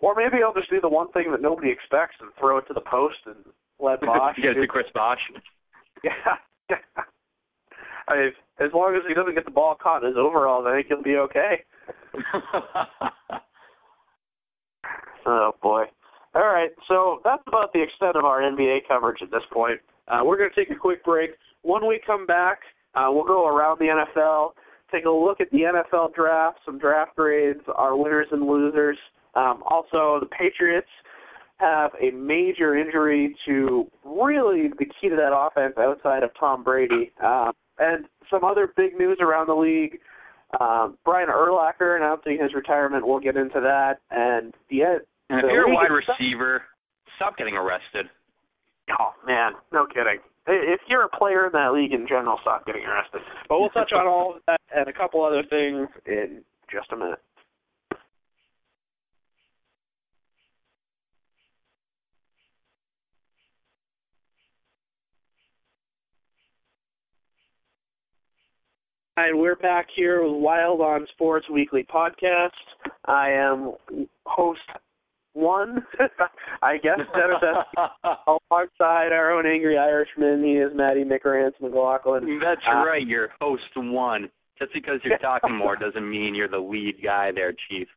Or 0.00 0.14
maybe 0.14 0.42
I'll 0.44 0.54
just 0.54 0.70
do 0.70 0.80
the 0.80 0.88
one 0.88 1.10
thing 1.12 1.32
that 1.32 1.42
nobody 1.42 1.70
expects 1.70 2.16
and 2.20 2.30
throw 2.38 2.58
it 2.58 2.66
to 2.68 2.74
the 2.74 2.80
post 2.80 3.16
and 3.26 3.36
let 3.80 4.00
Bosh. 4.02 4.36
Get 4.36 4.56
it 4.56 4.60
to 4.60 4.66
Chris 4.66 4.86
Bosh. 4.94 5.20
Yeah. 6.04 6.76
I 8.08 8.16
mean, 8.16 8.32
as 8.60 8.70
long 8.72 8.94
as 8.94 9.02
he 9.08 9.14
doesn't 9.14 9.34
get 9.34 9.44
the 9.44 9.50
ball 9.50 9.76
caught 9.80 10.04
in 10.04 10.08
his 10.08 10.16
overalls, 10.16 10.64
I 10.68 10.76
think 10.76 10.86
he'll 10.86 11.02
be 11.02 11.16
okay. 11.16 11.64
oh 15.26 15.52
boy. 15.62 15.84
All 16.34 16.46
right, 16.46 16.70
so 16.86 17.20
that's 17.24 17.42
about 17.46 17.72
the 17.72 17.82
extent 17.82 18.16
of 18.16 18.24
our 18.24 18.40
NBA 18.40 18.80
coverage 18.88 19.22
at 19.22 19.30
this 19.30 19.42
point. 19.52 19.80
Uh, 20.08 20.20
we're 20.24 20.36
going 20.36 20.50
to 20.50 20.56
take 20.56 20.70
a 20.70 20.78
quick 20.78 21.04
break. 21.04 21.30
When 21.62 21.86
we 21.86 22.00
come 22.06 22.26
back, 22.26 22.58
uh, 22.94 23.06
we'll 23.08 23.24
go 23.24 23.48
around 23.48 23.78
the 23.78 23.86
NFL, 23.86 24.50
take 24.92 25.06
a 25.06 25.10
look 25.10 25.40
at 25.40 25.50
the 25.50 25.60
NFL 25.60 26.14
draft, 26.14 26.58
some 26.66 26.78
draft 26.78 27.16
grades, 27.16 27.62
our 27.74 27.96
winners 27.96 28.26
and 28.30 28.46
losers. 28.46 28.98
Um, 29.34 29.62
also, 29.66 30.18
the 30.20 30.26
Patriots 30.26 30.88
have 31.58 31.92
a 32.00 32.10
major 32.10 32.76
injury 32.76 33.34
to 33.46 33.90
really 34.04 34.68
the 34.78 34.84
key 34.84 35.08
to 35.08 35.16
that 35.16 35.34
offense 35.34 35.74
outside 35.78 36.22
of 36.22 36.30
Tom 36.38 36.62
Brady. 36.62 37.12
Uh, 37.22 37.52
and 37.78 38.06
some 38.30 38.44
other 38.44 38.72
big 38.76 38.96
news 38.96 39.18
around 39.20 39.48
the 39.48 39.54
league. 39.54 39.98
Um, 40.60 40.96
Brian 41.04 41.28
Urlacher 41.28 41.96
announcing 41.96 42.38
his 42.40 42.54
retirement. 42.54 43.06
We'll 43.06 43.20
get 43.20 43.36
into 43.36 43.60
that. 43.60 43.98
And 44.10 44.54
the, 44.70 44.82
and 45.28 45.40
if 45.44 45.50
you're 45.50 45.70
a 45.70 45.74
wide 45.74 45.90
receiver, 45.90 46.62
stop 47.16 47.36
getting 47.36 47.54
arrested. 47.54 48.06
Oh 48.98 49.10
man, 49.26 49.52
no 49.72 49.86
kidding. 49.86 50.20
If 50.46 50.80
you're 50.86 51.02
a 51.02 51.08
player 51.08 51.46
in 51.46 51.52
that 51.52 51.72
league 51.72 51.92
in 51.92 52.06
general, 52.06 52.38
stop 52.42 52.64
getting 52.66 52.84
arrested. 52.84 53.20
But 53.48 53.58
we'll 53.58 53.70
touch 53.70 53.90
on 53.92 54.06
all 54.06 54.36
of 54.36 54.42
that 54.46 54.60
and 54.74 54.86
a 54.86 54.92
couple 54.92 55.24
other 55.24 55.42
things 55.42 55.88
in 56.06 56.42
just 56.70 56.92
a 56.92 56.96
minute. 56.96 57.18
And 69.18 69.38
we're 69.38 69.56
back 69.56 69.86
here 69.96 70.22
with 70.22 70.42
Wild 70.42 70.82
on 70.82 71.06
Sports 71.14 71.46
Weekly 71.48 71.84
podcast. 71.84 72.50
I 73.06 73.30
am 73.30 73.72
host 74.26 74.60
one, 75.32 75.86
I 76.62 76.76
guess, 76.76 77.00
alongside 78.04 79.12
our 79.12 79.32
own 79.32 79.46
angry 79.46 79.78
Irishman. 79.78 80.44
He 80.44 80.58
is 80.58 80.70
Matty 80.74 81.02
McRance 81.02 81.52
McLaughlin. 81.62 82.38
That's 82.42 82.60
uh, 82.70 82.84
right, 82.84 83.06
you're 83.06 83.30
host 83.40 83.62
one. 83.74 84.28
Just 84.58 84.74
because 84.74 85.00
you're 85.02 85.16
talking 85.16 85.56
more 85.56 85.76
doesn't 85.76 86.10
mean 86.10 86.34
you're 86.34 86.46
the 86.46 86.58
lead 86.58 86.96
guy 87.02 87.30
there, 87.34 87.54
Chief. 87.70 87.88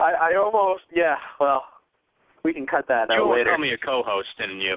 I, 0.00 0.12
I 0.30 0.36
almost, 0.42 0.84
yeah. 0.94 1.16
Well, 1.38 1.64
we 2.44 2.54
can 2.54 2.66
cut 2.66 2.88
that 2.88 3.10
out 3.10 3.30
later. 3.30 3.50
You 3.50 3.56
call 3.56 3.58
me 3.58 3.72
a 3.74 3.78
co-host, 3.78 4.28
didn't 4.38 4.62
you? 4.62 4.76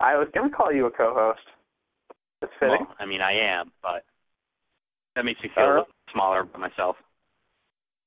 I 0.00 0.16
was 0.16 0.28
going 0.34 0.48
to 0.50 0.56
call 0.56 0.72
you 0.72 0.86
a 0.86 0.90
co-host. 0.90 1.40
That's 2.40 2.52
fitting. 2.60 2.78
Well, 2.80 2.96
I 2.98 3.06
mean, 3.06 3.20
I 3.20 3.32
am, 3.32 3.72
but 3.82 4.04
that 5.14 5.24
makes 5.24 5.40
me 5.42 5.50
feel 5.54 5.64
uh, 5.64 5.66
a 5.66 5.70
little 5.70 5.86
smaller 6.12 6.44
by 6.44 6.58
myself. 6.58 6.96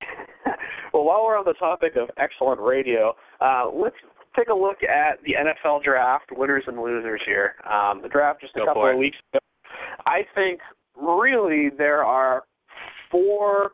well, 0.94 1.04
while 1.04 1.24
we're 1.24 1.38
on 1.38 1.46
the 1.46 1.54
topic 1.54 1.96
of 1.96 2.10
excellent 2.18 2.62
radio, 2.62 3.16
uh, 3.42 3.70
let's 3.74 3.96
take 4.38 4.50
a 4.50 4.54
look 4.54 4.78
at 4.84 5.22
the 5.24 5.34
NFL 5.34 5.84
draft 5.84 6.30
winners 6.32 6.64
and 6.68 6.78
losers 6.78 7.22
here. 7.26 7.56
Um, 7.70 8.02
the 8.02 8.10
draft 8.10 8.42
just 8.42 8.56
a 8.56 8.60
Go 8.60 8.66
couple 8.66 8.90
of 8.90 8.98
weeks 8.98 9.18
ago. 9.34 9.40
I 10.06 10.22
think 10.36 10.60
really 10.96 11.70
there 11.78 12.04
are 12.04 12.44
four, 13.12 13.72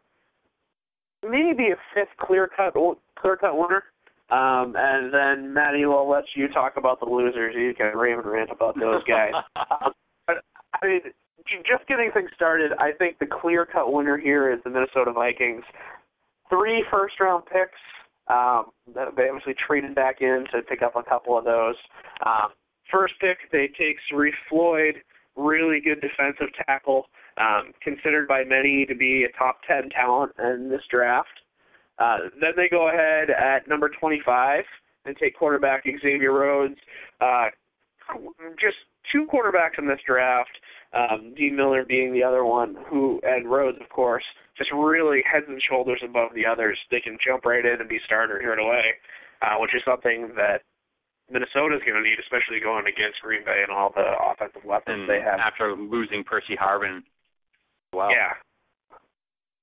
maybe 1.24 1.70
a 1.72 1.78
fifth 1.94 2.16
clear 2.20 2.50
cut 2.56 2.74
clear 3.20 3.38
cut 3.38 3.58
winner. 3.58 3.84
Um, 4.32 4.74
and 4.76 5.14
then 5.14 5.54
Matty 5.54 5.86
will 5.86 6.10
let 6.10 6.24
you 6.36 6.48
talk 6.48 6.78
about 6.78 7.00
the 7.00 7.06
losers. 7.06 7.54
You 7.56 7.74
can 7.76 7.96
rave 7.96 8.18
and 8.18 8.26
rant 8.26 8.50
about 8.50 8.76
those 8.80 9.04
guys. 9.04 9.34
um, 9.56 9.94
I 10.82 10.88
mean, 10.88 11.02
just 11.66 11.88
getting 11.88 12.12
things 12.14 12.30
started, 12.36 12.72
I 12.80 12.92
think 12.92 13.20
the 13.20 13.26
clear 13.26 13.66
cut 13.66 13.92
winner 13.92 14.18
here 14.18 14.52
is 14.52 14.60
the 14.64 14.70
Minnesota 14.70 15.12
Vikings. 15.12 15.64
Three 16.50 16.84
first 16.92 17.20
round 17.20 17.46
picks. 17.46 17.80
Um, 18.28 18.72
they 18.94 19.30
obviously 19.30 19.54
traded 19.68 19.94
back 19.94 20.22
in 20.22 20.46
to 20.52 20.62
pick 20.64 20.82
up 20.82 20.96
a 20.96 21.04
couple 21.04 21.38
of 21.38 21.46
those. 21.46 21.76
Um, 22.26 22.50
first 22.92 23.14
pick, 23.22 23.38
they 23.52 23.68
take 23.68 23.98
Sharrif 24.12 24.32
Floyd, 24.50 24.96
really 25.36 25.80
good 25.80 26.02
defensive 26.02 26.54
tackle, 26.66 27.06
um, 27.38 27.74
considered 27.84 28.28
by 28.28 28.44
many 28.44 28.86
to 28.88 28.96
be 28.96 29.26
a 29.26 29.38
top 29.38 29.60
10 29.68 29.90
talent 29.90 30.32
in 30.40 30.70
this 30.70 30.82
draft. 30.90 31.28
Uh, 32.00 32.18
then 32.42 32.52
they 32.56 32.68
go 32.70 32.90
ahead 32.90 33.30
at 33.30 33.68
number 33.68 33.90
25 33.90 34.64
and 35.06 35.16
take 35.18 35.38
quarterback 35.38 35.84
Xavier 35.86 36.34
Rhodes. 36.34 36.76
Uh, 37.22 37.48
just 38.60 38.78
two 39.12 39.28
quarterbacks 39.32 39.78
in 39.78 39.88
this 39.88 40.00
draft, 40.06 40.52
um, 40.94 41.34
Dee 41.36 41.52
Milner 41.52 41.86
being 41.86 42.14
the 42.14 42.24
other 42.24 42.46
one, 42.46 42.76
who 42.90 43.20
and 43.24 43.50
Rhodes, 43.50 43.78
of 43.82 43.90
course, 43.90 44.24
just 44.58 44.72
really 44.72 45.22
heads 45.30 45.46
and 45.48 45.62
shoulders 45.70 46.02
above 46.04 46.30
the 46.34 46.46
others. 46.46 46.78
They 46.92 47.02
can 47.02 47.18
jump 47.26 47.46
right 47.46 47.66
in 47.66 47.80
and 47.80 47.90
be 47.90 48.00
starter 48.06 48.40
here 48.40 48.56
right 48.56 48.66
away, 48.66 48.86
uh, 49.42 49.60
which 49.60 49.76
is 49.76 49.82
something 49.86 50.32
that 50.36 50.62
Minnesota's 51.30 51.82
going 51.84 52.02
to 52.02 52.08
need, 52.08 52.20
especially 52.20 52.60
going 52.62 52.86
against 52.86 53.22
Green 53.22 53.44
Bay 53.44 53.64
and 53.64 53.76
all 53.76 53.92
the 53.94 54.06
offensive 54.22 54.64
weapons 54.64 55.02
and 55.02 55.10
they 55.10 55.20
have. 55.20 55.40
After 55.40 55.76
losing 55.76 56.24
Percy 56.24 56.56
Harvin. 56.56 57.02
Wow. 57.94 58.10
Yeah. 58.10 58.34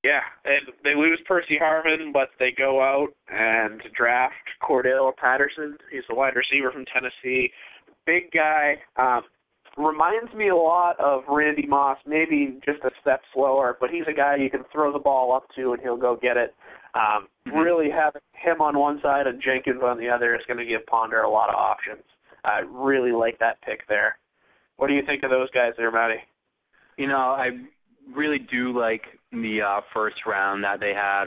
Yeah, 0.03 0.27
and 0.45 0.75
they 0.83 0.97
lose 0.97 1.21
Percy 1.29 1.61
Harvin, 1.63 2.13
but 2.13 2.31
they 2.41 2.51
go 2.51 2.83
out 2.83 3.15
and 3.29 3.81
draft 3.97 4.35
Cordell 4.61 5.15
Patterson. 5.17 5.79
He's 5.93 6.03
a 6.11 6.15
wide 6.15 6.35
receiver 6.35 6.73
from 6.73 6.85
Tennessee, 6.87 7.53
big 8.07 8.31
guy. 8.33 8.77
Um, 8.97 9.23
reminds 9.77 10.33
me 10.35 10.49
a 10.49 10.57
lot 10.57 10.99
of 11.01 11.23
Randy 11.29 11.67
Moss, 11.67 11.99
maybe 12.07 12.59
just 12.65 12.85
a 12.85 12.91
step 13.01 13.23
slower, 13.33 13.77
but 13.81 13.91
he's 13.91 14.05
a 14.09 14.13
guy 14.13 14.37
you 14.37 14.51
can 14.51 14.65
throw 14.71 14.93
the 14.93 14.99
ball 14.99 15.35
up 15.35 15.45
to 15.57 15.73
and 15.73 15.81
he'll 15.81 15.97
go 15.97 16.19
get 16.21 16.37
it. 16.37 16.55
Um, 16.95 17.29
mm-hmm. 17.49 17.59
Really 17.59 17.91
having 17.91 18.21
him 18.35 18.61
on 18.61 18.79
one 18.79 19.01
side 19.03 19.27
and 19.27 19.43
Jenkins 19.43 19.83
on 19.83 19.99
the 19.99 20.09
other 20.09 20.35
is 20.35 20.43
going 20.47 20.59
to 20.59 20.67
give 20.67 20.85
Ponder 20.87 21.23
a 21.23 21.31
lot 21.31 21.49
of 21.49 21.55
options. 21.55 22.03
I 22.45 22.61
really 22.69 23.13
like 23.13 23.39
that 23.39 23.63
pick 23.63 23.87
there. 23.89 24.19
What 24.77 24.89
do 24.89 24.95
you 24.95 25.03
think 25.07 25.23
of 25.23 25.31
those 25.31 25.51
guys 25.53 25.73
there, 25.77 25.91
Matty? 25.91 26.21
You 26.99 27.07
know, 27.07 27.17
I 27.17 27.51
really 28.15 28.39
do 28.39 28.79
like 28.79 29.03
the 29.31 29.61
uh, 29.67 29.81
first 29.95 30.17
round 30.27 30.65
that 30.65 30.81
they 30.81 30.93
had. 30.93 31.27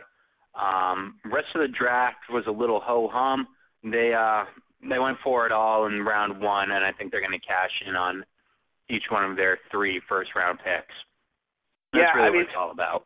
Um, 0.55 1.15
rest 1.26 1.47
of 1.55 1.61
the 1.61 1.67
draft 1.67 2.17
was 2.30 2.43
a 2.47 2.51
little 2.51 2.82
ho 2.84 3.09
hum. 3.11 3.47
They 3.84 4.13
uh, 4.13 4.45
they 4.90 5.00
went 5.00 5.18
for 5.24 5.46
it 5.46 5.52
all 5.52 5.88
in 5.88 6.02
round 6.02 6.40
one, 6.42 6.72
and 6.72 6.84
I 6.84 6.92
think 6.92 7.12
they're 7.12 7.22
going 7.22 7.40
to 7.40 7.48
cash 7.48 7.72
in 7.88 7.96
on 7.96 8.24
each 8.90 9.04
one 9.10 9.30
of 9.30 9.36
their 9.36 9.60
three 9.72 10.02
first 10.08 10.32
round 10.36 10.60
picks. 10.60 10.94
That's 11.94 12.10
yeah, 12.14 12.14
really 12.16 12.28
I 12.28 12.32
mean, 12.32 12.40
what 12.42 12.48
it's 12.50 12.58
all 12.58 12.72
about. 12.72 13.06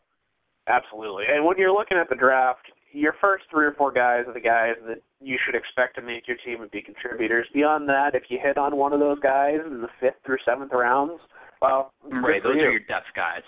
Absolutely. 0.67 1.25
And 1.29 1.45
when 1.45 1.57
you're 1.57 1.73
looking 1.73 1.97
at 1.97 2.09
the 2.09 2.15
draft, 2.15 2.65
your 2.91 3.13
first 3.21 3.45
three 3.51 3.65
or 3.65 3.73
four 3.73 3.91
guys 3.91 4.25
are 4.27 4.33
the 4.33 4.39
guys 4.39 4.75
that 4.87 5.01
you 5.21 5.37
should 5.45 5.55
expect 5.55 5.95
to 5.95 6.01
make 6.01 6.27
your 6.27 6.37
team 6.45 6.61
and 6.61 6.71
be 6.71 6.81
contributors. 6.81 7.47
Beyond 7.53 7.87
that, 7.89 8.11
if 8.13 8.23
you 8.29 8.39
hit 8.41 8.57
on 8.57 8.75
one 8.75 8.93
of 8.93 8.99
those 8.99 9.19
guys 9.19 9.57
in 9.65 9.81
the 9.81 9.89
fifth 9.99 10.27
or 10.27 10.39
seventh 10.45 10.71
rounds, 10.73 11.19
well, 11.61 11.93
right, 12.03 12.41
those 12.41 12.55
you. 12.55 12.61
are 12.61 12.71
your 12.71 12.79
depth 12.79 13.11
guys. 13.15 13.43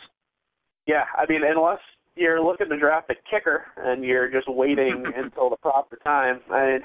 Yeah, 0.86 1.06
I 1.18 1.26
mean, 1.30 1.42
unless 1.44 1.80
you're 2.16 2.44
looking 2.44 2.70
to 2.70 2.78
draft 2.78 3.10
a 3.10 3.16
kicker 3.30 3.64
and 3.78 4.04
you're 4.04 4.30
just 4.30 4.48
waiting 4.50 5.06
until 5.16 5.50
the 5.50 5.58
proper 5.58 5.98
time, 6.04 6.42
I 6.52 6.66
mean, 6.66 6.82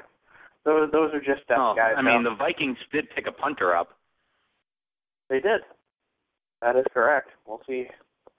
those 0.67 0.91
those 0.91 1.14
are 1.14 1.21
just 1.21 1.47
depth 1.49 1.61
oh, 1.61 1.75
guys. 1.75 1.95
I 1.97 2.03
mean, 2.03 2.25
the 2.25 2.35
Vikings 2.37 2.77
did 2.93 3.07
pick 3.14 3.27
a 3.27 3.33
punter 3.33 3.75
up. 3.75 3.91
They 5.31 5.41
did. 5.41 5.62
That 6.61 6.77
is 6.77 6.85
correct. 6.93 7.29
We'll 7.47 7.61
see 7.67 7.87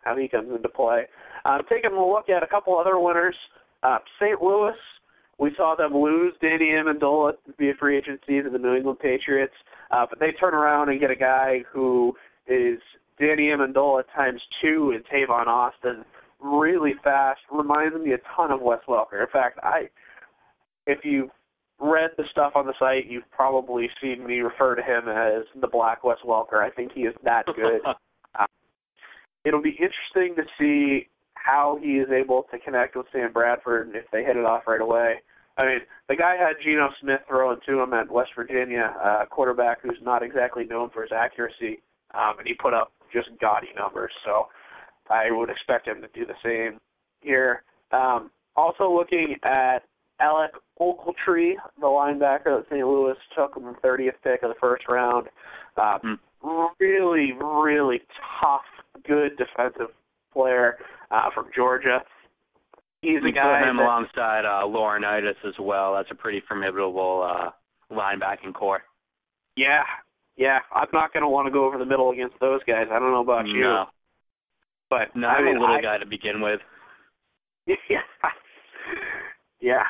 how 0.03 0.15
he 0.17 0.28
comes 0.28 0.49
into 0.53 0.69
play. 0.69 1.05
Um, 1.45 1.61
taking 1.69 1.91
a 1.91 2.05
look 2.05 2.30
at 2.30 2.43
a 2.43 2.47
couple 2.47 2.78
other 2.78 2.99
winners. 2.99 3.36
Uh, 3.84 3.99
St. 4.19 4.41
Louis, 4.41 4.75
we 5.39 5.51
saw 5.55 5.75
them 5.75 5.93
lose 5.93 6.34
Danny 6.41 6.71
Amendola 6.71 7.34
via 7.57 7.73
free 7.80 7.97
agency 7.97 8.41
to 8.41 8.49
the 8.49 8.57
New 8.57 8.75
England 8.75 8.99
Patriots, 8.99 9.53
uh, 9.91 10.05
but 10.09 10.19
they 10.19 10.32
turn 10.32 10.53
around 10.53 10.89
and 10.89 10.99
get 10.99 11.11
a 11.11 11.15
guy 11.15 11.63
who 11.71 12.13
is 12.47 12.80
Danny 13.19 13.49
Amendola 13.49 14.03
times 14.15 14.41
two 14.61 14.93
in 14.95 15.03
Tavon 15.03 15.47
Austin, 15.47 16.03
really 16.41 16.93
fast, 17.03 17.39
reminds 17.51 17.95
me 17.95 18.13
a 18.13 18.17
ton 18.36 18.51
of 18.51 18.61
Wes 18.61 18.80
Welker. 18.88 19.21
In 19.21 19.28
fact, 19.32 19.59
I, 19.63 19.89
if 20.86 20.99
you've 21.03 21.30
read 21.80 22.11
the 22.17 22.23
stuff 22.32 22.53
on 22.55 22.65
the 22.65 22.73
site, 22.80 23.09
you've 23.09 23.30
probably 23.32 23.89
seen 24.01 24.25
me 24.25 24.39
refer 24.39 24.75
to 24.75 24.82
him 24.82 25.07
as 25.07 25.43
the 25.59 25.67
Black 25.67 26.03
Wes 26.03 26.17
Welker. 26.25 26.61
I 26.61 26.69
think 26.69 26.91
he 26.93 27.01
is 27.01 27.13
that 27.23 27.45
good. 27.45 27.82
uh, 27.86 28.45
it'll 29.45 29.61
be 29.61 29.78
interesting 29.80 30.36
to 30.36 30.43
see 30.59 31.07
how 31.34 31.80
he 31.82 31.97
is 31.97 32.09
able 32.11 32.45
to 32.51 32.59
connect 32.59 32.95
with 32.95 33.05
Sam 33.11 33.32
Bradford 33.32 33.88
and 33.88 33.95
if 33.95 34.05
they 34.11 34.23
hit 34.23 34.36
it 34.36 34.45
off 34.45 34.63
right 34.67 34.82
away. 34.82 35.15
I 35.57 35.65
mean, 35.65 35.80
the 36.07 36.15
guy 36.15 36.36
had 36.36 36.55
Geno 36.63 36.89
Smith 37.01 37.21
throwing 37.28 37.59
to 37.65 37.80
him 37.80 37.93
at 37.93 38.11
West 38.11 38.32
Virginia, 38.36 38.93
a 39.03 39.07
uh, 39.07 39.25
quarterback 39.25 39.82
who's 39.82 39.97
not 40.03 40.21
exactly 40.21 40.65
known 40.65 40.89
for 40.91 41.01
his 41.01 41.11
accuracy, 41.11 41.82
um, 42.13 42.38
and 42.38 42.47
he 42.47 42.53
put 42.53 42.73
up 42.73 42.91
just 43.11 43.30
gaudy 43.41 43.69
numbers. 43.75 44.11
So 44.23 44.47
I 45.09 45.32
would 45.32 45.49
expect 45.49 45.88
him 45.88 46.01
to 46.01 46.07
do 46.13 46.25
the 46.25 46.36
same 46.43 46.80
here. 47.21 47.63
Um, 47.91 48.30
also 48.55 48.91
looking 48.91 49.36
at 49.43 49.80
Alec 50.19 50.51
Ogletree, 50.80 51.53
the 51.80 51.88
linebacker 51.88 52.45
that 52.45 52.65
St. 52.69 52.86
Louis 52.86 53.15
took 53.36 53.53
in 53.57 53.63
the 53.63 53.73
30th 53.84 54.11
pick 54.23 54.43
of 54.43 54.49
the 54.49 54.59
first 54.59 54.84
round. 54.88 55.28
Uh, 55.75 55.99
mm. 56.03 56.17
Really, 56.80 57.34
really 57.34 58.01
tough, 58.39 58.61
good 59.07 59.38
defensive 59.38 59.93
player 60.32 60.78
uh, 61.11 61.30
from 61.34 61.47
Georgia. 61.55 61.99
He's 63.01 63.21
we 63.23 63.30
a 63.30 63.34
guy 63.34 63.61
put 63.61 63.69
him 63.69 63.78
that, 63.78 63.84
alongside 63.84 64.45
uh, 64.45 64.65
Laurinaitis 64.65 65.38
as 65.47 65.53
well. 65.59 65.95
That's 65.95 66.09
a 66.11 66.15
pretty 66.15 66.41
formidable 66.47 67.28
uh, 67.28 67.49
linebacking 67.93 68.53
core. 68.53 68.82
Yeah, 69.55 69.84
yeah. 70.36 70.59
I'm 70.73 70.88
not 70.93 71.13
going 71.13 71.23
to 71.23 71.30
want 71.30 71.47
to 71.47 71.51
go 71.51 71.65
over 71.65 71.78
the 71.78 71.86
middle 71.86 72.11
against 72.11 72.39
those 72.39 72.61
guys. 72.67 72.88
I 72.91 72.99
don't 72.99 73.11
know 73.11 73.21
about 73.21 73.45
no. 73.45 73.51
you, 73.51 73.84
but 74.89 75.15
no, 75.15 75.28
I 75.28 75.34
I'm 75.34 75.45
mean, 75.45 75.57
a 75.57 75.59
little 75.59 75.75
I, 75.75 75.82
guy 75.82 75.97
to 75.97 76.05
begin 76.05 76.41
with. 76.41 76.59
Yeah, 77.89 77.99
yeah. 79.59 79.84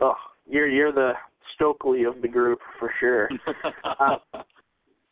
Oh, 0.00 0.14
you're 0.46 0.68
you're 0.68 0.92
the 0.92 1.12
Stokley 1.54 2.04
of 2.04 2.22
the 2.22 2.28
group 2.28 2.60
for 2.78 2.92
sure. 3.00 3.28
uh, 3.84 4.16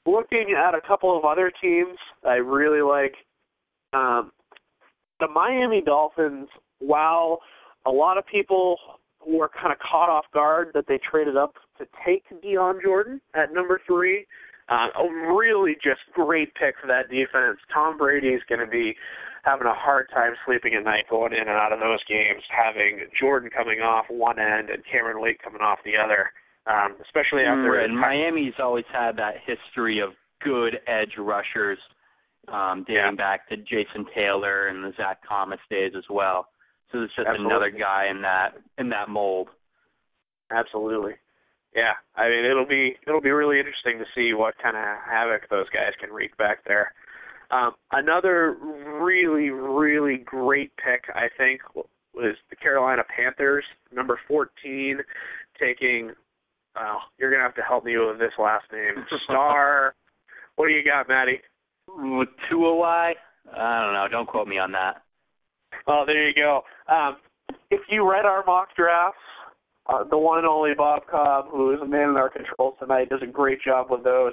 looking 0.07 0.55
at 0.57 0.75
a 0.75 0.81
couple 0.87 1.17
of 1.17 1.25
other 1.25 1.53
teams, 1.61 1.97
I 2.25 2.35
really 2.35 2.83
like 2.83 3.15
um, 3.93 4.33
the 5.21 5.29
Miami 5.29 5.83
Dolphins. 5.85 6.49
While 6.79 7.41
a 7.87 7.91
lot 7.91 8.19
of 8.19 8.27
people 8.27 8.77
were 9.27 9.49
kind 9.49 9.73
of 9.73 9.79
caught 9.79 10.09
off 10.09 10.25
guard 10.33 10.69
that 10.75 10.85
they 10.87 10.99
traded 11.11 11.37
up 11.37 11.55
to 11.79 11.87
take 12.05 12.25
Dion 12.43 12.81
Jordan 12.85 13.21
at 13.35 13.53
number 13.53 13.81
three, 13.87 14.27
uh, 14.69 14.89
a 14.99 15.35
really 15.35 15.75
just 15.75 16.01
great 16.13 16.55
pick 16.55 16.75
for 16.81 16.87
that 16.87 17.09
defense. 17.09 17.59
Tom 17.73 17.97
Brady 17.99 18.29
is 18.29 18.43
going 18.49 18.61
to 18.61 18.67
be 18.67 18.95
having 19.47 19.67
a 19.67 19.75
hard 19.75 20.11
time 20.13 20.35
sleeping 20.45 20.75
at 20.75 20.83
night 20.83 21.07
going 21.09 21.33
in 21.33 21.47
and 21.47 21.51
out 21.51 21.73
of 21.73 21.79
those 21.79 22.03
games, 22.11 22.43
having 22.51 23.07
Jordan 23.19 23.49
coming 23.49 23.79
off 23.79 24.07
one 24.11 24.39
end 24.39 24.69
and 24.71 24.83
Cameron 24.91 25.23
Wake 25.23 25.41
coming 25.41 25.63
off 25.63 25.79
the 25.85 25.95
other. 25.97 26.35
Um, 26.67 26.97
especially 27.01 27.47
after 27.47 27.79
right. 27.79 27.85
and 27.85 27.97
Miami's 27.97 28.59
always 28.59 28.85
had 28.93 29.17
that 29.19 29.35
history 29.47 30.01
of 30.01 30.11
good 30.43 30.79
edge 30.89 31.15
rushers, 31.17 31.79
um, 32.49 32.85
dating 32.89 33.15
yeah. 33.15 33.15
back 33.15 33.49
to 33.49 33.57
Jason 33.57 34.05
Taylor 34.13 34.67
and 34.67 34.83
the 34.83 34.91
Zach 34.97 35.19
Thomas 35.29 35.61
days 35.71 35.93
as 35.97 36.03
well. 36.11 36.49
So 36.91 37.03
it's 37.03 37.15
just 37.15 37.29
Absolutely. 37.29 37.55
another 37.55 37.71
guy 37.71 38.09
in 38.11 38.23
that 38.23 38.59
in 38.79 38.89
that 38.91 39.09
mold. 39.09 39.49
Absolutely. 40.51 41.15
Yeah, 41.75 41.95
I 42.17 42.29
mean 42.29 42.45
it'll 42.45 42.67
be 42.67 42.97
it'll 43.07 43.21
be 43.21 43.31
really 43.31 43.61
interesting 43.61 43.99
to 43.99 44.07
see 44.13 44.35
what 44.35 44.55
kind 44.61 44.77
of 44.77 44.83
havoc 45.07 45.49
those 45.49 45.71
guys 45.71 45.95
can 46.01 46.11
wreak 46.11 46.37
back 46.37 46.65
there. 46.67 46.93
Um, 47.51 47.73
another 47.93 48.57
really 49.01 49.51
really 49.51 50.19
great 50.19 50.73
pick 50.77 51.05
I 51.15 51.29
think 51.37 51.61
was 51.75 52.35
the 52.51 52.57
Carolina 52.57 53.03
Panthers, 53.15 53.65
number 53.95 54.19
14, 54.27 54.99
taking. 55.61 56.13
Well, 56.75 57.03
you're 57.19 57.31
gonna 57.31 57.43
have 57.43 57.55
to 57.55 57.63
help 57.63 57.85
me 57.85 57.97
with 57.97 58.19
this 58.19 58.33
last 58.39 58.65
name. 58.73 59.05
Star. 59.25 59.95
what 60.57 60.69
do 60.69 60.73
you 60.73 60.83
got, 60.85 61.09
Matty? 61.09 61.41
Tuawai? 61.89 63.13
I 63.55 63.85
don't 63.85 63.93
know. 63.93 64.07
Don't 64.11 64.27
quote 64.27 64.49
me 64.49 64.59
on 64.59 64.73
that. 64.73 65.03
Oh, 65.87 66.05
there 66.07 66.27
you 66.29 66.35
go. 66.35 66.63
Um, 66.93 67.17
if 67.71 67.81
you 67.89 68.09
read 68.11 68.25
our 68.25 68.45
mock 68.45 68.75
drafts, 68.77 69.19
uh, 69.89 70.05
the 70.05 70.19
one 70.19 70.39
and 70.39 70.47
only 70.47 70.75
Bob 70.77 71.03
Cobb, 71.09 71.47
who 71.51 71.73
is 71.73 71.81
a 71.81 71.87
man 71.87 72.11
in 72.11 72.17
our 72.17 72.29
controls 72.29 72.75
tonight, 72.81 73.09
does 73.09 73.23
a 73.23 73.27
great 73.27 73.63
job 73.63 73.87
with 73.91 74.03
those. 74.03 74.33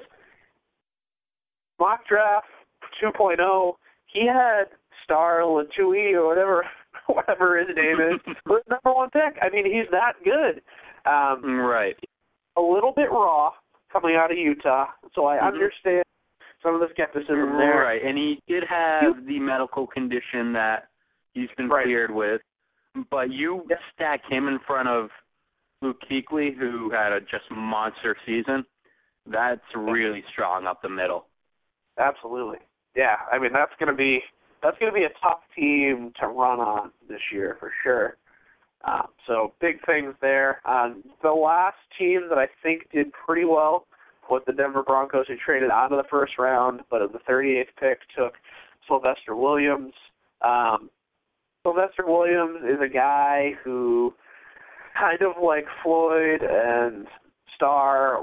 Mock 1.79 2.07
draft 2.07 2.47
2.0, 3.01 3.73
he 4.07 4.27
had 4.27 4.65
Starl 5.07 5.59
and 5.59 5.69
Latui 5.69 6.13
or 6.13 6.27
whatever 6.27 6.65
whatever 7.07 7.59
his 7.59 7.75
name 7.75 7.97
is, 7.99 8.35
was 8.45 8.63
number 8.69 8.93
one 8.93 9.09
pick. 9.09 9.37
I 9.41 9.49
mean, 9.49 9.65
he's 9.65 9.89
that 9.91 10.13
good. 10.23 10.61
Um, 11.09 11.59
right. 11.59 11.95
A 12.57 12.61
little 12.61 12.93
bit 12.95 13.11
raw 13.11 13.51
coming 13.91 14.15
out 14.15 14.31
of 14.31 14.37
Utah, 14.37 14.87
so 15.13 15.25
I 15.25 15.37
mm-hmm. 15.37 15.47
understand 15.47 16.03
some 16.61 16.75
of 16.75 16.81
the 16.81 16.87
skepticism 16.91 17.57
there. 17.57 17.83
Right, 17.83 18.01
and 18.03 18.17
he 18.17 18.41
did 18.47 18.63
have 18.69 19.25
the 19.27 19.39
medical 19.39 19.85
condition 19.85 20.53
that 20.53 20.87
he's 21.33 21.49
been 21.57 21.67
right. 21.67 21.83
cleared 21.83 22.11
with, 22.11 22.41
but 23.11 23.31
you 23.31 23.65
yep. 23.69 23.79
stack 23.93 24.21
him 24.29 24.47
in 24.47 24.59
front 24.65 24.87
of 24.87 25.09
Luke 25.81 25.97
Kuechly, 26.09 26.57
who 26.57 26.89
had 26.91 27.11
a 27.11 27.19
just 27.19 27.49
monster 27.51 28.15
season. 28.25 28.65
That's 29.25 29.61
really 29.75 30.23
strong 30.31 30.67
up 30.67 30.81
the 30.81 30.89
middle. 30.89 31.25
Absolutely. 31.99 32.59
Yeah, 32.95 33.15
I 33.31 33.39
mean 33.39 33.53
that's 33.53 33.73
going 33.79 33.91
to 33.91 33.97
be 33.97 34.21
that's 34.61 34.77
going 34.79 34.91
to 34.91 34.97
be 34.97 35.05
a 35.05 35.09
tough 35.21 35.41
team 35.55 36.13
to 36.19 36.27
run 36.27 36.59
on 36.59 36.91
this 37.09 37.19
year 37.31 37.57
for 37.59 37.71
sure. 37.83 38.17
Um, 38.85 39.07
so 39.27 39.53
big 39.61 39.83
things 39.85 40.13
there. 40.21 40.61
Um, 40.67 41.03
the 41.21 41.31
last 41.31 41.77
team 41.97 42.27
that 42.29 42.37
I 42.37 42.47
think 42.61 42.89
did 42.91 43.11
pretty 43.25 43.45
well 43.45 43.85
was 44.29 44.41
the 44.45 44.53
Denver 44.53 44.83
Broncos, 44.83 45.27
who 45.27 45.35
traded 45.43 45.69
out 45.69 45.91
of 45.91 45.97
the 45.97 46.09
first 46.09 46.33
round, 46.37 46.81
but 46.89 47.01
at 47.01 47.11
the 47.11 47.19
38th 47.19 47.65
pick 47.79 47.99
took 48.17 48.33
Sylvester 48.87 49.35
Williams. 49.35 49.93
Um, 50.41 50.89
Sylvester 51.63 52.03
Williams 52.05 52.59
is 52.63 52.79
a 52.83 52.93
guy 52.93 53.51
who, 53.63 54.13
kind 54.99 55.21
of 55.21 55.41
like 55.41 55.65
Floyd 55.81 56.41
and 56.41 57.07
Star, 57.55 58.19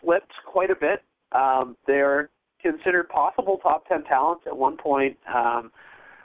slipped 0.00 0.32
quite 0.46 0.70
a 0.70 0.76
bit. 0.76 1.02
Um, 1.32 1.76
they're 1.86 2.30
considered 2.62 3.08
possible 3.08 3.58
top 3.62 3.86
10 3.88 4.04
talents 4.04 4.44
at 4.46 4.56
one 4.56 4.76
point. 4.76 5.16
Um, 5.32 5.70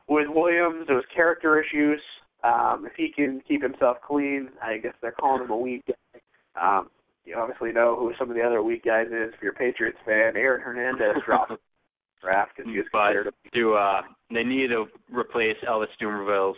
with 0.08 0.28
Williams, 0.30 0.88
there 0.88 0.96
was 0.96 1.06
character 1.14 1.62
issues. 1.62 2.00
Um, 2.44 2.86
if 2.86 2.94
he 2.96 3.12
can 3.14 3.42
keep 3.48 3.62
himself 3.62 3.98
clean, 4.06 4.50
I 4.62 4.78
guess 4.78 4.94
they're 5.02 5.12
calling 5.12 5.44
him 5.44 5.52
a 5.52 5.58
weak 5.58 5.84
guy. 5.88 6.20
Um, 6.60 6.90
you 7.26 7.36
obviously 7.36 7.74
know 7.74 7.96
who 8.00 8.14
some 8.18 8.30
of 8.30 8.36
the 8.36 8.42
other 8.42 8.64
weak 8.64 8.86
guys 8.86 9.08
is. 9.08 9.34
If 9.34 9.42
you're 9.42 9.52
a 9.52 9.56
Patriots 9.56 9.98
fan, 10.06 10.38
Aaron 10.38 10.62
Hernandez 10.62 11.22
dropped 11.26 11.52
draft 12.22 12.52
because 12.56 12.72
he 12.72 12.78
was 12.78 12.88
considered. 12.90 13.26
But 13.26 13.52
do 13.54 13.74
uh, 13.74 14.02
they 14.32 14.44
needed 14.44 14.70
to 14.70 14.86
replace 15.12 15.58
Elvis 15.68 15.88
Dumervil's 16.02 16.58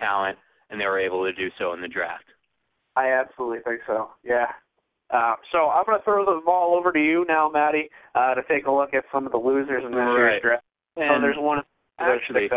talent, 0.00 0.38
and 0.70 0.80
they 0.80 0.86
were 0.86 0.98
able 0.98 1.24
to 1.24 1.32
do 1.32 1.48
so 1.58 1.74
in 1.74 1.82
the 1.82 1.88
draft. 1.88 2.24
I 2.96 3.12
absolutely 3.12 3.58
think 3.64 3.80
so. 3.86 4.10
Yeah. 4.24 4.46
Uh, 5.10 5.34
so 5.52 5.70
I'm 5.70 5.84
going 5.86 5.98
to 5.98 6.04
throw 6.04 6.24
the 6.24 6.40
ball 6.44 6.76
over 6.76 6.92
to 6.92 6.98
you 6.98 7.24
now, 7.26 7.48
Matty, 7.48 7.88
uh, 8.14 8.34
to 8.34 8.42
take 8.48 8.66
a 8.66 8.70
look 8.70 8.92
at 8.92 9.04
some 9.12 9.24
of 9.24 9.32
the 9.32 9.38
losers 9.38 9.82
in 9.84 9.90
this 9.90 9.98
right. 9.98 10.16
year's 10.16 10.42
draft. 10.42 10.64
And 10.96 11.16
so 11.16 11.20
there's 11.22 11.36
one 11.38 11.62
Actually, 11.98 12.48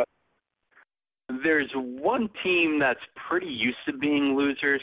there's 1.44 1.72
one 1.76 2.30
team 2.44 2.80
that's 2.80 3.00
pretty 3.28 3.48
used 3.48 3.78
to 3.88 3.94
being 3.98 4.36
losers, 4.36 4.82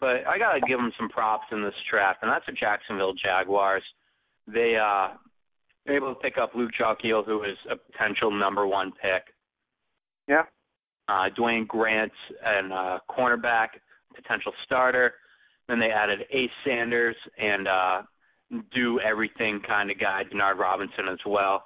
but 0.00 0.26
I 0.26 0.38
gotta 0.38 0.60
give 0.66 0.78
them 0.78 0.92
some 0.98 1.08
props 1.08 1.44
in 1.52 1.62
this 1.62 1.74
draft, 1.90 2.20
and 2.22 2.30
that's 2.30 2.46
the 2.46 2.52
Jacksonville 2.52 3.12
Jaguars. 3.14 3.82
They 4.46 4.76
uh 4.76 5.14
were 5.86 5.96
able 5.96 6.14
to 6.14 6.20
pick 6.20 6.38
up 6.38 6.52
Luke 6.54 6.70
Joeckel, 6.78 7.24
who 7.24 7.42
is 7.44 7.56
a 7.70 7.76
potential 7.76 8.30
number 8.30 8.66
one 8.66 8.92
pick. 8.92 9.34
Yeah. 10.26 10.42
Uh, 11.08 11.28
Dwayne 11.38 11.66
Gratz 11.66 12.10
and 12.44 12.72
uh, 12.72 12.98
cornerback, 13.10 13.68
potential 14.14 14.52
starter. 14.64 15.14
Then 15.68 15.78
they 15.78 15.90
added 15.90 16.20
Ace 16.30 16.50
Sanders 16.64 17.16
and 17.38 17.68
uh, 17.68 18.02
do 18.74 19.00
everything 19.00 19.60
kind 19.66 19.90
of 19.90 20.00
guy, 20.00 20.22
Denard 20.32 20.58
Robinson 20.58 21.08
as 21.10 21.18
well. 21.26 21.64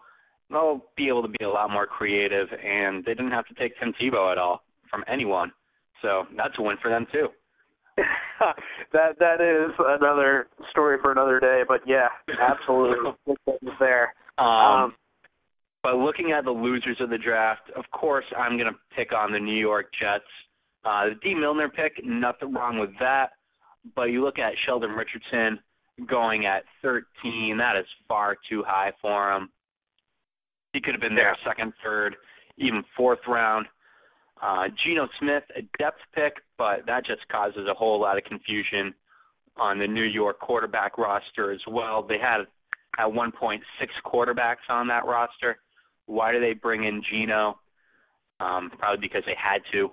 They'll 0.50 0.84
be 0.96 1.08
able 1.08 1.22
to 1.22 1.28
be 1.28 1.44
a 1.44 1.48
lot 1.48 1.70
more 1.70 1.86
creative, 1.86 2.48
and 2.52 3.04
they 3.04 3.14
didn't 3.14 3.30
have 3.30 3.46
to 3.46 3.54
take 3.54 3.72
Tim 3.78 3.94
Tebow 4.00 4.32
at 4.32 4.38
all 4.38 4.62
from 4.90 5.04
anyone. 5.10 5.50
So 6.02 6.24
that's 6.36 6.54
a 6.58 6.62
win 6.62 6.76
for 6.82 6.90
them 6.90 7.06
too. 7.12 7.28
that 8.92 9.18
that 9.18 9.40
is 9.40 9.72
another 9.78 10.48
story 10.70 10.98
for 11.00 11.12
another 11.12 11.38
day, 11.38 11.62
but 11.66 11.80
yeah, 11.86 12.08
absolutely 12.40 13.12
there. 13.78 14.14
Um, 14.38 14.46
um, 14.46 14.94
but 15.82 15.96
looking 15.96 16.32
at 16.32 16.44
the 16.44 16.50
losers 16.50 16.96
of 17.00 17.10
the 17.10 17.18
draft, 17.18 17.70
of 17.76 17.84
course, 17.92 18.24
I'm 18.36 18.56
going 18.56 18.72
to 18.72 18.78
pick 18.96 19.12
on 19.12 19.32
the 19.32 19.38
New 19.38 19.58
York 19.58 19.86
Jets. 20.00 20.24
Uh, 20.84 21.10
the 21.10 21.14
D. 21.22 21.34
Milner 21.34 21.68
pick, 21.68 22.04
nothing 22.04 22.52
wrong 22.52 22.78
with 22.78 22.90
that. 23.00 23.30
But 23.96 24.04
you 24.04 24.24
look 24.24 24.38
at 24.38 24.52
Sheldon 24.64 24.90
Richardson 24.90 25.58
going 26.08 26.46
at 26.46 26.64
13, 26.82 27.56
that 27.58 27.76
is 27.76 27.86
far 28.08 28.36
too 28.48 28.62
high 28.66 28.92
for 29.00 29.32
him. 29.32 29.50
He 30.72 30.80
could 30.80 30.94
have 30.94 31.00
been 31.00 31.14
there 31.14 31.36
second, 31.46 31.72
third, 31.84 32.16
even 32.56 32.82
fourth 32.96 33.18
round. 33.28 33.66
Uh, 34.40 34.64
Geno 34.84 35.06
Smith, 35.20 35.44
a 35.56 35.62
depth 35.78 36.00
pick, 36.14 36.34
but 36.58 36.86
that 36.86 37.04
just 37.04 37.26
causes 37.28 37.68
a 37.70 37.74
whole 37.74 38.00
lot 38.00 38.18
of 38.18 38.24
confusion 38.24 38.94
on 39.56 39.78
the 39.78 39.86
New 39.86 40.04
York 40.04 40.40
quarterback 40.40 40.98
roster 40.98 41.52
as 41.52 41.60
well. 41.68 42.02
They 42.02 42.18
had 42.18 42.46
at 42.98 43.12
one 43.12 43.32
point 43.32 43.62
six 43.78 43.92
quarterbacks 44.04 44.68
on 44.68 44.88
that 44.88 45.04
roster. 45.04 45.58
Why 46.06 46.32
do 46.32 46.40
they 46.40 46.54
bring 46.54 46.84
in 46.84 47.02
Geno? 47.10 47.58
Um, 48.40 48.70
probably 48.78 49.06
because 49.06 49.22
they 49.26 49.36
had 49.40 49.62
to. 49.72 49.90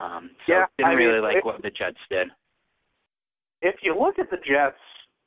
Um, 0.00 0.30
so 0.46 0.52
yeah, 0.52 0.66
didn't 0.78 0.90
I 0.90 0.94
really 0.94 1.14
mean, 1.14 1.22
like 1.22 1.36
if, 1.36 1.44
what 1.44 1.62
the 1.62 1.70
Jets 1.70 1.98
did. 2.10 2.28
If 3.62 3.76
you 3.82 3.98
look 3.98 4.18
at 4.18 4.30
the 4.30 4.36
Jets, 4.36 4.76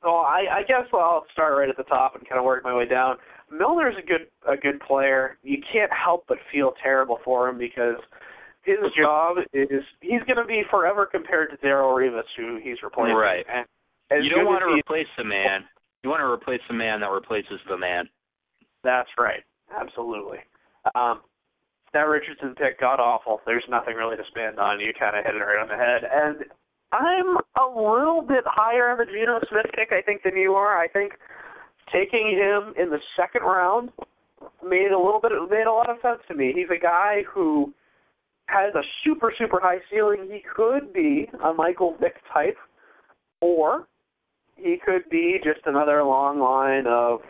well, 0.02 0.16
I, 0.16 0.44
I 0.58 0.62
guess 0.62 0.86
I'll 0.92 1.24
start 1.32 1.58
right 1.58 1.68
at 1.68 1.76
the 1.76 1.84
top 1.84 2.14
and 2.14 2.28
kind 2.28 2.38
of 2.38 2.44
work 2.44 2.62
my 2.62 2.76
way 2.76 2.86
down. 2.86 3.16
Milner's 3.50 3.96
a 3.98 4.06
good 4.06 4.28
a 4.46 4.56
good 4.56 4.80
player. 4.80 5.38
You 5.42 5.58
can't 5.72 5.90
help 5.92 6.24
but 6.28 6.38
feel 6.52 6.74
terrible 6.82 7.18
for 7.24 7.48
him 7.48 7.58
because 7.58 7.96
his 8.62 8.78
job 9.00 9.38
is 9.52 9.82
he's 10.00 10.22
going 10.26 10.36
to 10.36 10.44
be 10.44 10.62
forever 10.70 11.06
compared 11.06 11.50
to 11.50 11.56
Darrelle 11.64 11.96
Revis, 11.96 12.26
who 12.36 12.58
he's 12.62 12.82
replacing. 12.82 13.14
Right. 13.14 13.46
And 14.10 14.24
you 14.24 14.30
don't 14.30 14.46
want 14.46 14.62
to 14.62 14.74
replace 14.74 15.06
the 15.16 15.24
man. 15.24 15.64
You 16.02 16.10
want 16.10 16.20
to 16.20 16.30
replace 16.30 16.60
the 16.68 16.74
man 16.74 17.00
that 17.00 17.10
replaces 17.10 17.58
the 17.68 17.78
man. 17.78 18.08
That's 18.84 19.08
right. 19.18 19.42
Absolutely. 19.74 20.38
Um, 20.94 21.22
that 21.92 22.06
Richardson 22.06 22.54
pick 22.54 22.78
got 22.78 23.00
awful. 23.00 23.40
There's 23.46 23.64
nothing 23.68 23.94
really 23.94 24.16
to 24.16 24.22
spend 24.28 24.58
on. 24.58 24.80
You 24.80 24.92
kind 24.98 25.16
of 25.16 25.24
hit 25.24 25.34
it 25.34 25.38
right 25.38 25.62
on 25.62 25.68
the 25.68 25.74
head. 25.74 26.02
And 26.04 26.44
I'm 26.96 27.36
a 27.60 27.68
little 27.68 28.24
bit 28.26 28.44
higher 28.46 28.90
on 28.90 28.98
the 28.98 29.04
Geno 29.04 29.40
Smith 29.48 29.66
pick, 29.74 29.92
I 29.92 30.00
think, 30.00 30.22
than 30.22 30.36
you 30.36 30.52
are. 30.54 30.78
I 30.78 30.88
think 30.88 31.12
taking 31.92 32.30
him 32.30 32.74
in 32.80 32.90
the 32.90 32.98
second 33.16 33.42
round 33.42 33.90
made 34.64 34.92
a 34.92 34.98
little 34.98 35.20
bit 35.20 35.32
made 35.50 35.66
a 35.66 35.72
lot 35.72 35.90
of 35.90 35.96
sense 36.02 36.20
to 36.28 36.34
me. 36.34 36.52
He's 36.54 36.70
a 36.74 36.80
guy 36.80 37.22
who 37.32 37.72
has 38.46 38.74
a 38.74 38.82
super 39.04 39.32
super 39.36 39.60
high 39.60 39.78
ceiling. 39.90 40.28
He 40.30 40.40
could 40.40 40.92
be 40.92 41.28
a 41.44 41.52
Michael 41.52 41.96
Vick 42.00 42.14
type, 42.32 42.56
or 43.40 43.88
he 44.56 44.78
could 44.84 45.08
be 45.10 45.38
just 45.44 45.60
another 45.66 46.02
long 46.02 46.40
line 46.40 46.86
of 46.86 47.20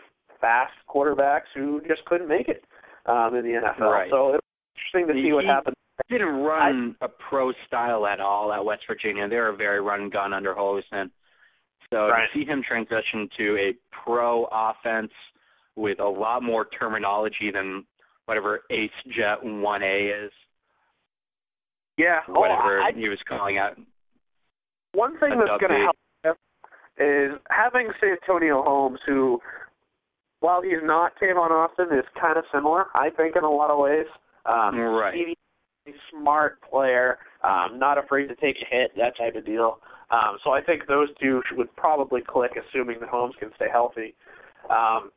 fast 0.40 0.74
quarterbacks 0.88 1.50
who 1.54 1.80
just 1.88 2.04
couldn't 2.04 2.28
make 2.28 2.48
it 2.48 2.64
um, 3.06 3.34
in 3.34 3.42
the 3.42 3.50
NFL. 3.50 3.90
Right. 3.90 4.10
So 4.10 4.34
it's 4.34 4.46
interesting 4.76 5.08
to 5.08 5.20
see 5.20 5.28
he, 5.28 5.32
what 5.32 5.44
happens. 5.44 5.76
Didn't 6.08 6.28
run 6.28 6.96
I, 7.00 7.06
a 7.06 7.08
pro 7.08 7.52
style 7.66 8.06
at 8.06 8.20
all 8.20 8.52
at 8.52 8.64
West 8.64 8.82
Virginia. 8.88 9.28
They 9.28 9.36
were 9.36 9.48
a 9.48 9.56
very 9.56 9.80
run 9.80 10.08
gun 10.10 10.32
under 10.32 10.54
Holgorsen. 10.54 11.10
So 11.90 12.08
right. 12.08 12.26
to 12.32 12.38
see 12.38 12.44
him 12.44 12.62
transition 12.66 13.28
to 13.38 13.56
a 13.56 13.74
pro 14.04 14.48
offense 14.52 15.12
with 15.76 16.00
a 16.00 16.08
lot 16.08 16.42
more 16.42 16.66
terminology 16.78 17.50
than 17.52 17.84
whatever 18.26 18.60
Ace 18.70 18.90
Jet 19.06 19.42
1A 19.44 20.26
is. 20.26 20.32
Yeah, 21.98 22.20
whatever 22.28 22.80
oh, 22.80 22.84
I, 22.84 22.92
he 22.94 23.08
was 23.08 23.18
calling 23.28 23.58
out. 23.58 23.76
One 24.92 25.18
thing 25.18 25.30
that's 25.38 25.60
going 25.60 25.72
to 25.72 25.84
help 25.84 26.36
is 26.98 27.38
having 27.50 27.88
Santonio 28.00 28.62
Holmes, 28.62 28.98
who, 29.06 29.38
while 30.40 30.62
he's 30.62 30.82
not 30.82 31.12
Tavon 31.22 31.50
Austin, 31.50 31.86
is 31.96 32.04
kind 32.20 32.36
of 32.36 32.44
similar, 32.52 32.86
I 32.94 33.10
think, 33.10 33.36
in 33.36 33.44
a 33.44 33.50
lot 33.50 33.70
of 33.70 33.78
ways. 33.78 34.06
Um, 34.44 34.78
right. 34.78 35.14
He's 35.14 35.28
a 35.28 35.45
smart 36.10 36.60
player, 36.62 37.18
um, 37.42 37.78
not 37.78 37.98
afraid 37.98 38.28
to 38.28 38.34
take 38.36 38.56
a 38.56 38.74
hit, 38.74 38.92
that 38.96 39.16
type 39.16 39.36
of 39.36 39.44
deal. 39.46 39.78
Um, 40.10 40.38
so 40.44 40.50
I 40.50 40.60
think 40.62 40.86
those 40.86 41.08
two 41.20 41.42
would 41.52 41.74
probably 41.76 42.20
click, 42.20 42.52
assuming 42.56 43.00
that 43.00 43.08
Holmes 43.08 43.34
can 43.38 43.50
stay 43.56 43.66
healthy. 43.70 44.14
Um, 44.70 45.10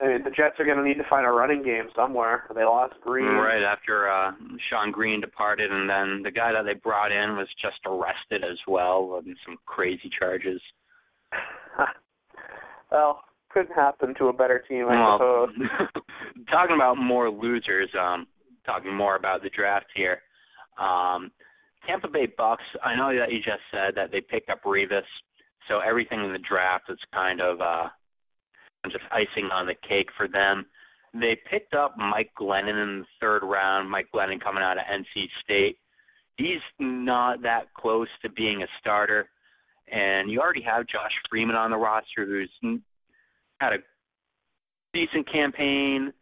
I 0.00 0.06
mean, 0.06 0.24
the 0.24 0.30
Jets 0.30 0.58
are 0.58 0.64
going 0.64 0.78
to 0.78 0.84
need 0.84 0.96
to 0.96 1.08
find 1.10 1.26
a 1.26 1.30
running 1.30 1.62
game 1.62 1.88
somewhere. 1.94 2.44
They 2.54 2.64
lost 2.64 2.94
Greene. 3.02 3.26
Right 3.26 3.62
after 3.62 4.08
uh, 4.10 4.32
Shonn 4.70 4.92
Greene 4.92 5.20
departed, 5.20 5.70
and 5.70 5.88
then 5.90 6.22
the 6.22 6.30
guy 6.30 6.52
that 6.52 6.64
they 6.64 6.72
brought 6.72 7.12
in 7.12 7.36
was 7.36 7.48
just 7.60 7.80
arrested 7.84 8.42
as 8.42 8.58
well 8.66 9.12
on 9.16 9.36
some 9.44 9.58
crazy 9.66 10.10
charges. 10.18 10.60
well, 12.90 13.24
couldn't 13.50 13.74
happen 13.74 14.14
to 14.16 14.28
a 14.28 14.32
better 14.32 14.64
team, 14.66 14.86
I 14.88 15.18
well, 15.18 15.18
suppose. 15.18 15.68
talking 16.50 16.76
about 16.76 16.96
more 16.96 17.28
losers, 17.28 17.90
um, 18.00 18.26
talking 18.64 18.94
more 18.94 19.16
about 19.16 19.42
the 19.42 19.50
draft 19.50 19.86
here. 19.94 20.20
Um, 20.78 21.30
Tampa 21.86 22.08
Bay 22.08 22.28
Bucks. 22.36 22.64
I 22.84 22.94
know 22.94 23.16
that 23.16 23.32
you 23.32 23.38
just 23.38 23.62
said 23.70 23.94
that 23.96 24.10
they 24.12 24.20
picked 24.20 24.50
up 24.50 24.62
Revis, 24.64 25.02
so 25.68 25.80
everything 25.80 26.24
in 26.24 26.32
the 26.32 26.38
draft 26.38 26.84
is 26.88 26.98
kind 27.12 27.40
of 27.40 27.60
uh, 27.60 27.88
just 28.86 29.04
icing 29.10 29.50
on 29.52 29.66
the 29.66 29.74
cake 29.88 30.08
for 30.16 30.28
them. 30.28 30.66
They 31.12 31.36
picked 31.50 31.74
up 31.74 31.94
Mike 31.96 32.30
Glennon 32.38 32.82
in 32.82 33.00
the 33.00 33.06
third 33.20 33.42
round. 33.42 33.90
Mike 33.90 34.06
Glennon 34.14 34.40
coming 34.40 34.62
out 34.62 34.78
of 34.78 34.84
NC 34.84 35.24
State. 35.42 35.76
He's 36.36 36.60
not 36.78 37.42
that 37.42 37.72
close 37.74 38.08
to 38.22 38.30
being 38.30 38.62
a 38.62 38.66
starter, 38.80 39.28
and 39.92 40.30
you 40.30 40.40
already 40.40 40.62
have 40.62 40.86
Josh 40.86 41.12
Freeman 41.28 41.56
on 41.56 41.70
the 41.70 41.76
roster, 41.76 42.24
who's 42.24 42.50
had 43.60 43.72
a 43.72 43.78
decent 44.92 45.30
campaign. 45.30 46.12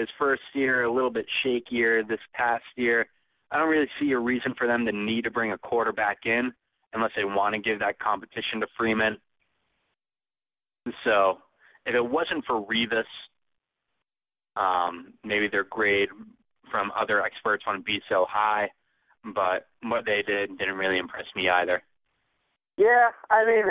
His 0.00 0.08
first 0.18 0.40
year, 0.54 0.84
a 0.84 0.92
little 0.92 1.10
bit 1.10 1.26
shakier. 1.44 2.06
This 2.08 2.18
past 2.32 2.64
year, 2.74 3.06
I 3.50 3.58
don't 3.58 3.68
really 3.68 3.88
see 4.00 4.12
a 4.12 4.18
reason 4.18 4.54
for 4.56 4.66
them 4.66 4.86
to 4.86 4.92
need 4.92 5.24
to 5.24 5.30
bring 5.30 5.52
a 5.52 5.58
quarterback 5.58 6.20
in 6.24 6.52
unless 6.94 7.10
they 7.14 7.24
want 7.24 7.54
to 7.54 7.60
give 7.60 7.80
that 7.80 7.98
competition 7.98 8.60
to 8.60 8.66
Freeman. 8.78 9.18
So 11.04 11.36
if 11.84 11.94
it 11.94 12.00
wasn't 12.00 12.46
for 12.46 12.66
Revis, 12.66 13.04
um, 14.56 15.12
maybe 15.22 15.48
their 15.48 15.64
grade 15.64 16.08
from 16.70 16.90
other 16.98 17.22
experts 17.22 17.64
wouldn't 17.66 17.84
be 17.84 18.00
so 18.08 18.24
high. 18.26 18.68
But 19.34 19.66
what 19.82 20.06
they 20.06 20.22
did 20.26 20.56
didn't 20.56 20.76
really 20.76 20.98
impress 20.98 21.26
me 21.36 21.50
either. 21.50 21.82
Yeah, 22.78 23.10
I 23.28 23.44
mean, 23.44 23.64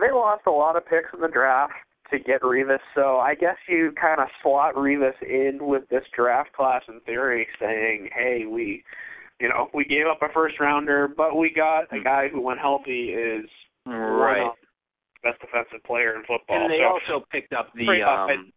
they 0.00 0.10
lost 0.10 0.42
a 0.48 0.50
lot 0.50 0.74
of 0.74 0.84
picks 0.84 1.14
in 1.14 1.20
the 1.20 1.28
draft 1.28 1.74
to 2.10 2.18
get 2.18 2.42
Revis, 2.42 2.78
so 2.94 3.18
I 3.18 3.34
guess 3.34 3.56
you 3.68 3.92
kind 4.00 4.20
of 4.20 4.28
slot 4.42 4.74
Revis 4.74 5.20
in 5.22 5.58
with 5.60 5.88
this 5.88 6.04
draft 6.14 6.52
class 6.52 6.82
in 6.88 7.00
theory, 7.00 7.46
saying, 7.60 8.10
"Hey, 8.14 8.44
we, 8.46 8.82
you 9.40 9.48
know, 9.48 9.68
we 9.74 9.84
gave 9.84 10.06
up 10.06 10.22
a 10.22 10.32
first 10.32 10.58
rounder, 10.60 11.08
but 11.08 11.36
we 11.36 11.52
got 11.54 11.92
a 11.92 12.02
guy 12.02 12.28
who, 12.28 12.40
when 12.40 12.58
healthy, 12.58 13.10
is 13.10 13.48
right 13.86 14.50
best 15.22 15.40
defensive 15.40 15.82
player 15.84 16.14
in 16.14 16.22
football. 16.22 16.56
And 16.56 16.70
they 16.70 16.82
so, 16.82 17.14
also 17.14 17.26
picked 17.30 17.52
up 17.52 17.72
the 17.74 18.02
um 18.02 18.52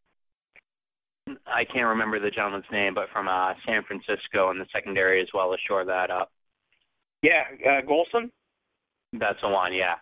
I 1.45 1.63
can't 1.65 1.87
remember 1.87 2.19
the 2.19 2.31
gentleman's 2.31 2.65
name, 2.71 2.93
but 2.93 3.05
from 3.13 3.27
uh 3.27 3.53
San 3.65 3.83
Francisco 3.83 4.51
in 4.51 4.59
the 4.59 4.65
secondary 4.73 5.21
as 5.21 5.27
well 5.33 5.51
to 5.51 5.57
shore 5.67 5.85
that 5.85 6.09
up. 6.09 6.31
Yeah, 7.21 7.43
uh 7.65 7.81
Goldson? 7.85 8.31
That's 9.13 9.39
the 9.41 9.49
one, 9.49 9.73
yeah. 9.73 9.95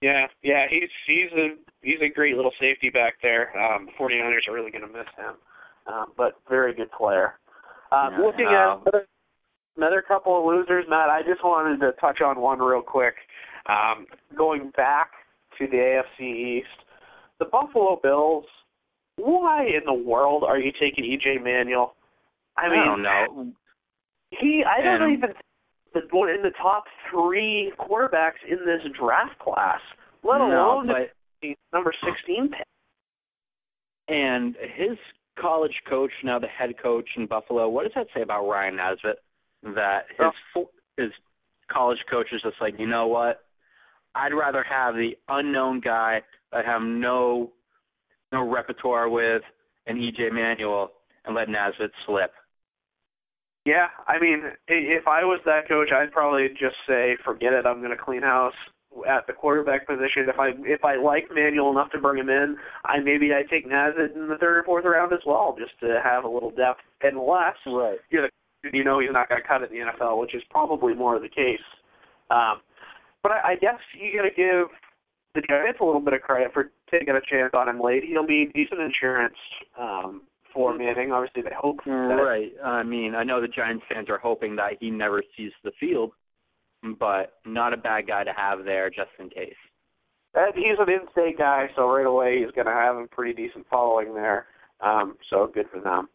Yeah, 0.00 0.26
yeah, 0.42 0.66
he's 0.70 0.90
he's 1.06 1.32
a 1.32 1.48
he's 1.82 2.00
a 2.02 2.12
great 2.12 2.36
little 2.36 2.52
safety 2.60 2.90
back 2.90 3.14
there. 3.22 3.50
Um 3.58 3.86
the 3.86 3.92
49ers 3.98 4.48
are 4.48 4.54
really 4.54 4.70
going 4.70 4.86
to 4.86 4.92
miss 4.92 5.08
him. 5.16 5.34
Um 5.86 6.12
but 6.16 6.34
very 6.48 6.74
good 6.74 6.90
player. 6.92 7.34
Um 7.92 8.12
yeah, 8.12 8.18
looking 8.20 8.46
uh, 8.46 8.78
at 8.94 9.06
another 9.76 10.02
couple 10.06 10.38
of 10.38 10.44
losers, 10.44 10.84
Matt, 10.88 11.08
I 11.10 11.22
just 11.22 11.42
wanted 11.42 11.80
to 11.80 11.92
touch 12.00 12.20
on 12.20 12.40
one 12.40 12.60
real 12.60 12.82
quick. 12.82 13.14
Um 13.68 14.06
going 14.36 14.70
back 14.76 15.10
to 15.58 15.66
the 15.66 15.76
AFC 15.76 16.58
East. 16.58 16.84
The 17.40 17.46
Buffalo 17.46 17.98
Bills 18.02 18.44
why 19.18 19.64
in 19.64 19.82
the 19.84 19.92
world 19.92 20.44
are 20.44 20.58
you 20.58 20.72
taking 20.80 21.04
EJ 21.04 21.42
Manuel? 21.42 21.94
I 22.56 22.68
mean, 22.68 22.80
I 22.80 22.84
don't 22.84 23.02
know. 23.02 23.52
He, 24.30 24.62
I 24.64 24.82
don't 24.82 25.12
even 25.12 25.30
the 25.94 26.00
one 26.10 26.28
in 26.30 26.42
the 26.42 26.52
top 26.60 26.84
three 27.10 27.72
quarterbacks 27.78 28.40
in 28.48 28.58
this 28.66 28.82
draft 28.98 29.38
class, 29.38 29.80
let 30.22 30.38
no, 30.38 30.46
alone 30.46 30.86
but 30.86 31.12
the 31.42 31.56
number 31.72 31.92
sixteen 32.04 32.48
pick. 32.48 32.66
and 34.08 34.56
his 34.76 34.98
college 35.40 35.74
coach, 35.88 36.10
now 36.24 36.38
the 36.38 36.46
head 36.46 36.74
coach 36.82 37.08
in 37.16 37.26
Buffalo. 37.26 37.68
What 37.68 37.84
does 37.84 37.92
that 37.94 38.08
say 38.14 38.22
about 38.22 38.48
Ryan 38.48 38.76
Nassib? 38.76 39.14
That 39.74 40.06
his 40.10 40.20
oh. 40.20 40.30
fo- 40.54 40.70
his 40.96 41.10
college 41.70 41.98
coach 42.10 42.26
is 42.32 42.42
just 42.42 42.56
like, 42.60 42.74
you 42.78 42.86
know 42.86 43.06
what? 43.06 43.44
I'd 44.14 44.32
rather 44.32 44.64
have 44.68 44.94
the 44.94 45.16
unknown 45.28 45.80
guy 45.80 46.22
that 46.52 46.64
I 46.64 46.70
have 46.70 46.82
no 46.82 47.52
no 48.32 48.48
repertoire 48.48 49.08
with, 49.08 49.42
and 49.86 49.98
EJ 49.98 50.32
Manuel, 50.32 50.90
and 51.24 51.34
let 51.34 51.48
Nassib 51.48 51.90
slip. 52.06 52.32
Yeah, 53.68 53.88
I 54.06 54.18
mean, 54.18 54.44
if 54.66 55.06
I 55.06 55.24
was 55.24 55.40
that 55.44 55.68
coach, 55.68 55.88
I'd 55.92 56.10
probably 56.10 56.48
just 56.48 56.76
say, 56.88 57.18
forget 57.22 57.52
it. 57.52 57.66
I'm 57.66 57.80
going 57.84 57.90
to 57.92 58.02
clean 58.02 58.22
house 58.22 58.56
at 59.06 59.26
the 59.26 59.34
quarterback 59.34 59.86
position. 59.86 60.24
If 60.24 60.38
I 60.40 60.52
if 60.64 60.86
I 60.86 60.96
like 60.96 61.28
Manuel 61.30 61.70
enough 61.70 61.90
to 61.92 62.00
bring 62.00 62.16
him 62.16 62.30
in, 62.30 62.56
I 62.86 62.98
maybe 63.00 63.28
I 63.34 63.42
take 63.44 63.68
Nassib 63.68 64.16
in 64.16 64.28
the 64.28 64.38
third 64.40 64.56
or 64.56 64.64
fourth 64.64 64.86
round 64.86 65.12
as 65.12 65.20
well, 65.26 65.54
just 65.58 65.78
to 65.80 66.00
have 66.02 66.24
a 66.24 66.28
little 66.28 66.50
depth. 66.50 66.80
Unless 67.02 67.60
Right. 67.66 67.98
you're 68.08 68.22
the 68.22 68.70
you 68.72 68.82
know 68.84 69.00
he's 69.00 69.12
not 69.12 69.28
going 69.28 69.42
to 69.42 69.46
cut 69.46 69.60
it 69.60 69.70
in 69.70 69.84
the 69.84 69.92
NFL, 69.92 70.18
which 70.18 70.34
is 70.34 70.42
probably 70.48 70.94
more 70.94 71.16
of 71.16 71.20
the 71.20 71.28
case. 71.28 71.60
Um, 72.30 72.62
but 73.22 73.32
I, 73.32 73.52
I 73.52 73.54
guess 73.56 73.76
you 73.92 74.16
got 74.16 74.24
to 74.24 74.34
give 74.34 74.72
the 75.34 75.42
Giants 75.46 75.80
a 75.82 75.84
little 75.84 76.00
bit 76.00 76.14
of 76.14 76.22
credit 76.22 76.54
for 76.54 76.70
taking 76.90 77.14
a 77.14 77.20
chance 77.20 77.52
on 77.52 77.68
him 77.68 77.82
late. 77.84 78.02
He'll 78.08 78.26
be 78.26 78.50
decent 78.54 78.80
insurance 78.80 79.36
um, 79.78 80.22
for 80.58 80.76
Manning. 80.76 81.12
Obviously, 81.12 81.42
they 81.42 81.54
hope 81.56 81.78
that 81.84 81.90
Right. 81.90 82.50
I 82.64 82.82
mean, 82.82 83.14
I 83.14 83.22
know 83.22 83.40
the 83.40 83.46
Giants 83.46 83.84
fans 83.88 84.08
are 84.10 84.18
hoping 84.18 84.56
that 84.56 84.72
he 84.80 84.90
never 84.90 85.22
sees 85.36 85.52
the 85.62 85.70
field, 85.78 86.10
but 86.98 87.34
not 87.46 87.72
a 87.72 87.76
bad 87.76 88.08
guy 88.08 88.24
to 88.24 88.32
have 88.32 88.64
there 88.64 88.90
just 88.90 89.10
in 89.20 89.30
case. 89.30 89.54
And 90.34 90.52
he's 90.56 90.76
an 90.80 90.90
in-state 90.90 91.38
guy, 91.38 91.68
so 91.76 91.88
right 91.88 92.04
away 92.04 92.40
he's 92.40 92.50
going 92.50 92.66
to 92.66 92.72
have 92.72 92.96
a 92.96 93.06
pretty 93.06 93.34
decent 93.40 93.66
following 93.70 94.14
there. 94.14 94.46
Um, 94.80 95.16
so 95.30 95.48
good 95.52 95.66
for 95.72 95.80
them. 95.80 96.08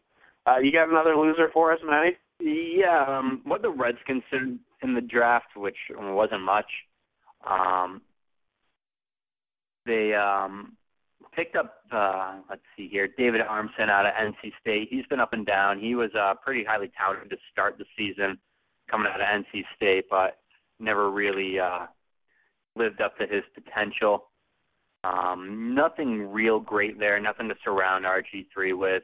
Uh, 0.46 0.58
you 0.58 0.70
got 0.70 0.90
another 0.90 1.16
loser 1.16 1.48
for 1.50 1.72
us, 1.72 1.80
Matty? 1.82 2.18
Yeah, 2.38 3.06
um, 3.08 3.40
what 3.44 3.62
the 3.62 3.70
Redskins 3.70 4.24
did 4.30 4.58
in 4.82 4.94
the 4.94 5.00
draft, 5.00 5.56
which 5.56 5.76
wasn't 5.90 6.42
much, 6.42 6.70
um, 7.48 8.02
they 9.86 10.12
um, 10.12 10.76
picked 11.34 11.56
up, 11.56 11.76
uh, 11.92 12.36
let's 12.48 12.62
see 12.76 12.88
here, 12.88 13.08
David 13.18 13.40
Amerson 13.40 13.90
out 13.90 14.06
of 14.06 14.12
NC 14.14 14.52
State. 14.60 14.88
He's 14.90 15.06
been 15.06 15.20
up 15.20 15.32
and 15.32 15.46
down. 15.46 15.80
He 15.80 15.94
was 15.94 16.10
uh, 16.18 16.34
pretty 16.42 16.64
highly 16.64 16.90
touted 16.98 17.30
to 17.30 17.36
start 17.50 17.78
the 17.78 17.84
season 17.96 18.38
coming 18.90 19.10
out 19.12 19.20
of 19.20 19.26
NC 19.26 19.62
State, 19.76 20.04
but 20.10 20.38
never 20.78 21.10
really 21.10 21.58
uh, 21.58 21.86
lived 22.76 23.00
up 23.00 23.16
to 23.18 23.26
his 23.26 23.42
potential. 23.54 24.26
Um, 25.04 25.74
nothing 25.74 26.32
real 26.32 26.60
great 26.60 26.98
there, 26.98 27.20
nothing 27.20 27.48
to 27.48 27.54
surround 27.64 28.04
RG3 28.04 28.76
with. 28.76 29.02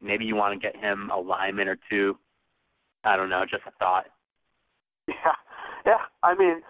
Maybe 0.00 0.24
you 0.24 0.36
want 0.36 0.60
to 0.60 0.64
get 0.64 0.80
him 0.80 1.10
a 1.12 1.18
lineman 1.18 1.68
or 1.68 1.76
two. 1.90 2.16
I 3.04 3.16
don't 3.16 3.28
know, 3.28 3.44
just 3.50 3.64
a 3.66 3.72
thought. 3.78 4.06
Yeah, 5.08 5.32
yeah. 5.84 6.02
I 6.22 6.36
mean, 6.36 6.60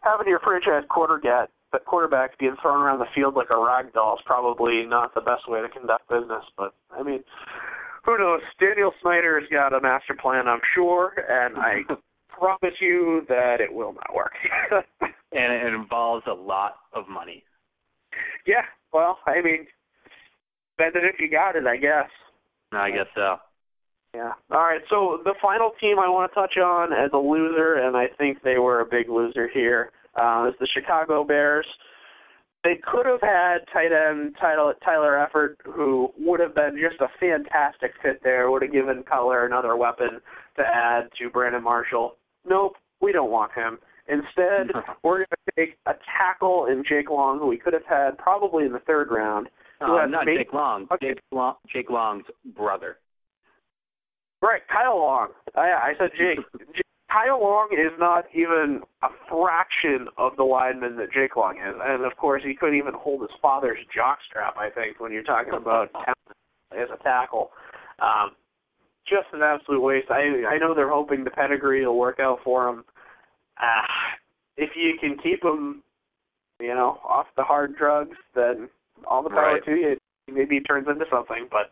having 0.00 0.26
your 0.26 0.38
franchise 0.38 0.84
quarterback, 0.88 1.50
but 1.72 1.84
quarterback 1.84 2.38
being 2.38 2.56
thrown 2.60 2.80
around 2.80 2.98
the 2.98 3.06
field 3.14 3.34
like 3.34 3.50
a 3.50 3.58
rag 3.58 3.92
doll 3.92 4.14
is 4.14 4.22
probably 4.26 4.84
not 4.86 5.14
the 5.14 5.20
best 5.20 5.48
way 5.48 5.60
to 5.60 5.68
conduct 5.68 6.08
business. 6.08 6.44
But 6.56 6.74
I 6.90 7.02
mean, 7.02 7.22
who 8.04 8.18
knows? 8.18 8.40
Daniel 8.58 8.92
Snyder's 9.02 9.44
got 9.50 9.72
a 9.72 9.80
master 9.80 10.14
plan, 10.20 10.48
I'm 10.48 10.60
sure, 10.74 11.12
and 11.28 11.56
I 11.56 11.82
promise 12.28 12.74
you 12.80 13.22
that 13.28 13.60
it 13.60 13.72
will 13.72 13.92
not 13.92 14.14
work. 14.14 14.32
and 15.00 15.52
it 15.52 15.74
involves 15.74 16.24
a 16.26 16.34
lot 16.34 16.76
of 16.92 17.08
money. 17.08 17.44
yeah. 18.46 18.62
Well, 18.92 19.18
I 19.24 19.40
mean, 19.40 19.68
spend 20.74 20.96
it 20.96 21.04
if 21.04 21.20
you 21.20 21.30
got 21.30 21.54
it, 21.54 21.66
I 21.66 21.76
guess. 21.76 22.10
I 22.72 22.90
guess 22.90 23.06
so. 23.14 23.36
Yeah. 24.14 24.32
All 24.50 24.58
right. 24.58 24.80
So 24.90 25.20
the 25.22 25.34
final 25.40 25.70
team 25.80 25.98
I 26.00 26.08
want 26.08 26.30
to 26.30 26.34
touch 26.34 26.56
on 26.56 26.92
as 26.92 27.10
a 27.12 27.18
loser, 27.18 27.74
and 27.74 27.96
I 27.96 28.06
think 28.18 28.42
they 28.42 28.58
were 28.58 28.80
a 28.80 28.84
big 28.84 29.08
loser 29.08 29.48
here, 29.52 29.92
uh, 30.14 30.46
is 30.48 30.54
the 30.60 30.68
Chicago 30.72 31.24
Bears. 31.24 31.66
They 32.62 32.78
could 32.82 33.06
have 33.06 33.22
had 33.22 33.58
tight 33.72 33.90
end 33.92 34.36
Tyler, 34.38 34.74
Tyler 34.84 35.26
Eifert, 35.26 35.54
who 35.64 36.12
would 36.18 36.40
have 36.40 36.54
been 36.54 36.76
just 36.78 37.00
a 37.00 37.08
fantastic 37.18 37.92
fit 38.02 38.20
there. 38.22 38.50
Would 38.50 38.62
have 38.62 38.72
given 38.72 39.02
Cutler 39.02 39.46
another 39.46 39.76
weapon 39.76 40.20
to 40.56 40.62
add 40.62 41.08
to 41.18 41.30
Brandon 41.30 41.62
Marshall. 41.62 42.16
Nope, 42.46 42.74
we 43.00 43.12
don't 43.12 43.30
want 43.30 43.52
him. 43.52 43.78
Instead, 44.08 44.74
we're 45.02 45.18
going 45.18 45.26
to 45.28 45.52
take 45.56 45.78
a 45.86 45.92
tackle 46.18 46.66
in 46.66 46.84
Jake 46.86 47.08
Long, 47.08 47.38
who 47.38 47.46
we 47.46 47.56
could 47.56 47.72
have 47.72 47.86
had 47.88 48.18
probably 48.18 48.66
in 48.66 48.72
the 48.72 48.80
third 48.80 49.10
round. 49.10 49.48
Uh, 49.80 50.04
not 50.06 50.26
made- 50.26 50.36
Jake 50.36 50.52
Long. 50.52 50.86
Okay. 50.92 51.14
Jake 51.14 51.22
Long. 51.32 51.54
Jake 51.72 51.88
Long's 51.88 52.24
brother. 52.54 52.98
Right, 54.42 54.60
Kyle 54.70 54.98
Long. 54.98 55.28
I, 55.56 55.60
I 55.60 55.92
said 55.98 56.10
Jake. 56.18 56.44
Kyle 57.10 57.40
Long 57.42 57.68
is 57.72 57.92
not 57.98 58.24
even 58.34 58.82
a 59.02 59.08
fraction 59.28 60.06
of 60.16 60.36
the 60.36 60.44
lineman 60.44 60.96
that 60.96 61.12
Jake 61.12 61.36
Long 61.36 61.56
is, 61.56 61.74
and 61.82 62.04
of 62.04 62.16
course 62.16 62.42
he 62.44 62.54
couldn't 62.54 62.78
even 62.78 62.94
hold 62.94 63.22
his 63.22 63.30
father's 63.42 63.78
jockstrap. 63.96 64.56
I 64.56 64.70
think 64.70 65.00
when 65.00 65.12
you're 65.12 65.24
talking 65.24 65.54
about 65.54 65.90
as 66.72 66.88
a 66.92 67.02
tackle, 67.02 67.50
um, 67.98 68.30
just 69.08 69.26
an 69.32 69.42
absolute 69.42 69.80
waste. 69.80 70.10
I 70.10 70.54
I 70.54 70.58
know 70.58 70.74
they're 70.74 70.90
hoping 70.90 71.24
the 71.24 71.30
pedigree 71.30 71.84
will 71.84 71.98
work 71.98 72.20
out 72.20 72.38
for 72.44 72.68
him. 72.68 72.84
Uh, 73.60 73.86
if 74.56 74.70
you 74.76 74.92
can 75.00 75.16
keep 75.18 75.42
him, 75.44 75.82
you 76.60 76.74
know, 76.74 76.98
off 77.04 77.26
the 77.36 77.42
hard 77.42 77.76
drugs, 77.76 78.16
then 78.34 78.68
all 79.06 79.22
the 79.22 79.30
power 79.30 79.54
Right. 79.54 79.64
to 79.64 79.70
you. 79.74 79.96
Maybe 80.28 80.56
he 80.56 80.60
turns 80.60 80.86
into 80.88 81.06
something, 81.10 81.48
but 81.50 81.70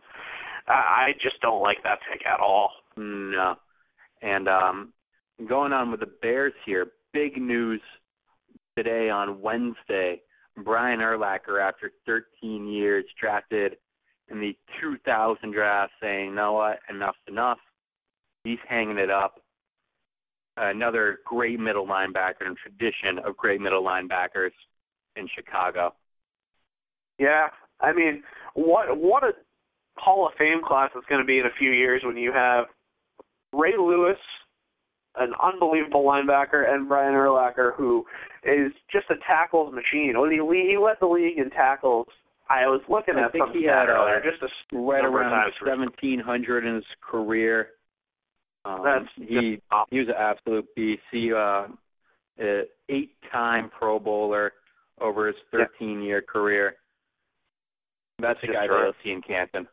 I 0.67 1.07
I 1.07 1.13
just 1.21 1.39
don't 1.41 1.61
like 1.61 1.81
that 1.83 1.99
pick 2.11 2.25
at 2.25 2.41
all. 2.41 2.71
No. 2.97 3.55
And 4.21 4.49
um 4.49 4.93
going 5.47 5.73
on 5.73 5.91
with 5.91 5.99
the 5.99 6.11
Bears 6.21 6.53
here, 6.65 6.87
big 7.13 7.41
news 7.41 7.81
today 8.77 9.09
on 9.09 9.41
Wednesday. 9.41 10.21
Brian 10.63 10.99
Urlacher, 10.99 11.61
after 11.61 11.91
13 12.05 12.67
years, 12.67 13.05
drafted 13.19 13.77
in 14.29 14.39
the 14.39 14.55
2000 14.81 15.51
draft, 15.51 15.93
saying, 16.01 16.29
"You 16.29 16.35
know 16.35 16.53
what? 16.53 16.79
Enough's 16.89 17.17
enough." 17.27 17.59
He's 18.43 18.59
hanging 18.67 18.97
it 18.97 19.09
up. 19.09 19.41
Another 20.57 21.21
great 21.25 21.59
middle 21.59 21.87
linebacker 21.87 22.45
and 22.45 22.57
tradition 22.57 23.19
of 23.19 23.37
great 23.37 23.61
middle 23.61 23.83
linebackers 23.83 24.53
in 25.15 25.27
Chicago. 25.27 25.95
Yeah, 27.17 27.49
I 27.79 27.93
mean, 27.93 28.23
what 28.53 28.97
what 28.97 29.23
a 29.23 29.33
Hall 29.97 30.27
of 30.27 30.33
Fame 30.35 30.61
class 30.63 30.91
it's 30.95 31.05
going 31.07 31.21
to 31.21 31.27
be 31.27 31.39
in 31.39 31.45
a 31.45 31.57
few 31.57 31.71
years 31.71 32.01
when 32.03 32.17
you 32.17 32.31
have 32.31 32.65
Ray 33.53 33.77
Lewis, 33.77 34.17
an 35.19 35.33
unbelievable 35.41 36.03
linebacker, 36.03 36.67
and 36.67 36.87
Brian 36.87 37.13
Urlacher, 37.13 37.75
who 37.75 38.05
is 38.43 38.71
just 38.91 39.05
a 39.09 39.15
tackles 39.27 39.73
machine. 39.73 40.13
Well, 40.17 40.29
he 40.29 40.37
he 40.37 40.77
led 40.77 40.95
the 40.99 41.07
league 41.07 41.37
in 41.37 41.49
tackles. 41.49 42.07
I 42.49 42.65
was 42.65 42.81
looking 42.89 43.15
I 43.15 43.25
at 43.25 43.31
think 43.31 43.45
he 43.53 43.65
had, 43.65 43.89
uh, 43.89 43.93
earlier, 43.93 44.23
just 44.23 44.41
a 44.41 44.75
right 44.75 45.05
around 45.05 45.51
1700 45.61 46.65
in 46.65 46.75
his 46.75 46.83
career. 47.01 47.69
Um, 48.65 48.81
That's 48.83 49.29
he 49.29 49.61
awesome. 49.71 49.87
he 49.91 49.99
was 49.99 50.07
an 50.07 50.15
absolute 50.17 50.65
beast. 50.75 51.01
He 51.11 51.31
uh, 51.31 51.37
uh 51.37 52.63
eight-time 52.89 53.69
Pro 53.77 53.99
Bowler 53.99 54.53
over 54.99 55.27
his 55.27 55.35
13-year 55.53 56.23
career. 56.23 56.75
That's 58.19 58.39
the 58.41 58.47
guy 58.47 58.67
right. 58.67 58.83
they'll 58.83 58.93
see 59.03 59.11
in 59.11 59.21
Canton. 59.21 59.67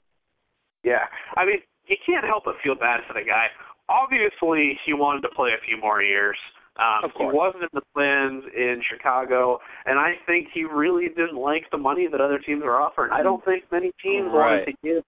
Yeah, 0.85 1.07
I 1.37 1.45
mean, 1.45 1.59
you 1.87 1.97
can't 2.05 2.25
help 2.25 2.45
but 2.45 2.55
feel 2.63 2.75
bad 2.75 3.01
for 3.09 3.15
the 3.15 3.27
guy. 3.27 3.47
Obviously, 3.89 4.79
he 4.85 4.93
wanted 4.93 5.23
to 5.23 5.29
play 5.35 5.51
a 5.51 5.65
few 5.65 5.77
more 5.81 6.03
years. 6.03 6.37
Um, 6.79 7.11
he 7.17 7.25
wasn't 7.25 7.63
in 7.63 7.69
the 7.73 7.81
plans 7.95 8.45
in 8.55 8.83
Chicago, 8.91 9.59
and 9.87 9.99
I 9.99 10.13
think 10.27 10.49
he 10.53 10.65
really 10.65 11.09
didn't 11.09 11.37
like 11.37 11.65
the 11.71 11.79
money 11.79 12.07
that 12.11 12.21
other 12.21 12.39
teams 12.39 12.63
were 12.63 12.79
offering. 12.81 13.13
I 13.13 13.23
don't 13.23 13.43
think 13.47 13.65
many 13.73 13.93
teams 14.03 14.29
wanted 14.31 14.57
Right. 14.57 14.67
to 14.67 14.73
give 14.83 15.05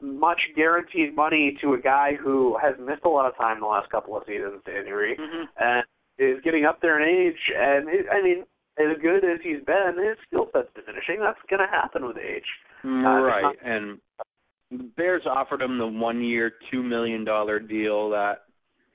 much 0.00 0.40
guaranteed 0.56 1.14
money 1.14 1.58
to 1.60 1.74
a 1.74 1.78
guy 1.78 2.14
who 2.14 2.56
has 2.62 2.74
missed 2.78 3.04
a 3.04 3.08
lot 3.08 3.26
of 3.26 3.36
time 3.36 3.60
the 3.60 3.66
last 3.66 3.90
couple 3.90 4.16
of 4.16 4.24
seasons 4.26 4.62
to 4.64 4.78
injury 4.78 5.14
and 5.60 5.84
is 6.18 6.40
getting 6.42 6.64
up 6.64 6.80
there 6.80 6.98
in 6.98 7.06
age. 7.06 7.52
And 7.54 7.86
it, 7.90 8.06
I 8.10 8.22
mean, 8.22 8.46
as 8.78 8.96
good 9.02 9.22
as 9.22 9.40
he's 9.42 9.60
been, 9.66 9.98
his 9.98 10.16
skill 10.26 10.48
set's 10.54 10.72
diminishing. 10.74 11.20
That's 11.20 11.38
going 11.50 11.60
to 11.60 11.66
happen 11.70 12.06
with 12.06 12.16
age. 12.16 12.48
Right, 12.82 13.54
and 13.62 13.98
the 14.70 14.90
Bears 14.96 15.22
offered 15.26 15.62
him 15.62 15.78
the 15.78 15.86
one-year, 15.86 16.52
two 16.70 16.82
million 16.82 17.24
dollar 17.24 17.58
deal 17.58 18.10
that 18.10 18.44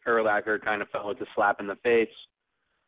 Urlacher 0.08 0.64
kind 0.64 0.82
of 0.82 0.90
felt 0.90 1.06
like 1.06 1.22
a 1.22 1.26
slap 1.36 1.60
in 1.60 1.68
the 1.68 1.76
face. 1.84 2.08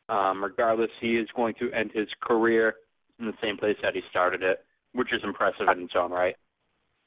Um, 0.10 0.44
regardless, 0.44 0.92
he 1.02 1.18
is 1.18 1.28
going 1.36 1.56
to 1.60 1.72
end 1.74 1.92
his 1.94 2.08
career 2.22 2.76
in 3.20 3.26
the 3.26 3.34
same 3.42 3.58
place 3.58 3.76
that 3.82 3.94
he 3.94 4.02
started 4.10 4.42
it, 4.42 4.64
which 4.94 5.12
is 5.12 5.22
impressive 5.24 5.68
in 5.76 5.84
its 5.84 5.94
own 5.98 6.12
right. 6.12 6.36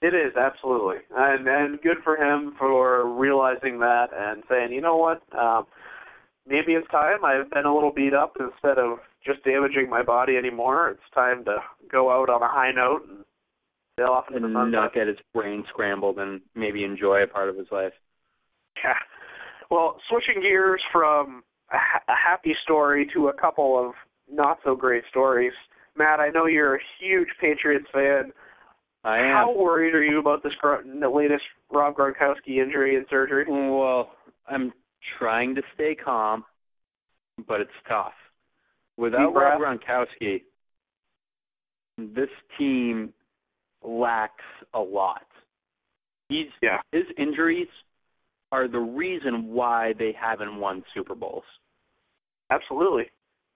It 0.02 0.14
is 0.14 0.34
absolutely, 0.34 0.96
and 1.14 1.46
and 1.46 1.80
good 1.82 1.98
for 2.02 2.16
him 2.16 2.54
for 2.58 3.06
realizing 3.06 3.80
that 3.80 4.08
and 4.14 4.42
saying, 4.48 4.72
you 4.72 4.80
know 4.80 4.96
what, 4.96 5.22
um, 5.38 5.66
maybe 6.46 6.72
it's 6.72 6.88
time. 6.90 7.24
I've 7.24 7.50
been 7.50 7.66
a 7.66 7.74
little 7.74 7.92
beat 7.92 8.14
up. 8.14 8.36
Instead 8.40 8.78
of 8.78 8.98
just 9.24 9.44
damaging 9.44 9.90
my 9.90 10.02
body 10.02 10.36
anymore, 10.36 10.88
it's 10.90 11.14
time 11.14 11.44
to 11.44 11.56
go 11.90 12.10
out 12.10 12.30
on 12.30 12.42
a 12.42 12.48
high 12.48 12.72
note 12.72 13.06
and 13.08 13.24
sail 14.00 14.12
off 14.12 14.24
into 14.28 14.44
and 14.46 14.54
the 14.54 14.58
sunset. 14.58 14.72
not 14.72 14.94
get 14.94 15.06
his 15.06 15.16
brain 15.34 15.64
scrambled 15.68 16.18
and 16.18 16.40
maybe 16.54 16.84
enjoy 16.84 17.22
a 17.22 17.26
part 17.26 17.48
of 17.48 17.56
his 17.56 17.66
life. 17.70 17.92
Yeah. 18.82 18.94
Well, 19.70 19.96
switching 20.08 20.42
gears 20.42 20.82
from 20.92 21.42
a, 21.72 21.76
ha- 21.76 22.02
a 22.08 22.14
happy 22.16 22.54
story 22.64 23.08
to 23.14 23.28
a 23.28 23.32
couple 23.32 23.78
of 23.78 23.94
not 24.32 24.58
so 24.64 24.74
great 24.74 25.04
stories. 25.10 25.52
Matt, 25.96 26.20
I 26.20 26.30
know 26.30 26.46
you're 26.46 26.76
a 26.76 26.80
huge 27.00 27.28
Patriots 27.40 27.86
fan. 27.92 28.32
I 29.04 29.18
am. 29.18 29.32
How 29.32 29.54
worried 29.56 29.94
are 29.94 30.04
you 30.04 30.18
about 30.18 30.42
this 30.42 30.52
gr- 30.60 30.82
the 31.00 31.08
latest 31.08 31.42
Rob 31.72 31.96
Gronkowski 31.96 32.62
injury 32.62 32.96
and 32.96 33.06
surgery? 33.08 33.44
Well, 33.48 34.10
I'm 34.48 34.72
trying 35.18 35.54
to 35.54 35.62
stay 35.74 35.94
calm, 35.94 36.44
but 37.48 37.60
it's 37.60 37.70
tough. 37.88 38.12
Without 38.96 39.32
Rob 39.32 39.60
Gronkowski, 39.60 40.42
this 41.96 42.28
team 42.58 43.14
lacks 43.82 44.44
a 44.74 44.80
lot. 44.80 45.26
He's 46.28 46.50
Yeah. 46.62 46.80
his 46.92 47.06
injuries 47.16 47.68
are 48.52 48.68
the 48.68 48.80
reason 48.80 49.52
why 49.52 49.92
they 49.94 50.12
haven't 50.12 50.56
won 50.56 50.84
Super 50.92 51.14
Bowls. 51.14 51.44
Absolutely. 52.50 53.10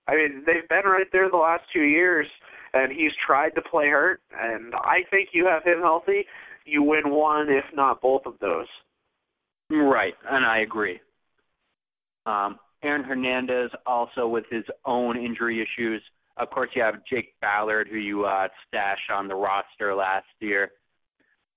I 0.07 0.17
mean, 0.17 0.45
they've 0.45 0.69
been 0.69 0.85
right 0.85 1.11
there 1.13 1.29
the 1.29 1.37
last 1.37 1.65
two 1.73 1.83
years, 1.83 2.29
and 2.73 2.93
he's 2.93 3.13
tried 3.27 3.55
to 3.55 3.63
play 3.63 3.89
hurt. 3.89 4.21
And 4.33 4.75
I 4.75 5.05
think 5.11 5.31
you 5.33 5.47
have 5.47 5.65
him 5.65 5.81
healthy, 5.81 6.27
you 6.65 6.83
win 6.83 7.11
one, 7.11 7.49
if 7.49 7.65
not 7.73 8.01
both 8.01 8.27
of 8.27 8.39
those. 8.39 8.69
Right, 9.71 10.15
and 10.29 10.45
I 10.45 10.59
agree. 10.59 11.01
Um, 12.27 12.59
Aaron 12.83 13.03
Hernandez 13.03 13.71
also 13.87 14.29
with 14.29 14.45
his 14.51 14.65
own 14.85 15.17
injury 15.17 15.61
issues. 15.63 16.03
Of 16.37 16.51
course, 16.51 16.71
you 16.75 16.83
have 16.83 17.05
Jake 17.09 17.35
Ballard, 17.41 17.89
who 17.89 17.99
you 17.99 18.25
uh, 18.25 18.49
stashed 18.67 19.11
on 19.13 19.29
the 19.29 19.35
roster 19.35 19.95
last 19.95 20.27
year 20.41 20.73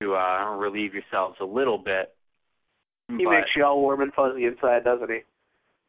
to 0.01 0.15
uh, 0.15 0.55
relieve 0.55 0.93
yourselves 0.93 1.37
a 1.41 1.45
little 1.45 1.77
bit. 1.77 2.13
He 3.09 3.23
but, 3.23 3.31
makes 3.31 3.49
you 3.55 3.63
all 3.63 3.81
warm 3.81 4.01
and 4.01 4.13
fuzzy 4.13 4.45
inside, 4.45 4.83
doesn't 4.83 5.09
he? 5.09 5.19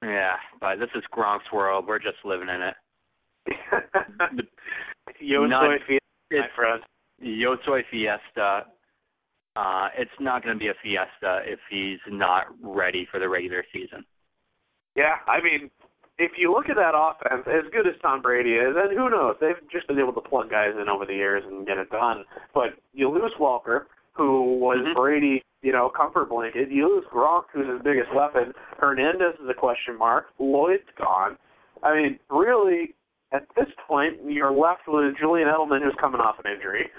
yeah, 0.03 0.37
but 0.61 0.77
this 0.77 0.89
is 0.95 1.03
Gronk's 1.13 1.53
world. 1.53 1.87
We're 1.87 1.99
just 1.99 2.19
living 2.25 2.49
in 2.49 2.63
it. 2.63 2.75
Yo 5.21 5.49
soy 5.49 5.77
fiesta, 5.87 6.03
my 6.31 6.47
friend. 6.55 6.83
Yo 7.21 7.57
Soy 7.67 7.83
Fiesta. 7.91 8.67
Uh, 9.57 9.89
it's 9.99 10.11
not 10.21 10.45
going 10.45 10.55
to 10.55 10.59
be 10.59 10.69
a 10.69 10.75
fiesta 10.83 11.41
if 11.45 11.59
he's 11.69 11.99
not 12.09 12.47
ready 12.63 13.09
for 13.11 13.19
the 13.19 13.29
regular 13.29 13.65
season. 13.73 14.05
Yeah, 14.95 15.17
I 15.27 15.43
mean, 15.43 15.71
if 16.19 16.33
you 16.37 16.53
look 16.53 16.69
at 16.69 16.77
that 16.77 16.95
offense, 16.95 17.47
as 17.47 17.71
good 17.73 17.87
as 17.87 17.95
Tom 18.03 18.21
Brady 18.21 18.55
is, 18.55 18.75
and 18.77 18.97
who 18.97 19.09
knows, 19.09 19.37
they've 19.41 19.59
just 19.71 19.87
been 19.87 19.99
able 19.99 20.13
to 20.13 20.21
plug 20.21 20.51
guys 20.51 20.75
in 20.81 20.89
over 20.89 21.07
the 21.07 21.15
years 21.15 21.45
and 21.47 21.67
get 21.67 21.79
it 21.79 21.91
done. 21.91 22.25
But 22.53 22.75
you 22.93 23.09
lose 23.09 23.33
Welker, 23.39 23.87
who 24.13 24.59
was 24.59 24.79
Mhm. 24.79 24.95
Brady, 24.95 25.43
you 25.63 25.73
know, 25.73 25.89
comfort 25.89 26.29
blanket. 26.29 26.71
You 26.71 26.89
lose 26.89 27.05
Gronk, 27.07 27.45
who's 27.53 27.69
his 27.69 27.81
biggest 27.83 28.13
weapon. 28.13 28.53
Hernandez 28.79 29.39
is 29.41 29.49
a 29.49 29.55
question 29.55 29.97
mark. 29.97 30.29
Lloyd's 30.39 30.91
gone. 30.97 31.39
I 31.83 31.95
mean, 31.95 32.19
really, 32.31 32.95
at 33.31 33.47
this 33.55 33.69
point, 33.87 34.19
you're 34.25 34.51
left 34.51 34.89
with 34.89 35.17
Julian 35.17 35.49
Edelman, 35.49 35.83
who's 35.83 35.95
coming 36.01 36.21
off 36.21 36.39
an 36.45 36.51
injury. 36.51 36.91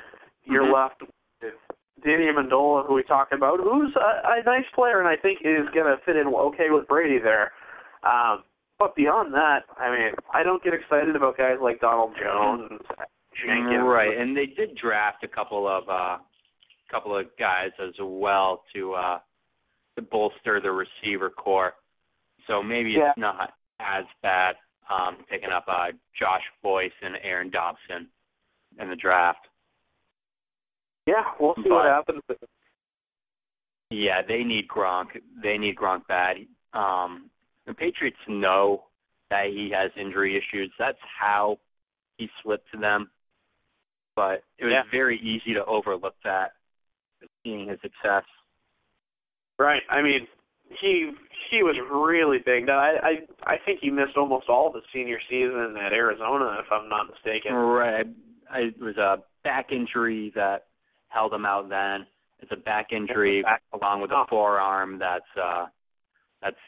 You're 0.46 0.64
Mhm. 0.64 0.74
left 0.74 1.02
with 1.42 1.54
Danny 2.02 2.28
Amendola, 2.28 2.86
who 2.86 2.94
we 2.94 3.04
talked 3.04 3.34
about, 3.34 3.60
who's 3.60 3.94
a, 3.98 4.22
a 4.24 4.44
nice 4.44 4.70
player 4.74 5.00
and 5.00 5.08
I 5.10 5.18
think 5.18 5.42
is 5.42 5.68
going 5.70 5.88
to 5.88 5.98
fit 6.04 6.16
in 6.16 6.28
okay 6.28 6.70
with 6.70 6.88
Brady 6.88 7.18
there. 7.18 7.52
Um, 8.04 8.44
but 8.80 8.96
beyond 8.96 9.34
that, 9.34 9.64
I 9.78 9.92
mean, 9.92 10.12
I 10.34 10.42
don't 10.42 10.64
get 10.64 10.74
excited 10.74 11.16
about 11.16 11.38
guys 11.38 11.58
like 11.62 11.82
Donald 11.82 12.14
Jones, 12.22 12.82
Jenkins. 13.46 13.84
Right, 13.84 14.18
and 14.18 14.36
they 14.36 14.46
did 14.48 14.76
draft 14.78 15.24
a 15.24 15.28
couple 15.28 15.68
of 15.68 15.84
uh 15.90 16.18
couple 16.90 17.16
of 17.16 17.26
guys 17.38 17.70
as 17.80 17.94
well 18.02 18.64
to 18.74 18.94
uh 18.94 19.20
to 19.96 20.02
bolster 20.02 20.60
the 20.62 20.72
receiver 20.72 21.30
core. 21.30 21.74
So 22.48 22.64
maybe 22.64 22.92
Yeah. 22.92 23.10
it's 23.10 23.20
not 23.20 23.54
as 23.80 24.06
bad 24.24 24.56
um 24.90 25.18
picking 25.30 25.52
up 25.52 25.66
uh 25.68 25.92
Josh 26.18 26.44
Boyce 26.64 26.92
and 27.02 27.16
Aaron 27.22 27.50
Dobson 27.50 28.08
in 28.80 28.90
the 28.90 28.96
draft. 28.96 29.46
Yeah, 31.06 31.24
we'll 31.40 31.56
see 31.56 31.70
what 31.70 31.86
happens. 31.86 32.22
Yeah, 33.90 34.22
they 34.28 34.44
need 34.44 34.68
Gronk. 34.68 35.08
They 35.42 35.58
need 35.58 35.76
Gronk 35.76 36.08
bad. 36.08 36.38
Um 36.74 37.30
the 37.70 37.76
Patriots 37.76 38.18
know 38.28 38.84
that 39.30 39.46
he 39.48 39.70
has 39.74 39.92
injury 39.96 40.36
issues. 40.36 40.72
That's 40.80 40.98
how 41.20 41.60
he 42.18 42.28
slipped 42.42 42.70
to 42.74 42.78
them. 42.80 43.10
But 44.16 44.44
it 44.58 44.66
was 44.66 44.74
Yeah. 44.74 44.84
very 44.92 45.18
easy 45.20 45.54
to 45.54 45.64
overlook 45.66 46.16
that 46.24 46.54
seeing 47.44 47.68
his 47.70 47.80
success. 47.82 48.24
Right. 49.60 49.84
I 49.90 50.02
mean, 50.02 50.28
he 50.82 51.12
he 51.52 51.64
was 51.64 51.78
really 51.80 52.40
big. 52.40 52.70
I 52.70 52.98
I 53.04 53.28
I 53.54 53.58
think 53.66 53.80
he 53.82 53.90
missed 53.92 54.18
almost 54.18 54.50
all 54.50 54.68
of 54.68 54.74
his 54.76 54.84
senior 54.92 55.20
season 55.30 55.78
at 55.78 55.94
Arizona, 55.94 56.58
if 56.66 56.72
I'm 56.72 56.90
not 56.90 57.08
mistaken. 57.10 57.54
Right. 57.54 58.08
I, 58.50 58.60
it 58.62 58.80
was 58.82 58.98
a 58.98 59.24
back 59.44 59.72
injury 59.72 60.32
that 60.36 60.66
held 61.10 61.34
him 61.34 61.46
out 61.46 61.70
then. 61.70 62.08
It's 62.40 62.52
a 62.52 62.56
back 62.58 62.94
injury 62.94 63.42
Back- 63.44 63.62
along 63.74 64.02
with 64.02 64.12
Oh. 64.12 64.22
a 64.24 64.28
forearm 64.28 64.98
that's 64.98 65.38
uh 65.38 65.68
that's 66.42 66.60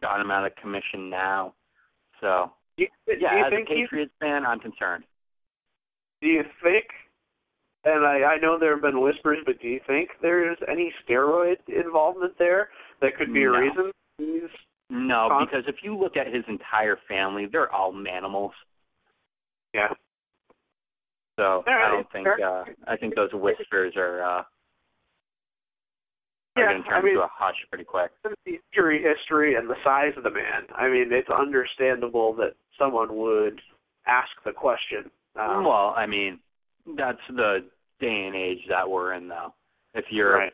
got 0.00 0.20
him 0.20 0.30
out 0.30 0.46
of 0.46 0.54
commission 0.56 1.10
now. 1.10 1.54
So 2.20 2.52
Do 2.76 2.84
you, 2.84 2.88
do 3.06 3.12
yeah, 3.20 3.44
as 3.46 3.52
a 3.52 3.64
Patriots 3.66 4.12
fan 4.20 4.46
I'm 4.46 4.60
concerned. 4.60 5.04
Do 6.20 6.28
you 6.28 6.42
think, 6.62 6.84
and 7.84 8.04
I, 8.06 8.34
I 8.34 8.38
know 8.38 8.58
there 8.58 8.72
have 8.74 8.82
been 8.82 9.00
whispers, 9.00 9.38
but 9.44 9.60
do 9.60 9.68
you 9.68 9.80
think 9.86 10.10
there's 10.22 10.58
any 10.70 10.92
steroid 11.04 11.56
involvement 11.68 12.34
there 12.38 12.68
that 13.00 13.16
could 13.16 13.32
be 13.34 13.42
a 13.42 13.50
reason 13.50 13.90
he's 14.18 14.50
No, 14.88 15.40
because 15.40 15.64
if 15.66 15.76
you 15.82 15.96
look 15.98 16.16
at 16.16 16.32
his 16.32 16.44
entire 16.48 16.98
family, 17.08 17.46
they're 17.50 17.72
all 17.72 17.92
manimals. 17.92 18.52
yeah 19.74 19.88
So 21.36 21.42
All 21.42 21.62
I 21.66 21.88
don't 21.90 22.12
think 22.12 22.24
fair. 22.24 22.46
uh 22.46 22.64
I 22.86 22.96
think 22.96 23.16
those 23.16 23.30
whispers 23.32 23.94
are 23.96 24.22
uh 24.22 24.42
Yeah, 26.56 26.72
gonna 26.72 26.84
turn 26.84 26.94
I 26.94 27.00
mean- 27.00 27.10
into 27.12 27.22
a 27.24 27.28
hush 27.32 27.56
pretty 27.70 27.84
quick. 27.84 28.10
the 28.22 28.60
injury 28.74 29.02
history 29.02 29.54
and 29.54 29.68
the 29.68 29.76
size 29.82 30.12
of 30.16 30.22
the 30.22 30.30
man. 30.30 30.66
I 30.74 30.88
mean, 30.88 31.12
it's 31.12 31.30
understandable 31.30 32.34
that 32.34 32.54
someone 32.78 33.16
would 33.16 33.60
ask 34.06 34.30
the 34.44 34.52
question. 34.52 35.10
Um, 35.36 35.64
well, 35.64 35.94
I 35.96 36.06
mean, 36.06 36.40
that's 36.96 37.20
the 37.28 37.64
day 38.00 38.26
and 38.26 38.36
age 38.36 38.66
that 38.68 38.88
we're 38.88 39.14
in 39.14 39.28
though. 39.28 39.54
If 39.94 40.04
you're 40.10 40.36
right. 40.36 40.52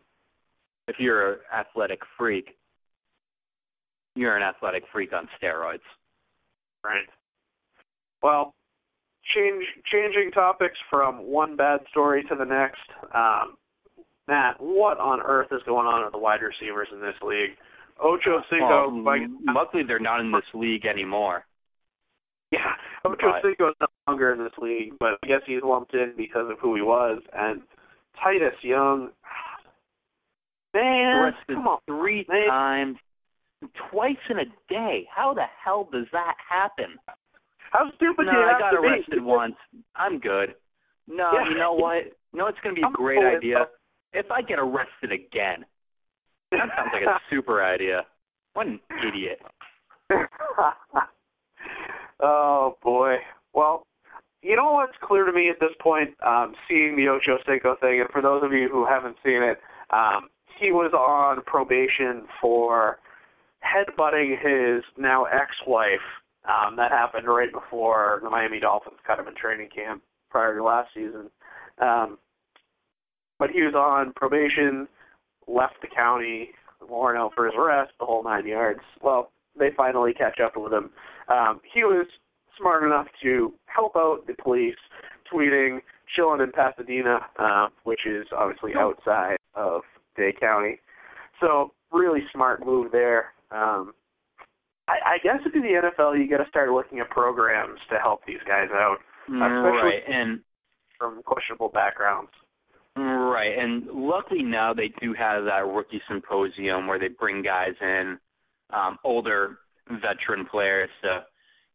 if 0.86 0.96
you're 1.00 1.32
an 1.34 1.38
athletic 1.52 2.00
freak, 2.16 2.56
you're 4.14 4.36
an 4.36 4.42
athletic 4.42 4.84
freak 4.92 5.12
on 5.12 5.28
steroids. 5.40 5.80
Right. 6.84 7.08
Well, 8.22 8.54
change 9.34 9.64
changing 9.90 10.30
topics 10.32 10.78
from 10.90 11.18
one 11.26 11.56
bad 11.56 11.80
story 11.90 12.22
to 12.24 12.34
the 12.34 12.44
next. 12.44 12.88
Um, 13.14 13.56
Matt, 14.28 14.60
what 14.60 14.98
on 15.00 15.20
earth 15.22 15.48
is 15.52 15.62
going 15.64 15.86
on 15.86 16.04
with 16.04 16.12
the 16.12 16.18
wide 16.18 16.40
receivers 16.42 16.88
in 16.92 17.00
this 17.00 17.14
league? 17.22 17.56
Ocho 18.00 18.42
Cinco, 18.50 18.90
Well, 18.90 19.02
like, 19.02 19.22
luckily 19.46 19.82
they're 19.82 19.98
not 19.98 20.20
in 20.20 20.30
this 20.30 20.44
league 20.54 20.84
anymore. 20.86 21.44
yeah, 22.52 22.74
Ocho 23.04 23.32
but- 23.32 23.42
Cinco 23.42 23.70
is 23.70 23.74
no 23.80 23.86
longer 24.06 24.32
in 24.32 24.38
this 24.38 24.52
league, 24.58 24.92
but 25.00 25.18
I 25.24 25.26
guess 25.26 25.40
he's 25.46 25.62
lumped 25.62 25.94
in 25.94 26.12
because 26.16 26.48
of 26.50 26.58
who 26.60 26.74
he 26.76 26.82
was. 26.82 27.20
And 27.32 27.62
Titus 28.22 28.54
Young, 28.62 29.10
man, 30.74 31.16
Arrested 31.16 31.54
come 31.56 31.66
on, 31.68 31.78
three 31.86 32.24
man. 32.28 32.46
times, 32.48 32.96
twice 33.90 34.16
in 34.30 34.38
a 34.40 34.44
day. 34.68 35.08
How 35.14 35.34
the 35.34 35.44
hell 35.64 35.88
does 35.90 36.06
that 36.12 36.34
happen? 36.48 36.96
how 37.70 37.90
stupid 37.96 38.26
no, 38.26 38.32
I 38.32 38.52
have 38.52 38.60
got 38.60 38.70
to 38.70 38.80
be? 38.80 38.88
arrested 38.88 39.22
once. 39.22 39.56
I'm 39.96 40.18
good. 40.20 40.54
No, 41.06 41.32
Yeah. 41.34 41.48
you 41.50 41.58
know 41.58 41.72
what? 41.74 42.04
You 42.32 42.38
know 42.38 42.46
it's 42.46 42.58
going 42.62 42.74
to 42.74 42.78
be 42.78 42.82
a 42.82 42.86
I'm 42.86 42.92
great 42.94 43.22
idea? 43.24 43.68
If 44.12 44.30
I 44.30 44.42
get 44.42 44.58
arrested 44.58 45.12
again. 45.12 45.64
That 46.50 46.68
sounds 46.76 46.90
like 46.92 47.02
a 47.02 47.20
super 47.30 47.62
idea. 47.62 48.06
What 48.54 48.66
an 48.66 48.80
idiot. 49.06 49.40
oh 52.20 52.76
boy. 52.82 53.16
Well, 53.52 53.86
you 54.42 54.56
know 54.56 54.72
what's 54.72 54.96
clear 55.02 55.26
to 55.26 55.32
me 55.32 55.50
at 55.50 55.60
this 55.60 55.74
point, 55.80 56.10
um, 56.24 56.54
seeing 56.68 56.96
the 56.96 57.08
Ocho 57.08 57.38
Cinco 57.46 57.76
thing, 57.80 58.00
and 58.00 58.08
for 58.10 58.22
those 58.22 58.42
of 58.44 58.52
you 58.52 58.68
who 58.70 58.86
haven't 58.86 59.16
seen 59.24 59.42
it, 59.42 59.58
um, 59.90 60.28
he 60.60 60.70
was 60.70 60.92
on 60.92 61.42
probation 61.44 62.24
for 62.40 62.98
headbutting 63.62 64.30
his 64.38 64.84
now 64.96 65.24
ex-wife. 65.24 66.04
Um, 66.48 66.76
that 66.76 66.90
happened 66.90 67.26
right 67.26 67.52
before 67.52 68.20
the 68.22 68.30
Miami 68.30 68.60
Dolphins 68.60 68.98
cut 69.06 69.18
him 69.18 69.28
in 69.28 69.34
training 69.34 69.68
camp 69.74 70.02
prior 70.30 70.56
to 70.56 70.64
last 70.64 70.88
season. 70.94 71.30
Um, 71.80 72.18
but 73.38 73.50
he 73.50 73.62
was 73.62 73.74
on 73.74 74.12
probation, 74.14 74.88
left 75.46 75.74
the 75.80 75.88
county, 75.88 76.50
warrant 76.88 77.18
out 77.18 77.32
for 77.34 77.46
his 77.46 77.54
arrest, 77.58 77.92
the 77.98 78.06
whole 78.06 78.22
nine 78.24 78.46
yards. 78.46 78.80
Well, 79.02 79.30
they 79.58 79.70
finally 79.76 80.12
catch 80.14 80.38
up 80.40 80.52
with 80.56 80.72
him. 80.72 80.90
Um, 81.28 81.60
he 81.72 81.84
was 81.84 82.06
smart 82.58 82.82
enough 82.82 83.06
to 83.22 83.52
help 83.66 83.96
out 83.96 84.26
the 84.26 84.34
police, 84.42 84.76
tweeting, 85.32 85.80
chilling 86.14 86.40
in 86.40 86.52
Pasadena, 86.52 87.20
uh, 87.38 87.68
which 87.84 88.00
is 88.06 88.26
obviously 88.36 88.72
outside 88.76 89.36
of 89.54 89.82
Dade 90.16 90.40
County. 90.40 90.80
So 91.40 91.72
really 91.92 92.20
smart 92.32 92.64
move 92.64 92.92
there. 92.92 93.32
Um, 93.50 93.92
I, 94.88 95.16
I 95.16 95.18
guess 95.22 95.40
if 95.44 95.54
you're 95.54 95.62
the 95.62 95.88
NFL, 95.88 96.18
you 96.18 96.28
got 96.28 96.42
to 96.42 96.48
start 96.48 96.70
looking 96.70 97.00
at 97.00 97.10
programs 97.10 97.78
to 97.90 97.98
help 97.98 98.20
these 98.26 98.42
guys 98.46 98.68
out, 98.72 98.98
especially 99.28 100.00
right, 100.00 100.02
and 100.08 100.40
from 100.98 101.22
questionable 101.22 101.68
backgrounds. 101.68 102.30
Right, 102.98 103.56
and 103.56 103.86
luckily 103.86 104.42
now 104.42 104.74
they 104.74 104.90
do 105.00 105.14
have 105.14 105.44
that 105.44 105.66
rookie 105.66 106.02
symposium 106.10 106.88
where 106.88 106.98
they 106.98 107.08
bring 107.08 107.42
guys 107.42 107.74
in, 107.80 108.18
um, 108.70 108.98
older 109.04 109.58
veteran 109.88 110.46
players 110.50 110.90
to 111.02 111.24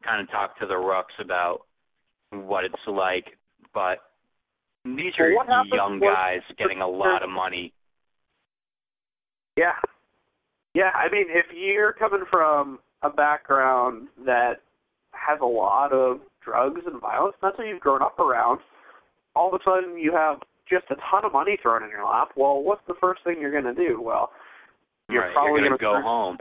kind 0.06 0.22
of 0.22 0.30
talk 0.30 0.60
to 0.60 0.66
the 0.66 0.76
rooks 0.76 1.14
about 1.22 1.62
what 2.32 2.66
it's 2.66 2.76
like. 2.88 3.26
But 3.74 4.00
these 4.84 5.14
are 5.18 5.34
well, 5.34 5.46
young 5.72 6.00
guys 6.00 6.42
getting 6.58 6.82
a 6.82 6.88
lot 6.88 7.24
of 7.24 7.30
money. 7.30 7.72
Yeah, 9.56 9.80
yeah. 10.74 10.92
I 10.94 11.10
mean, 11.10 11.28
if 11.30 11.46
you're 11.56 11.94
coming 11.94 12.26
from 12.30 12.80
a 13.02 13.10
background 13.10 14.10
that 14.26 14.56
has 15.12 15.40
a 15.42 15.46
lot 15.46 15.94
of 15.94 16.20
drugs 16.44 16.82
and 16.86 17.00
violence, 17.00 17.36
that's 17.42 17.58
what 17.58 17.68
you've 17.68 17.80
grown 17.80 18.02
up 18.02 18.20
around. 18.20 18.60
All 19.36 19.54
of 19.54 19.62
a 19.62 19.64
sudden, 19.64 19.98
you 19.98 20.12
have 20.12 20.40
just 20.70 20.86
a 20.90 20.96
ton 21.10 21.26
of 21.26 21.34
money 21.34 21.58
thrown 21.62 21.84
in 21.84 21.90
your 21.90 22.06
lap. 22.06 22.30
Well, 22.36 22.62
what's 22.64 22.86
the 22.88 22.96
first 23.00 23.24
thing 23.24 23.38
you're 23.40 23.52
going 23.52 23.76
to 23.76 23.76
do? 23.76 24.02
Well, 24.02 24.32
you're 25.10 25.24
right, 25.24 25.34
probably 25.34 25.62
going 25.62 25.72
to 25.72 25.78
go 25.78 26.02
home. 26.02 26.38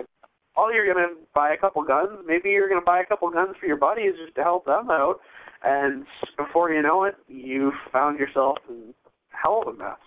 Oh, 0.57 0.71
you're 0.73 0.93
going 0.93 1.05
to 1.09 1.15
buy 1.35 1.55
a 1.55 1.57
couple 1.57 1.83
guns. 1.83 2.11
Maybe 2.27 2.51
you're 2.51 2.69
going 2.69 2.81
to 2.81 2.85
buy 2.85 3.01
a 3.01 3.07
couple 3.07 3.31
guns 3.31 3.57
for 3.59 3.67
your 3.67 3.77
buddies 3.77 4.13
just 4.23 4.35
to 4.37 4.43
help 4.43 4.67
them 4.67 4.91
out. 4.91 5.17
And 5.65 6.05
before 6.37 6.73
you 6.73 6.83
know 6.83 7.05
it, 7.05 7.15
you've 7.29 7.75
found 7.93 8.19
yourself 8.19 8.59
in 8.69 8.95
hell 9.31 9.63
of 9.67 9.75
a 9.75 9.79
mess. 9.79 9.99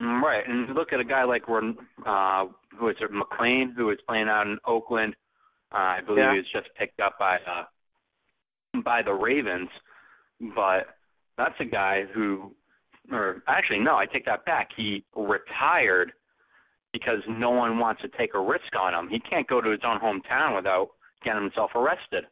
Mm, 0.00 0.20
right, 0.20 0.42
and 0.46 0.74
look 0.74 0.92
at 0.92 1.00
a 1.00 1.04
guy 1.04 1.22
like 1.22 1.42
uh, 1.48 2.44
who 2.78 2.88
is 2.88 2.96
it, 3.00 3.10
McClain, 3.12 3.74
who 3.76 3.90
is 3.90 3.98
playing 4.08 4.28
out 4.28 4.46
in 4.46 4.58
Oakland. 4.66 5.14
Uh, 5.72 5.76
I 5.76 6.00
believe 6.04 6.18
yeah. 6.18 6.32
he 6.32 6.38
was 6.38 6.46
just 6.52 6.68
picked 6.76 7.00
up 7.00 7.18
by 7.18 7.36
uh, 7.36 8.80
by 8.84 9.02
the 9.02 9.12
Ravens, 9.12 9.68
but 10.56 10.88
that's 11.38 11.54
a 11.60 11.64
guy 11.64 12.02
who 12.12 12.52
or 13.12 13.42
actually 13.48 13.80
no, 13.80 13.96
I 13.96 14.06
take 14.06 14.24
that 14.26 14.44
back. 14.44 14.68
He 14.76 15.04
retired 15.16 16.12
because 16.92 17.18
no 17.28 17.50
one 17.50 17.78
wants 17.78 18.02
to 18.02 18.08
take 18.18 18.34
a 18.34 18.40
risk 18.40 18.76
on 18.78 18.94
him. 18.94 19.10
He 19.10 19.18
can't 19.20 19.46
go 19.48 19.60
to 19.60 19.70
his 19.70 19.80
own 19.84 19.98
hometown 19.98 20.54
without 20.56 20.88
getting 21.24 21.42
himself 21.42 21.70
arrested. 21.74 22.24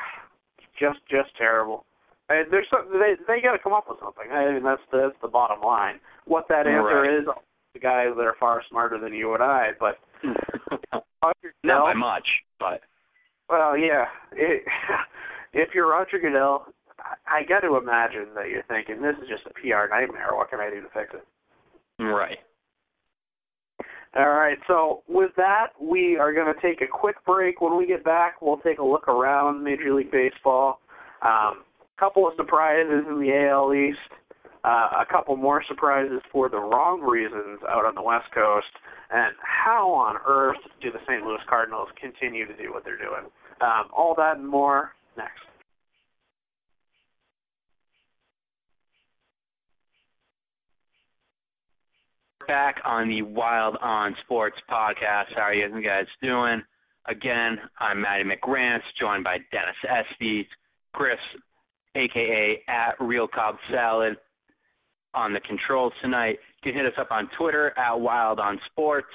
Just 0.79 0.97
just 1.07 1.29
terrible. 1.37 1.85
I, 2.29 2.41
there's 2.49 2.65
some, 2.71 2.89
they 2.91 3.13
they 3.27 3.41
got 3.41 3.51
to 3.51 3.59
come 3.59 3.73
up 3.73 3.85
with 3.87 3.99
something. 3.99 4.25
I 4.31 4.53
mean 4.53 4.63
that's 4.63 4.81
the 4.91 5.01
that's 5.03 5.21
the 5.21 5.27
bottom 5.27 5.61
line. 5.61 5.99
What 6.25 6.47
that 6.49 6.65
answer 6.65 7.01
right. 7.01 7.19
is, 7.19 7.27
the 7.75 7.79
guys 7.79 8.07
that 8.17 8.23
are 8.23 8.35
far 8.39 8.63
smarter 8.71 8.99
than 8.99 9.13
you 9.13 9.35
and 9.35 9.43
I, 9.43 9.69
but 9.79 9.99
not 11.63 11.83
by 11.83 11.93
much, 11.93 12.27
but 12.59 12.81
well, 13.49 13.77
yeah. 13.77 14.05
It, 14.31 14.63
if 15.53 15.69
you're 15.75 15.89
Roger 15.89 16.19
Goodell, 16.19 16.65
I 17.27 17.43
got 17.43 17.61
to 17.61 17.75
imagine 17.77 18.33
that 18.35 18.49
you're 18.49 18.63
thinking 18.63 19.01
this 19.01 19.15
is 19.21 19.27
just 19.27 19.45
a 19.45 19.53
PR 19.53 19.89
nightmare. 19.89 20.29
What 20.31 20.49
can 20.49 20.59
I 20.59 20.69
do 20.69 20.81
to 20.81 20.87
fix 20.93 21.13
it? 21.13 21.25
Right. 22.03 22.37
All 24.15 24.29
right. 24.29 24.57
So 24.67 25.03
with 25.07 25.31
that, 25.37 25.67
we 25.81 26.17
are 26.17 26.33
going 26.33 26.53
to 26.53 26.61
take 26.61 26.81
a 26.81 26.87
quick 26.87 27.15
break. 27.25 27.61
When 27.61 27.77
we 27.77 27.87
get 27.87 28.03
back, 28.03 28.41
we'll 28.41 28.57
take 28.57 28.79
a 28.79 28.83
look 28.83 29.07
around 29.07 29.63
Major 29.63 29.93
League 29.93 30.11
Baseball. 30.11 30.79
A 31.23 31.27
um, 31.27 31.63
couple 31.99 32.27
of 32.27 32.33
surprises 32.35 33.05
in 33.07 33.19
the 33.19 33.47
AL 33.49 33.73
East. 33.73 33.97
Uh, 34.63 35.01
a 35.01 35.05
couple 35.09 35.35
more 35.35 35.61
surprises 35.67 36.21
for 36.31 36.47
the 36.47 36.59
wrong 36.59 37.01
reasons 37.01 37.59
out 37.67 37.85
on 37.85 37.95
the 37.95 38.01
West 38.01 38.31
Coast, 38.33 38.71
and 39.11 39.35
how 39.41 39.91
on 39.91 40.15
earth 40.25 40.61
do 40.81 40.89
the 40.89 40.99
St. 41.05 41.21
Louis 41.21 41.41
Cardinals 41.49 41.89
continue 41.99 42.47
to 42.47 42.55
do 42.55 42.71
what 42.71 42.85
they're 42.85 42.97
doing? 42.97 43.27
Um, 43.59 43.89
all 43.91 44.15
that 44.15 44.37
and 44.37 44.47
more 44.47 44.91
next. 45.17 45.43
Back 52.47 52.81
on 52.85 53.09
the 53.09 53.21
Wild 53.21 53.77
on 53.81 54.15
Sports 54.23 54.57
podcast. 54.69 55.35
How 55.35 55.43
are 55.43 55.53
you 55.53 55.69
guys 55.83 56.05
doing? 56.21 56.61
Again, 57.07 57.57
I'm 57.79 58.01
Matty 58.01 58.23
McGrants, 58.23 58.81
joined 58.99 59.23
by 59.23 59.37
Dennis 59.51 59.75
Estes, 59.87 60.45
Chris, 60.93 61.17
aka 61.95 62.61
at 62.67 62.95
Real 62.99 63.27
Cobb 63.27 63.55
Salad, 63.71 64.15
on 65.13 65.33
the 65.33 65.39
controls 65.41 65.93
tonight. 66.01 66.39
You 66.63 66.71
can 66.71 66.81
hit 66.81 66.85
us 66.85 66.97
up 66.99 67.11
on 67.11 67.29
Twitter 67.37 67.77
at 67.77 67.99
Wild 67.99 68.39
on 68.39 68.59
Sports. 68.71 69.07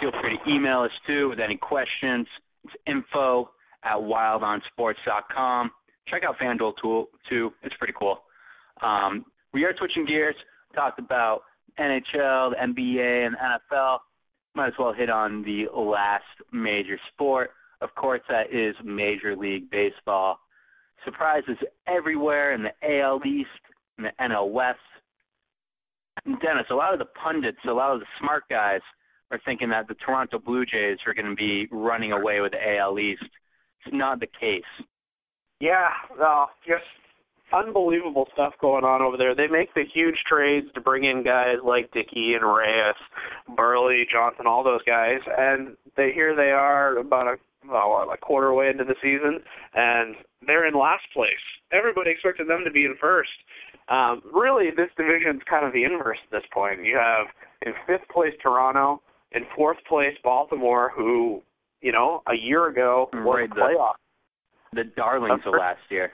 Feel 0.00 0.12
free 0.20 0.36
to 0.36 0.50
email 0.50 0.80
us 0.80 0.90
too 1.06 1.30
with 1.30 1.40
any 1.40 1.56
questions. 1.56 2.26
It's 2.64 2.74
info 2.86 3.50
at 3.84 3.96
wildonsports.com. 3.96 5.70
Check 6.08 6.22
out 6.24 6.36
FanDuel 6.38 6.74
tool 6.80 7.08
too. 7.28 7.50
It's 7.62 7.74
pretty 7.78 7.94
cool. 7.98 8.18
Um, 8.82 9.24
we 9.52 9.64
are 9.64 9.74
switching 9.78 10.06
gears. 10.06 10.36
Talked 10.74 10.98
about 10.98 11.42
NHL, 11.78 12.50
the 12.50 12.56
NBA, 12.60 13.26
and 13.26 13.36
NFL. 13.36 13.98
Might 14.54 14.68
as 14.68 14.74
well 14.78 14.92
hit 14.92 15.10
on 15.10 15.42
the 15.42 15.66
last 15.74 16.24
major 16.52 16.98
sport. 17.12 17.50
Of 17.80 17.94
course, 17.94 18.20
that 18.28 18.52
is 18.52 18.74
Major 18.84 19.36
League 19.36 19.70
Baseball. 19.70 20.38
Surprises 21.04 21.56
everywhere 21.86 22.52
in 22.52 22.62
the 22.62 23.00
AL 23.00 23.20
East, 23.24 23.48
and 23.96 24.06
the 24.06 24.12
NL 24.22 24.50
West. 24.50 24.78
Dennis, 26.26 26.66
a 26.70 26.74
lot 26.74 26.92
of 26.92 26.98
the 26.98 27.06
pundits, 27.06 27.58
a 27.66 27.72
lot 27.72 27.94
of 27.94 28.00
the 28.00 28.06
smart 28.18 28.44
guys 28.50 28.80
are 29.30 29.40
thinking 29.44 29.70
that 29.70 29.88
the 29.88 29.94
Toronto 29.94 30.38
Blue 30.38 30.66
Jays 30.66 30.98
are 31.06 31.14
going 31.14 31.30
to 31.30 31.36
be 31.36 31.68
running 31.70 32.12
away 32.12 32.40
with 32.40 32.52
the 32.52 32.76
AL 32.78 32.98
East. 32.98 33.22
It's 33.86 33.94
not 33.94 34.20
the 34.20 34.26
case. 34.26 34.62
Yeah, 35.60 35.88
well, 36.18 36.50
just 36.66 36.84
unbelievable 37.52 38.28
stuff 38.32 38.54
going 38.60 38.84
on 38.84 39.02
over 39.02 39.16
there. 39.16 39.34
They 39.34 39.46
make 39.46 39.74
the 39.74 39.84
huge 39.92 40.16
trades 40.28 40.66
to 40.74 40.80
bring 40.80 41.04
in 41.04 41.24
guys 41.24 41.56
like 41.64 41.92
Dickey 41.92 42.34
and 42.34 42.44
Reyes, 42.44 42.94
Buehrle, 43.50 44.04
Johnson, 44.10 44.46
all 44.46 44.64
those 44.64 44.82
guys, 44.86 45.20
and 45.26 45.76
they 45.96 46.12
here 46.14 46.34
they 46.36 46.50
are 46.50 46.96
about 46.98 47.26
a 47.26 47.36
well, 47.68 48.08
a 48.12 48.16
quarter 48.16 48.54
way 48.54 48.68
into 48.68 48.84
the 48.84 48.94
season, 49.02 49.40
and 49.74 50.16
they're 50.46 50.66
in 50.66 50.74
last 50.74 51.04
place. 51.12 51.44
Everybody 51.72 52.10
expected 52.10 52.48
them 52.48 52.62
to 52.64 52.70
be 52.70 52.84
in 52.84 52.96
first. 53.00 53.30
Um, 53.88 54.22
really, 54.32 54.70
this 54.70 54.88
division's 54.96 55.42
kind 55.48 55.66
of 55.66 55.72
the 55.72 55.84
inverse 55.84 56.18
at 56.24 56.30
this 56.30 56.48
point. 56.52 56.84
You 56.84 56.96
have 56.96 57.26
in 57.66 57.72
fifth 57.86 58.08
place 58.08 58.32
Toronto, 58.42 59.02
in 59.32 59.42
fourth 59.56 59.78
place 59.88 60.16
Baltimore, 60.22 60.92
who 60.96 61.42
you 61.82 61.92
know 61.92 62.22
a 62.28 62.34
year 62.34 62.68
ago 62.68 63.10
was 63.12 63.48
right, 63.50 63.50
playoff. 63.50 63.94
The, 64.72 64.84
the 64.84 64.90
darlings 64.96 65.42
of 65.44 65.52
last 65.52 65.80
year. 65.90 66.12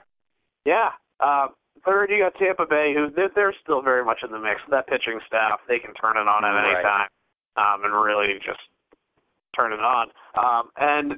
Yeah, 0.65 0.89
uh, 1.19 1.47
third, 1.85 2.09
you 2.09 2.23
got 2.23 2.37
Tampa 2.39 2.65
Bay, 2.65 2.93
who 2.95 3.09
they're, 3.15 3.31
they're 3.33 3.55
still 3.63 3.81
very 3.81 4.03
much 4.03 4.19
in 4.23 4.31
the 4.31 4.39
mix. 4.39 4.61
That 4.69 4.87
pitching 4.87 5.19
staff, 5.27 5.59
they 5.67 5.79
can 5.79 5.93
turn 5.93 6.17
it 6.17 6.27
on 6.27 6.45
at 6.45 6.57
any 6.57 6.75
right. 6.75 6.83
time, 6.83 7.09
um, 7.57 7.85
and 7.85 7.93
really 7.93 8.35
just 8.45 8.59
turn 9.55 9.73
it 9.73 9.79
on. 9.79 10.07
Um, 10.37 10.69
and 10.77 11.13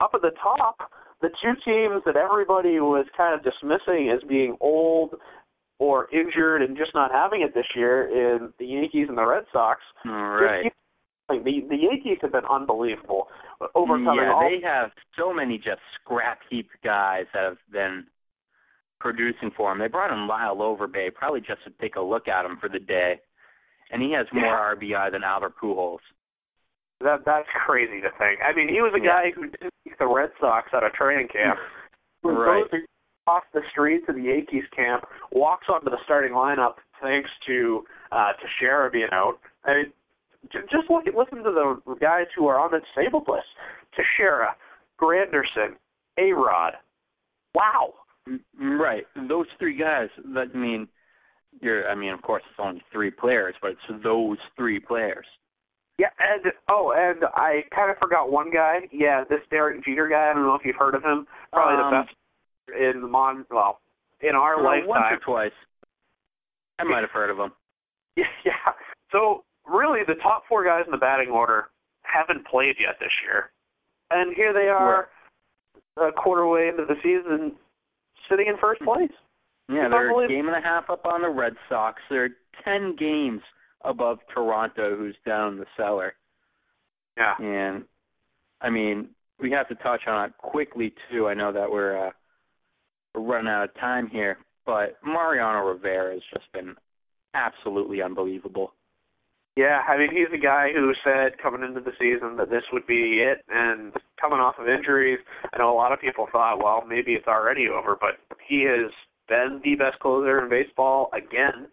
up 0.00 0.10
at 0.14 0.22
the 0.22 0.32
top, 0.42 0.90
the 1.20 1.30
two 1.42 1.54
teams 1.64 2.02
that 2.04 2.16
everybody 2.16 2.80
was 2.80 3.06
kind 3.16 3.34
of 3.34 3.44
dismissing 3.44 4.10
as 4.10 4.26
being 4.28 4.56
old 4.60 5.14
or 5.78 6.08
injured 6.12 6.62
and 6.62 6.76
just 6.76 6.90
not 6.94 7.10
having 7.10 7.42
it 7.42 7.54
this 7.54 7.66
year 7.74 8.06
in 8.06 8.52
the 8.58 8.66
Yankees 8.66 9.06
and 9.08 9.16
the 9.16 9.24
Red 9.24 9.44
Sox. 9.52 9.80
Right. 10.04 10.72
The 11.28 11.60
the 11.70 11.76
Yankees 11.76 12.18
have 12.20 12.32
been 12.32 12.44
unbelievable, 12.50 13.28
overcoming 13.74 14.16
yeah, 14.16 14.32
all. 14.34 14.40
they 14.40 14.60
have 14.66 14.90
so 15.18 15.32
many 15.32 15.56
just 15.56 15.80
scrap 15.94 16.40
heap 16.50 16.68
guys 16.84 17.24
that 17.32 17.44
have 17.44 17.56
been 17.72 18.04
producing 19.02 19.50
for 19.56 19.72
him. 19.72 19.78
They 19.78 19.88
brought 19.88 20.12
in 20.12 20.26
Lyle 20.28 20.56
Overbay 20.56 21.12
probably 21.14 21.40
just 21.40 21.62
to 21.64 21.70
take 21.80 21.96
a 21.96 22.00
look 22.00 22.28
at 22.28 22.44
him 22.46 22.56
for 22.60 22.68
the 22.68 22.78
day, 22.78 23.20
and 23.90 24.00
he 24.00 24.12
has 24.12 24.26
more 24.32 24.44
Yeah. 24.46 24.74
RBI 24.74 25.10
than 25.10 25.24
Albert 25.24 25.56
Pujols. 25.60 25.98
That 27.00 27.24
that's 27.24 27.48
crazy 27.66 28.00
to 28.00 28.10
think. 28.12 28.40
I 28.42 28.52
mean, 28.52 28.68
he 28.68 28.80
was 28.80 28.94
a 28.94 29.00
Yeah. 29.00 29.22
guy 29.24 29.30
who 29.32 29.48
didn't 29.48 29.74
beat 29.84 29.98
the 29.98 30.06
Red 30.06 30.30
Sox 30.40 30.72
out 30.72 30.84
of 30.84 30.92
training 30.92 31.28
camp. 31.28 31.58
Right. 32.22 32.70
goes 32.70 32.80
off 33.26 33.44
the 33.52 33.62
streets 33.70 34.08
of 34.08 34.14
the 34.14 34.22
Yankees 34.22 34.66
camp, 34.70 35.04
walks 35.32 35.68
onto 35.68 35.90
the 35.90 35.98
starting 36.04 36.32
lineup 36.32 36.76
thanks 37.00 37.30
to 37.46 37.84
uh 38.12 38.32
Teixeira 38.34 38.90
being 38.90 39.08
out. 39.10 39.38
I 39.64 39.74
mean, 39.74 39.92
j- 40.50 40.66
just 40.70 40.88
look 40.90 41.06
at 41.08 41.14
listen 41.16 41.42
to 41.42 41.50
the 41.50 41.94
guys 42.00 42.26
who 42.36 42.46
are 42.46 42.58
on 42.60 42.70
the 42.70 42.80
disabled 42.80 43.26
list: 43.28 43.48
Teixeira, 43.96 44.54
Granderson, 45.00 45.76
A 46.18 46.32
Rod. 46.32 46.78
Wow. 47.54 47.94
Mm, 48.28 48.40
Right. 48.78 49.04
Those 49.28 49.46
three 49.58 49.76
guys, 49.76 50.08
that 50.34 50.48
I 50.54 50.56
mean, 50.58 50.88
you're 51.60 51.88
I 51.88 51.94
mean, 51.94 52.12
of 52.12 52.22
course 52.22 52.42
it's 52.48 52.58
only 52.58 52.82
three 52.92 53.10
players, 53.10 53.54
but 53.60 53.72
it's 53.72 54.02
those 54.02 54.38
three 54.56 54.80
players. 54.80 55.26
Yeah, 55.98 56.08
and 56.18 56.52
oh, 56.68 56.92
and 56.96 57.22
I 57.34 57.64
kind 57.74 57.90
of 57.90 57.98
forgot 57.98 58.32
one 58.32 58.50
guy. 58.50 58.88
Yeah, 58.90 59.24
this 59.28 59.40
Derek 59.50 59.84
Jeter 59.84 60.08
guy. 60.08 60.30
I 60.30 60.32
don't 60.32 60.44
know 60.44 60.54
if 60.54 60.62
you've 60.64 60.76
heard 60.76 60.94
of 60.94 61.02
him. 61.02 61.26
Probably 61.52 61.82
um, 61.82 61.90
the 61.90 62.02
best 62.02 62.94
in 62.96 63.02
the 63.02 63.08
mon. 63.08 63.44
Well, 63.50 63.78
in 64.20 64.34
our 64.34 64.58
uh, 64.58 64.64
lifetime. 64.64 64.88
Once 64.88 65.04
or 65.10 65.18
twice. 65.18 65.52
I 66.78 66.84
might 66.84 67.02
have 67.02 67.10
heard 67.10 67.30
of 67.30 67.38
him. 67.38 67.52
Yeah, 68.14 68.24
yeah. 68.44 68.72
So 69.10 69.42
really, 69.66 70.00
the 70.06 70.16
top 70.22 70.42
four 70.46 70.66
guys 70.66 70.82
in 70.84 70.90
the 70.90 70.98
batting 70.98 71.30
order 71.30 71.68
haven't 72.02 72.46
played 72.46 72.76
yet 72.78 72.96
this 73.00 73.08
year, 73.24 73.48
and 74.10 74.36
here 74.36 74.52
they 74.52 74.68
are, 74.68 75.08
a 75.96 76.12
quarter 76.12 76.46
way 76.46 76.68
into 76.68 76.84
the 76.84 76.96
season, 77.02 77.52
sitting 78.32 78.46
in 78.48 78.56
first 78.58 78.80
place. 78.82 79.10
Yeah, 79.68 79.88
they're 79.88 80.24
a 80.24 80.28
game 80.28 80.48
and 80.48 80.56
a 80.56 80.60
half 80.60 80.90
up 80.90 81.06
on 81.06 81.22
the 81.22 81.28
Red 81.28 81.54
Sox. 81.68 82.00
They're 82.10 82.30
ten 82.64 82.96
games 82.96 83.40
above 83.84 84.18
Toronto, 84.34 84.96
who's 84.96 85.16
down 85.26 85.54
in 85.54 85.58
the 85.58 85.66
cellar. 85.76 86.14
Yeah. 87.16 87.34
And 87.38 87.84
I 88.60 88.70
mean, 88.70 89.10
we 89.38 89.50
have 89.50 89.68
to 89.68 89.74
touch 89.76 90.02
on 90.06 90.30
it 90.30 90.38
quickly 90.38 90.94
too. 91.10 91.28
I 91.28 91.34
know 91.34 91.52
that 91.52 91.70
we're 91.70 92.08
uh, 92.08 92.10
we're 93.14 93.22
running 93.22 93.48
out 93.48 93.64
of 93.64 93.74
time 93.74 94.08
here, 94.08 94.38
but 94.66 94.96
Mariano 95.04 95.66
Rivera 95.66 96.14
has 96.14 96.22
just 96.32 96.50
been 96.52 96.74
absolutely 97.34 98.02
unbelievable. 98.02 98.72
Yeah, 99.56 99.82
I 99.86 99.98
mean 99.98 100.08
he's 100.10 100.32
a 100.32 100.40
guy 100.40 100.70
who 100.74 100.92
said 101.04 101.36
coming 101.42 101.62
into 101.62 101.80
the 101.80 101.92
season 102.00 102.36
that 102.38 102.48
this 102.48 102.64
would 102.72 102.86
be 102.86 103.20
it, 103.20 103.44
and 103.48 103.92
coming 104.18 104.40
off 104.40 104.54
of 104.58 104.68
injuries, 104.68 105.18
I 105.52 105.58
know 105.58 105.70
a 105.70 105.76
lot 105.76 105.92
of 105.92 106.00
people 106.00 106.26
thought, 106.32 106.58
well, 106.62 106.84
maybe 106.88 107.12
it's 107.12 107.26
already 107.26 107.68
over, 107.68 107.96
but 108.00 108.16
he 108.48 108.64
has 108.64 108.90
been 109.28 109.60
the 109.62 109.74
best 109.74 109.98
closer 110.00 110.42
in 110.42 110.48
baseball 110.48 111.10
again. 111.12 111.68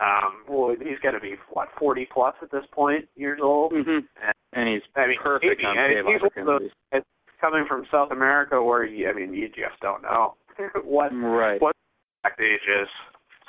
Um, 0.00 0.44
well, 0.48 0.74
he's 0.78 0.98
got 1.02 1.12
to 1.12 1.20
be 1.20 1.36
what 1.52 1.68
40 1.78 2.08
plus 2.12 2.34
at 2.42 2.50
this 2.50 2.64
point, 2.72 3.06
years 3.14 3.40
old, 3.42 3.72
mm-hmm. 3.72 3.90
and, 4.20 4.34
and 4.52 4.68
he's 4.68 4.82
I 4.96 5.06
mean, 5.06 5.18
perfect 5.22 5.62
on 5.64 5.78
and 5.78 5.94
save 5.94 6.04
he's 6.06 6.20
one 6.20 6.30
of 6.36 6.60
those, 6.60 6.70
it's 6.92 7.06
coming 7.40 7.64
from 7.68 7.84
South 7.90 8.10
America, 8.10 8.62
where 8.62 8.84
you, 8.84 9.08
I 9.08 9.12
mean, 9.12 9.32
you 9.32 9.48
just 9.48 9.80
don't 9.80 10.02
know 10.02 10.34
what 10.84 11.10
right. 11.14 11.60
what 11.60 11.76
exact 12.24 12.40
age 12.40 12.66
is. 12.82 12.88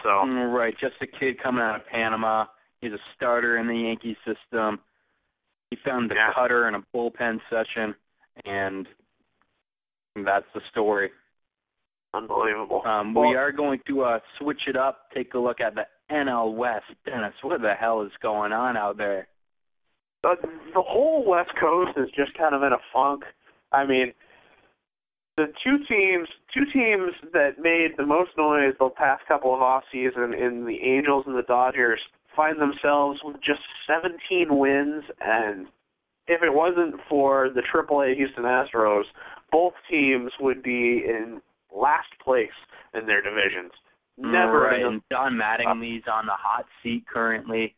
So 0.03 0.09
right, 0.51 0.73
just 0.79 0.95
a 1.01 1.07
kid 1.07 1.41
coming 1.41 1.61
out 1.61 1.77
of 1.77 1.87
Panama. 1.87 2.45
He's 2.83 2.91
a 2.91 2.99
starter 3.15 3.57
in 3.57 3.67
the 3.67 3.75
Yankee 3.75 4.17
system. 4.25 4.79
He 5.69 5.77
found 5.85 6.11
the 6.11 6.15
yeah. 6.15 6.31
cutter 6.35 6.67
in 6.67 6.75
a 6.75 6.83
bullpen 6.93 7.39
session, 7.49 7.95
and 8.43 8.85
that's 10.15 10.45
the 10.53 10.59
story. 10.69 11.09
Unbelievable. 12.13 12.81
Um, 12.85 13.13
well, 13.13 13.29
we 13.29 13.35
are 13.35 13.53
going 13.53 13.79
to 13.87 14.01
uh, 14.01 14.19
switch 14.37 14.61
it 14.67 14.75
up, 14.75 15.07
take 15.15 15.33
a 15.33 15.39
look 15.39 15.61
at 15.61 15.75
the 15.75 15.83
NL 16.11 16.55
West. 16.55 16.85
Dennis, 17.05 17.33
what 17.41 17.61
the 17.61 17.73
hell 17.73 18.01
is 18.01 18.11
going 18.21 18.51
on 18.51 18.75
out 18.75 18.97
there? 18.97 19.29
The, 20.21 20.35
the 20.73 20.81
whole 20.81 21.25
West 21.25 21.51
Coast 21.59 21.91
is 21.97 22.09
just 22.15 22.37
kind 22.37 22.53
of 22.53 22.63
in 22.63 22.73
a 22.73 22.77
funk. 22.93 23.23
I 23.71 23.85
mean, 23.85 24.13
the 25.37 25.45
two 25.63 25.77
teams, 25.89 26.27
two 26.53 26.65
teams 26.71 27.13
that 27.31 27.59
made 27.59 27.91
the 27.97 28.05
most 28.05 28.31
noise 28.37 28.73
the 28.77 28.89
past 28.89 29.23
couple 29.27 29.55
of 29.55 29.61
off 29.61 29.83
season 29.89 30.33
in 30.33 30.65
the 30.65 30.77
Angels 30.83 31.23
and 31.25 31.35
the 31.35 31.43
Dodgers 31.43 31.99
find 32.35 32.59
themselves 32.59 33.19
with 33.23 33.37
just 33.37 33.61
17 33.87 34.47
wins 34.57 35.03
and 35.21 35.67
if 36.27 36.41
it 36.41 36.53
wasn't 36.53 36.95
for 37.09 37.49
the 37.53 37.61
AAA 37.61 38.15
Houston 38.15 38.43
Astros, 38.43 39.03
both 39.51 39.73
teams 39.89 40.31
would 40.39 40.63
be 40.63 41.03
in 41.05 41.41
last 41.75 42.07
place 42.23 42.47
in 42.93 43.05
their 43.05 43.21
divisions. 43.21 43.71
Never. 44.17 44.61
Right, 44.61 44.85
and 44.85 45.01
Don 45.09 45.33
Mattingly's 45.33 46.03
on 46.11 46.25
the 46.25 46.37
hot 46.37 46.65
seat 46.81 47.03
currently. 47.11 47.75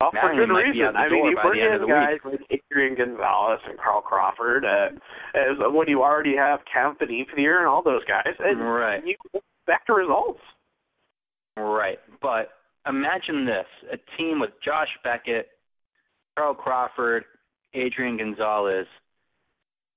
Oh, 0.00 0.10
for 0.10 0.34
good 0.34 0.52
reason. 0.52 0.96
I 0.96 1.08
mean, 1.08 1.26
you 1.26 1.38
bring 1.42 1.60
in 1.60 1.86
guys 1.86 2.18
week. 2.24 2.40
like 2.50 2.60
Adrian 2.70 2.96
Gonzalez 2.96 3.60
and 3.68 3.78
Carl 3.78 4.00
Crawford, 4.00 4.64
and 4.64 4.98
as 5.34 5.58
when 5.72 5.88
you 5.88 6.02
already 6.02 6.34
have 6.36 6.60
Count 6.72 6.98
Benitier 6.98 7.58
and 7.58 7.68
all 7.68 7.82
those 7.82 8.04
guys, 8.04 8.34
and 8.40 8.60
Right. 8.60 9.04
you 9.06 9.16
back 9.66 9.86
to 9.86 9.92
results. 9.92 10.40
Right, 11.56 12.00
but 12.20 12.50
imagine 12.88 13.44
this: 13.44 13.66
a 13.92 13.96
team 14.16 14.40
with 14.40 14.50
Josh 14.64 14.88
Beckett, 15.04 15.48
Carl 16.36 16.54
Crawford, 16.54 17.24
Adrian 17.74 18.16
Gonzalez, 18.16 18.86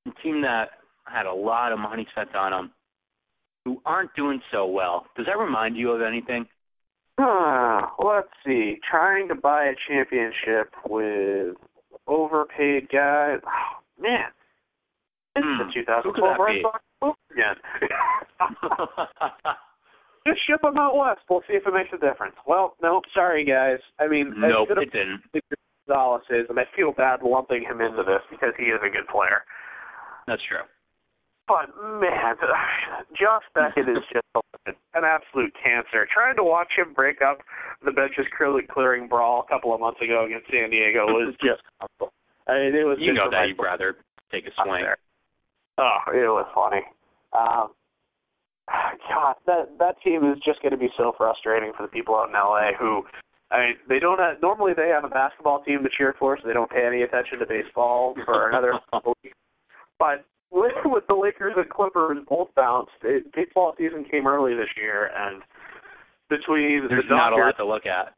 a 0.08 0.12
team 0.22 0.42
that 0.42 0.70
had 1.06 1.26
a 1.26 1.34
lot 1.34 1.72
of 1.72 1.80
money 1.80 2.08
spent 2.12 2.36
on 2.36 2.52
them, 2.52 2.72
who 3.64 3.82
aren't 3.86 4.14
doing 4.16 4.42
so 4.52 4.66
well. 4.66 5.06
Does 5.16 5.26
that 5.28 5.38
remind 5.38 5.78
you 5.78 5.92
of 5.92 6.02
anything? 6.02 6.48
Uh, 7.18 7.82
let's 8.04 8.28
see. 8.46 8.78
Trying 8.90 9.28
to 9.30 9.36
buy 9.36 9.66
a 9.66 9.76
championship 9.88 10.74
with 10.90 11.56
overpaid 12.08 12.90
guys. 12.90 13.40
Oh, 13.46 13.80
man. 14.02 14.30
It's 15.38 15.46
Hmm, 15.46 15.68
the 15.68 15.74
2012 15.74 16.38
Red? 16.40 16.56
Sox 16.62 17.18
again. 17.32 17.56
Just 20.28 20.42
ship 20.48 20.62
them 20.62 20.78
out 20.78 20.98
west. 20.98 21.22
We'll 21.30 21.46
see 21.48 21.54
if 21.54 21.68
it 21.68 21.74
makes 21.74 21.94
a 21.94 22.02
difference. 22.02 22.36
Well, 22.48 22.76
no, 22.82 23.02
sorry 23.14 23.46
guys. 23.46 23.80
I 24.00 24.08
mean, 24.08 24.34
nope, 24.38 24.70
it 24.72 24.92
didn't. 24.92 25.22
Gonzalez 25.88 26.24
is, 26.30 26.46
and 26.50 26.60
I 26.60 26.66
feel 26.76 26.92
bad 26.92 27.22
lumping 27.22 27.62
him 27.62 27.82
into 27.82 28.02
this 28.02 28.22
because 28.32 28.54
he 28.58 28.66
is 28.66 28.82
a 28.82 28.90
good 28.90 29.08
player. 29.08 29.46
That's 30.28 30.42
true. 30.50 30.66
But 31.48 31.70
man, 31.78 32.36
Josh 33.20 33.46
Beckett 33.54 33.88
is 33.90 34.02
just 34.12 34.26
an 34.66 35.04
absolute 35.06 35.54
cancer. 35.62 36.08
Trying 36.12 36.36
to 36.38 36.44
watch 36.44 36.74
him 36.76 36.94
break 36.94 37.22
up 37.22 37.40
the 37.84 37.92
benches 37.92 38.26
clearing, 38.36 38.66
clearing 38.66 39.08
brawl 39.08 39.46
a 39.46 39.48
couple 39.48 39.74
of 39.74 39.80
months 39.80 40.02
ago 40.02 40.26
against 40.26 40.50
San 40.50 40.72
Diego 40.72 41.06
was 41.06 41.36
just 41.42 41.62
awful. 41.82 42.12
I 42.48 42.54
mean, 42.54 42.76
it 42.76 42.86
was 42.86 42.98
You 43.00 43.14
know 43.14 43.30
that 43.30 43.48
you'd 43.48 43.62
rather 43.62 43.98
take 44.32 44.46
a 44.46 44.54
swing. 44.64 44.86
Oh, 45.78 45.98
it 46.14 46.26
was 46.26 46.50
funny. 46.56 46.82
Um, 47.34 47.74
God, 49.10 49.36
that 49.46 49.78
that 49.80 50.02
team 50.04 50.24
is 50.32 50.38
just 50.46 50.62
going 50.62 50.72
to 50.72 50.78
be 50.78 50.90
so 50.98 51.14
frustrating 51.18 51.72
for 51.76 51.84
the 51.84 51.90
people 51.90 52.16
out 52.16 52.30
in 52.30 52.34
LA 52.34 52.72
who, 52.78 53.04
I 53.52 53.60
mean, 53.60 53.76
they 53.88 54.00
don't 54.00 54.20
have, 54.20 54.42
normally 54.42 54.74
they 54.76 54.90
have 54.90 55.04
a 55.04 55.10
basketball 55.10 55.64
team 55.64 55.84
to 55.84 55.90
cheer 55.96 56.16
for, 56.18 56.38
so 56.38 56.48
they 56.48 56.54
don't 56.54 56.72
pay 56.72 56.86
any 56.86 57.04
attention 57.04 57.40
to 57.40 57.46
baseball 57.46 58.16
for 58.26 58.50
another 58.50 58.74
couple 58.92 59.16
weeks. 59.24 59.38
But 60.00 60.26
with, 60.52 60.74
with 60.86 61.04
the 61.08 61.16
Lakers 61.16 61.54
and 61.58 61.70
Clippers 61.70 62.18
both 62.28 62.50
bounced, 62.56 62.92
it, 63.04 63.32
baseball 63.34 63.76
season 63.78 64.06
came 64.10 64.28
early 64.28 64.56
this 64.56 64.70
year, 64.78 65.12
and 65.16 65.42
between 66.30 66.88
There's 66.90 67.06
the 67.08 67.16
not 67.16 67.34
a 67.34 67.36
lot 67.36 67.58
to 67.58 67.66
look 67.66 67.86
at. 67.86 68.14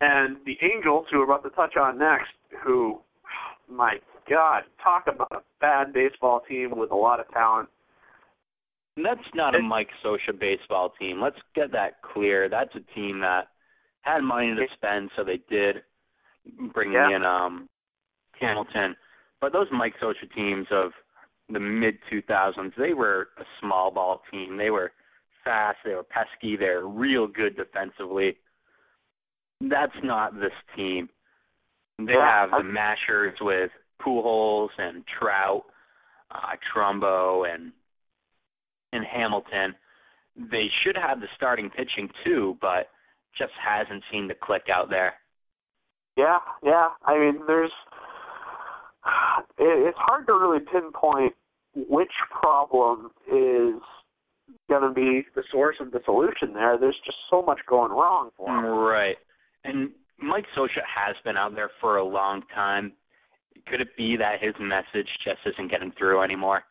and 0.00 0.36
the 0.46 0.56
Angels, 0.62 1.06
who 1.10 1.18
we're 1.18 1.24
about 1.24 1.42
to 1.42 1.50
touch 1.50 1.76
on 1.76 1.98
next, 1.98 2.30
who, 2.64 3.00
my 3.70 3.96
God, 4.30 4.62
talk 4.82 5.04
about 5.12 5.32
a 5.32 5.42
bad 5.60 5.92
baseball 5.92 6.42
team 6.48 6.76
with 6.76 6.92
a 6.92 6.96
lot 6.96 7.18
of 7.18 7.28
talent. 7.32 7.68
That's 8.96 9.20
not 9.34 9.54
a 9.54 9.62
Mike 9.62 9.88
Scioscia 10.04 10.38
baseball 10.38 10.92
team. 10.98 11.20
Let's 11.20 11.38
get 11.54 11.72
that 11.72 12.02
clear. 12.02 12.48
That's 12.48 12.74
a 12.74 12.94
team 12.94 13.20
that 13.20 13.48
had 14.02 14.20
money 14.20 14.54
to 14.54 14.66
spend, 14.74 15.10
so 15.16 15.24
they 15.24 15.38
did 15.48 15.82
bring 16.74 16.92
Yeah. 16.92 17.16
in 17.16 17.24
um 17.24 17.68
Hamilton. 18.38 18.96
But 19.40 19.52
those 19.52 19.70
Mike 19.72 19.94
Scioscia 19.98 20.30
teams 20.34 20.66
of 20.70 20.92
the 21.48 21.60
mid 21.60 21.98
2000s, 22.10 22.74
they 22.76 22.92
were 22.92 23.30
a 23.38 23.44
small 23.60 23.90
ball 23.90 24.22
team. 24.30 24.56
They 24.56 24.70
were 24.70 24.92
fast. 25.42 25.78
They 25.84 25.94
were 25.94 26.04
pesky. 26.04 26.56
They 26.56 26.68
were 26.68 26.88
real 26.88 27.26
good 27.26 27.56
defensively. 27.56 28.36
That's 29.60 29.96
not 30.02 30.38
this 30.38 30.52
team. 30.76 31.08
They 31.98 32.12
have 32.14 32.50
the 32.50 32.62
mashers 32.64 33.38
with 33.40 33.70
Pujols 34.00 34.70
and 34.78 35.04
Trout, 35.06 35.64
uh, 36.30 36.56
Trumbo 36.74 37.52
and 37.52 37.72
and 38.92 39.04
Hamilton. 39.04 39.74
They 40.36 40.66
should 40.82 40.96
have 40.96 41.20
the 41.20 41.26
starting 41.36 41.70
pitching 41.70 42.08
too, 42.24 42.56
but 42.60 42.88
just 43.36 43.52
hasn't 43.62 44.02
seemed 44.10 44.28
to 44.28 44.34
click 44.34 44.64
out 44.72 44.90
there. 44.90 45.14
Yeah, 46.16 46.38
yeah. 46.62 46.88
I 47.04 47.18
mean, 47.18 47.40
there's. 47.46 47.72
It's 49.58 49.98
hard 49.98 50.26
to 50.26 50.32
really 50.34 50.60
pinpoint 50.60 51.34
which 51.74 52.12
problem 52.30 53.10
is 53.26 53.80
going 54.68 54.82
to 54.82 54.92
be 54.94 55.24
the 55.34 55.42
source 55.50 55.76
of 55.80 55.90
the 55.90 56.00
solution. 56.04 56.52
There, 56.54 56.78
there's 56.78 56.98
just 57.04 57.16
so 57.30 57.42
much 57.42 57.58
going 57.68 57.90
wrong 57.90 58.30
for 58.36 58.46
them. 58.48 58.64
Right. 58.64 59.16
And 59.64 59.90
Mike 60.18 60.44
Scioscia 60.56 60.84
has 60.86 61.16
been 61.24 61.36
out 61.36 61.54
there 61.54 61.70
for 61.80 61.96
a 61.96 62.04
long 62.04 62.42
time. 62.54 62.92
Could 63.66 63.80
it 63.80 63.96
be 63.96 64.16
that 64.16 64.40
his 64.40 64.54
message 64.60 65.08
just 65.24 65.40
isn't 65.46 65.70
getting 65.70 65.92
through 65.98 66.22
anymore? 66.22 66.62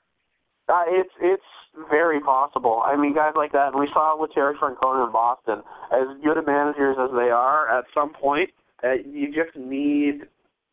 Uh, 0.72 0.84
it's 0.88 1.10
it's 1.20 1.44
very 1.90 2.22
possible. 2.22 2.82
I 2.86 2.96
mean, 2.96 3.14
guys 3.14 3.34
like 3.36 3.52
that, 3.52 3.74
and 3.74 3.80
we 3.80 3.90
saw 3.94 4.20
with 4.20 4.32
Terry 4.34 4.56
Francona 4.56 5.06
in 5.06 5.12
Boston. 5.12 5.62
As 5.92 6.08
good 6.24 6.38
a 6.38 6.46
managers 6.46 6.96
as 7.00 7.10
they 7.12 7.30
are, 7.30 7.68
at 7.78 7.86
some 7.94 8.14
point, 8.14 8.50
uh, 8.84 8.94
you 9.06 9.28
just 9.28 9.56
need 9.58 10.22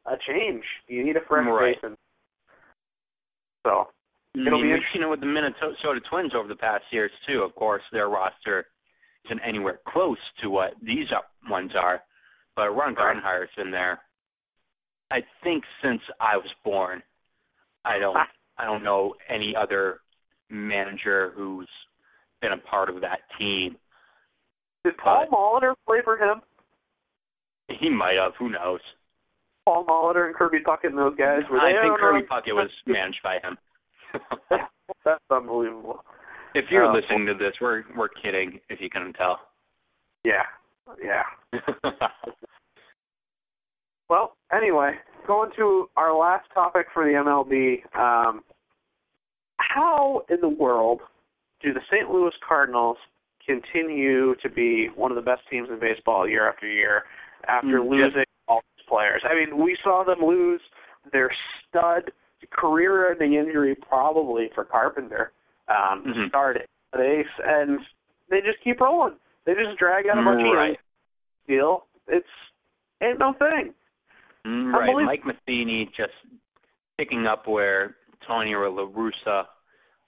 a 0.06 0.16
change. 0.26 0.62
You 0.86 1.04
need 1.04 1.16
a 1.16 1.20
fresh 1.28 1.46
Right. 1.46 1.74
face. 1.74 1.82
And 1.82 1.96
so, 3.66 3.88
I 4.36 4.40
It'll 4.40 4.58
mean, 4.60 4.68
be 4.68 4.72
we've 4.74 4.82
seen 4.92 5.02
it 5.02 5.08
with 5.08 5.20
the 5.20 5.26
Minnesota 5.26 6.00
Twins 6.08 6.32
over 6.34 6.48
the 6.48 6.56
past 6.56 6.84
years 6.92 7.10
too. 7.26 7.42
Of 7.42 7.54
course, 7.54 7.82
their 7.90 8.08
roster 8.08 8.66
isn't 9.24 9.40
anywhere 9.40 9.80
close 9.88 10.18
to 10.42 10.50
what 10.50 10.74
these 10.80 11.08
ones 11.50 11.72
are, 11.74 12.02
but 12.54 12.70
Ron 12.70 12.94
Gardenhire's 12.94 13.50
in 13.56 13.70
there. 13.70 14.00
I 15.10 15.20
think 15.42 15.64
since 15.82 16.02
I 16.20 16.36
was 16.36 16.50
born, 16.64 17.02
I 17.84 17.98
don't 17.98 18.16
I 18.58 18.64
don't 18.64 18.82
know 18.82 19.14
any 19.28 19.54
other 19.56 20.00
manager 20.50 21.32
who's 21.36 21.68
been 22.40 22.52
a 22.52 22.58
part 22.58 22.88
of 22.88 23.00
that 23.02 23.20
team. 23.38 23.76
Did 24.84 24.96
Paul 24.96 25.26
Molitor 25.32 25.74
play 25.86 25.98
for 26.04 26.16
him? 26.16 26.40
He 27.68 27.88
might 27.90 28.14
have. 28.22 28.32
Who 28.38 28.48
knows? 28.50 28.80
Paul 29.64 29.84
Molitor 29.86 30.26
and 30.26 30.34
Kirby 30.34 30.58
Puckett 30.66 30.88
and 30.90 30.98
those 30.98 31.16
guys 31.16 31.40
were 31.50 31.58
I 31.58 31.72
they? 31.72 31.78
think 31.88 31.98
Kirby 32.00 32.20
know. 32.20 32.26
Puckett 32.30 32.54
was 32.54 32.70
managed 32.86 33.20
by 33.22 33.34
him. 33.42 33.58
That's 35.04 35.20
unbelievable. 35.30 36.02
if 36.54 36.64
you're 36.70 36.86
Uh, 36.90 36.94
listening 36.94 37.26
to 37.26 37.34
this, 37.34 37.52
we're 37.60 37.82
we're 37.96 38.08
kidding. 38.08 38.58
If 38.70 38.80
you 38.80 38.88
couldn't 38.88 39.12
tell. 39.14 39.38
Yeah, 40.24 40.42
yeah. 41.02 41.22
Well, 44.08 44.36
anyway, 44.52 44.92
going 45.28 45.50
to 45.56 45.88
our 45.96 46.16
last 46.16 46.46
topic 46.54 46.86
for 46.92 47.04
the 47.04 47.12
MLB. 47.12 47.84
Um, 47.96 48.40
how 49.58 50.22
in 50.30 50.40
the 50.40 50.48
world 50.48 51.00
do 51.62 51.72
the 51.72 51.80
St. 51.92 52.10
Louis 52.10 52.32
Cardinals 52.46 52.96
continue 53.46 54.34
to 54.42 54.48
be 54.48 54.88
one 54.96 55.12
of 55.12 55.16
the 55.16 55.22
best 55.22 55.42
teams 55.50 55.68
in 55.70 55.78
baseball 55.78 56.26
year 56.28 56.48
after 56.48 56.66
year 56.66 57.04
after 57.46 57.78
Mm, 57.80 57.90
losing 57.90 58.24
all 58.48 58.62
these 58.76 58.86
players? 58.88 59.22
I 59.28 59.34
mean, 59.34 59.62
we 59.62 59.76
saw 59.84 60.02
them 60.04 60.24
lose 60.26 60.62
their 61.12 61.30
stud 61.68 62.10
career-ending 62.50 63.34
injury 63.34 63.74
probably 63.74 64.48
for 64.54 64.64
Carpenter 64.64 65.32
um, 65.68 66.02
to 66.04 66.10
Mhm. 66.10 66.28
start 66.28 66.56
it 66.56 66.68
and 67.44 67.80
they 68.30 68.40
just 68.40 68.60
keep 68.62 68.80
rolling. 68.80 69.14
They 69.44 69.54
just 69.54 69.78
drag 69.78 70.06
out 70.08 70.18
a 70.18 70.22
bunch 70.22 70.40
of 70.40 70.54
right. 70.54 70.80
deal. 71.46 71.86
It's 72.06 72.28
ain't 73.02 73.18
no 73.18 73.34
thing. 73.34 73.74
Mm, 74.46 74.72
Right. 74.72 75.04
Mike 75.04 75.26
Matheny 75.26 75.86
just 75.96 76.12
picking 76.96 77.26
up 77.26 77.46
where 77.46 77.96
Tony 78.26 78.52
or 78.54 78.68
La 78.70 78.86
Russa 78.86 79.44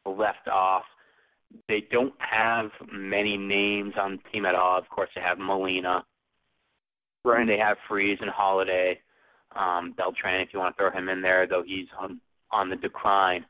left 0.06 0.48
off. 0.48 0.84
They 1.68 1.80
don't 1.90 2.14
have 2.18 2.70
many 2.92 3.36
names 3.36 3.94
on 3.98 4.16
the 4.16 4.30
team 4.30 4.46
at 4.46 4.54
all. 4.54 4.78
Of 4.78 4.88
course, 4.88 5.10
they 5.14 5.20
have 5.20 5.38
Molina. 5.38 6.04
And 7.40 7.48
they 7.48 7.58
have 7.58 7.76
Freese 7.88 8.18
and 8.20 8.30
Holliday. 8.30 9.00
Um, 9.56 9.92
Beltran, 9.96 10.40
if 10.40 10.50
you 10.52 10.58
want 10.60 10.76
to 10.76 10.80
throw 10.80 10.90
him 10.90 11.08
in 11.08 11.20
there, 11.22 11.46
though 11.46 11.62
he's 11.66 11.88
on, 11.98 12.20
on 12.52 12.70
the 12.70 12.76
decline. 12.76 13.44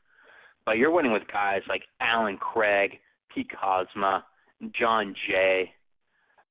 But 0.65 0.77
you're 0.77 0.91
winning 0.91 1.11
with 1.13 1.23
guys 1.31 1.61
like 1.69 1.83
Allen 2.01 2.37
Craig, 2.37 2.99
Pete 3.33 3.49
Kozma, 3.51 4.23
Jon 4.77 5.15
Jay. 5.27 5.71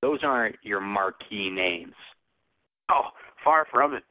Those 0.03 0.21
aren't 0.23 0.57
your 0.63 0.81
marquee 0.81 1.51
names. 1.51 1.95
Oh, 2.91 3.09
far 3.45 3.67
from 3.71 3.95
it. 3.95 4.05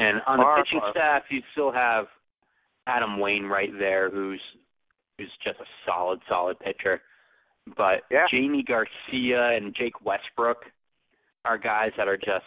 And 0.00 0.20
on 0.26 0.38
the 0.38 0.62
pitching 0.62 0.80
staff, 0.90 1.22
you 1.30 1.40
still 1.52 1.72
have 1.72 2.06
Adam 2.86 3.18
Wainwright 3.18 3.78
there, 3.78 4.10
who's 4.10 4.40
who's 5.18 5.30
just 5.44 5.60
a 5.60 5.66
solid, 5.86 6.20
solid 6.28 6.58
pitcher. 6.58 7.02
But 7.76 8.04
Yeah. 8.10 8.26
Jaime 8.30 8.62
Garcia 8.62 9.50
and 9.56 9.74
Jake 9.74 10.04
Westbrook 10.04 10.64
are 11.44 11.58
guys 11.58 11.92
that 11.96 12.08
are 12.08 12.16
just 12.16 12.46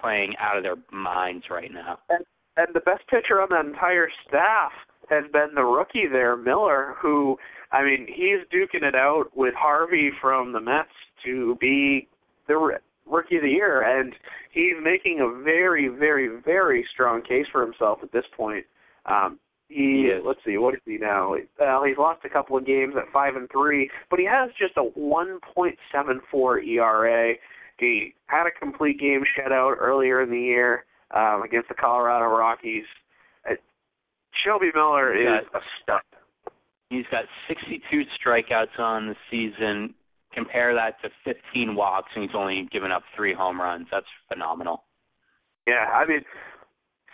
playing 0.00 0.34
out 0.38 0.56
of 0.56 0.62
their 0.64 0.76
minds 0.90 1.46
right 1.50 1.72
now. 1.72 1.98
And 2.08 2.24
and 2.56 2.74
the 2.74 2.80
best 2.80 3.06
pitcher 3.08 3.40
on 3.40 3.48
that 3.50 3.64
entire 3.64 4.08
staff 4.26 4.72
has 5.08 5.24
been 5.32 5.54
the 5.54 5.62
rookie 5.62 6.08
there, 6.10 6.36
Miller, 6.36 6.96
who, 7.00 7.38
I 7.70 7.84
mean, 7.84 8.06
he's 8.08 8.40
duking 8.52 8.82
it 8.82 8.96
out 8.96 9.26
with 9.34 9.54
Harvey 9.54 10.10
from 10.20 10.52
the 10.52 10.60
Mets 10.60 10.88
to 11.24 11.56
be 11.60 12.08
the 12.48 12.56
rookie 13.10 13.36
of 13.36 13.42
the 13.42 13.48
year, 13.48 13.82
and 13.82 14.14
he's 14.52 14.74
making 14.82 15.20
a 15.20 15.42
very, 15.42 15.88
very, 15.88 16.28
very 16.44 16.86
strong 16.92 17.22
case 17.22 17.46
for 17.50 17.64
himself 17.64 17.98
at 18.02 18.12
this 18.12 18.24
point. 18.36 18.64
Um, 19.06 19.38
he, 19.68 20.08
is. 20.12 20.22
let's 20.24 20.40
see, 20.46 20.56
what 20.56 20.74
is 20.74 20.80
he 20.86 20.96
now? 20.96 21.34
Well, 21.58 21.84
he's 21.84 21.98
lost 21.98 22.24
a 22.24 22.28
couple 22.30 22.56
of 22.56 22.66
games 22.66 22.94
at 22.96 23.12
five 23.12 23.36
and 23.36 23.48
three, 23.50 23.90
but 24.10 24.18
he 24.18 24.24
has 24.24 24.50
just 24.58 24.76
a 24.76 24.98
1.74 24.98 26.66
ERA. 26.66 27.34
He 27.78 28.14
had 28.26 28.46
a 28.46 28.50
complete 28.58 28.98
game 28.98 29.22
shutout 29.38 29.76
earlier 29.78 30.22
in 30.22 30.30
the 30.30 30.40
year 30.40 30.84
um, 31.14 31.42
against 31.42 31.68
the 31.68 31.74
Colorado 31.74 32.26
Rockies. 32.26 32.84
Uh, 33.48 33.54
Shelby 34.44 34.70
Miller 34.74 35.14
is 35.14 35.44
a 35.54 35.60
stud. 35.82 36.00
He's 36.90 37.04
got 37.10 37.24
62 37.48 38.02
strikeouts 38.18 38.78
on 38.78 39.08
the 39.08 39.16
season. 39.30 39.94
Compare 40.38 40.74
that 40.74 41.00
to 41.02 41.10
15 41.24 41.74
walks, 41.74 42.10
and 42.14 42.24
he's 42.24 42.34
only 42.34 42.68
given 42.72 42.92
up 42.92 43.02
three 43.16 43.34
home 43.34 43.60
runs. 43.60 43.86
That's 43.90 44.06
phenomenal. 44.28 44.84
Yeah, 45.66 45.84
I 45.92 46.06
mean, 46.06 46.22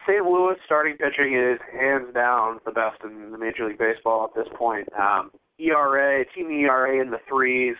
St. 0.06 0.24
Louis 0.24 0.56
starting 0.64 0.96
pitching 0.96 1.34
is 1.34 1.58
hands 1.72 2.12
down 2.14 2.60
the 2.64 2.70
best 2.70 3.02
in 3.02 3.32
the 3.32 3.38
Major 3.38 3.66
League 3.66 3.78
Baseball 3.78 4.30
at 4.30 4.34
this 4.34 4.52
point. 4.56 4.88
Um, 4.98 5.30
ERA, 5.58 6.24
team 6.34 6.50
ERA 6.50 7.00
in 7.00 7.10
the 7.10 7.18
threes. 7.28 7.76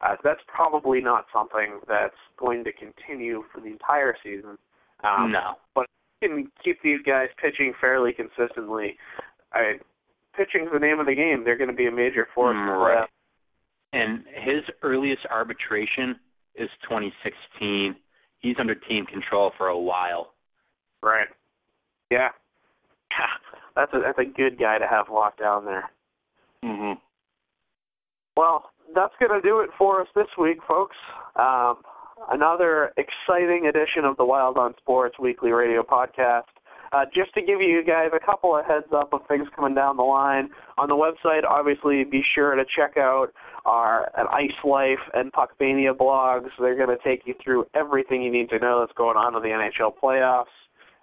Uh, 0.00 0.16
that's 0.24 0.40
probably 0.46 1.00
not 1.00 1.26
something 1.32 1.80
that's 1.88 2.16
going 2.38 2.64
to 2.64 2.72
continue 2.72 3.44
for 3.52 3.60
the 3.60 3.68
entire 3.68 4.14
season. 4.22 4.58
Um, 5.04 5.32
no. 5.32 5.54
But 5.74 5.86
can 6.22 6.50
keep 6.62 6.82
these 6.82 7.00
guys 7.06 7.28
pitching 7.40 7.72
fairly 7.80 8.12
consistently. 8.12 8.96
I, 9.52 9.74
pitching's 10.36 10.70
the 10.72 10.78
name 10.78 11.00
of 11.00 11.06
the 11.06 11.14
game. 11.14 11.44
They're 11.44 11.58
going 11.58 11.70
to 11.70 11.76
be 11.76 11.86
a 11.86 11.92
major 11.92 12.26
force. 12.34 12.56
Mm, 12.56 12.78
right. 12.78 13.08
And 13.96 14.24
his 14.44 14.62
earliest 14.82 15.22
arbitration 15.30 16.16
is 16.54 16.68
2016. 16.82 17.96
He's 18.40 18.56
under 18.60 18.74
team 18.74 19.06
control 19.06 19.52
for 19.56 19.68
a 19.68 19.78
while. 19.78 20.32
Right. 21.02 21.28
Yeah. 22.10 22.28
That's 23.74 23.92
a 23.92 24.00
that's 24.00 24.18
a 24.18 24.24
good 24.24 24.58
guy 24.58 24.78
to 24.78 24.86
have 24.86 25.06
locked 25.12 25.38
down 25.38 25.66
there. 25.66 25.90
Mm-hmm. 26.64 26.98
Well, 28.34 28.70
that's 28.94 29.12
going 29.20 29.38
to 29.38 29.46
do 29.46 29.60
it 29.60 29.68
for 29.76 30.00
us 30.00 30.08
this 30.14 30.28
week, 30.38 30.58
folks. 30.66 30.96
Um, 31.38 31.82
another 32.30 32.92
exciting 32.96 33.66
edition 33.66 34.06
of 34.06 34.16
the 34.16 34.24
Wild 34.24 34.56
on 34.56 34.74
Sports 34.78 35.16
weekly 35.18 35.50
radio 35.50 35.82
podcast. 35.82 36.44
Uh, 36.96 37.04
just 37.14 37.34
to 37.34 37.42
give 37.42 37.60
you 37.60 37.82
guys 37.86 38.08
a 38.14 38.24
couple 38.24 38.56
of 38.56 38.64
heads 38.64 38.86
up 38.94 39.12
of 39.12 39.20
things 39.28 39.46
coming 39.54 39.74
down 39.74 39.98
the 39.98 40.02
line 40.02 40.48
on 40.78 40.88
the 40.88 40.94
website, 40.94 41.44
obviously 41.44 42.04
be 42.04 42.22
sure 42.34 42.54
to 42.54 42.64
check 42.74 42.96
out 42.96 43.26
our 43.66 44.10
an 44.16 44.26
Ice 44.32 44.64
Life 44.64 45.04
and 45.12 45.30
Puckmania 45.30 45.94
blogs. 45.94 46.48
They're 46.58 46.76
going 46.76 46.96
to 46.96 47.04
take 47.04 47.26
you 47.26 47.34
through 47.44 47.66
everything 47.74 48.22
you 48.22 48.32
need 48.32 48.48
to 48.48 48.58
know 48.58 48.80
that's 48.80 48.96
going 48.96 49.18
on 49.18 49.36
in 49.36 49.42
the 49.42 49.48
NHL 49.48 49.92
playoffs. 50.02 50.44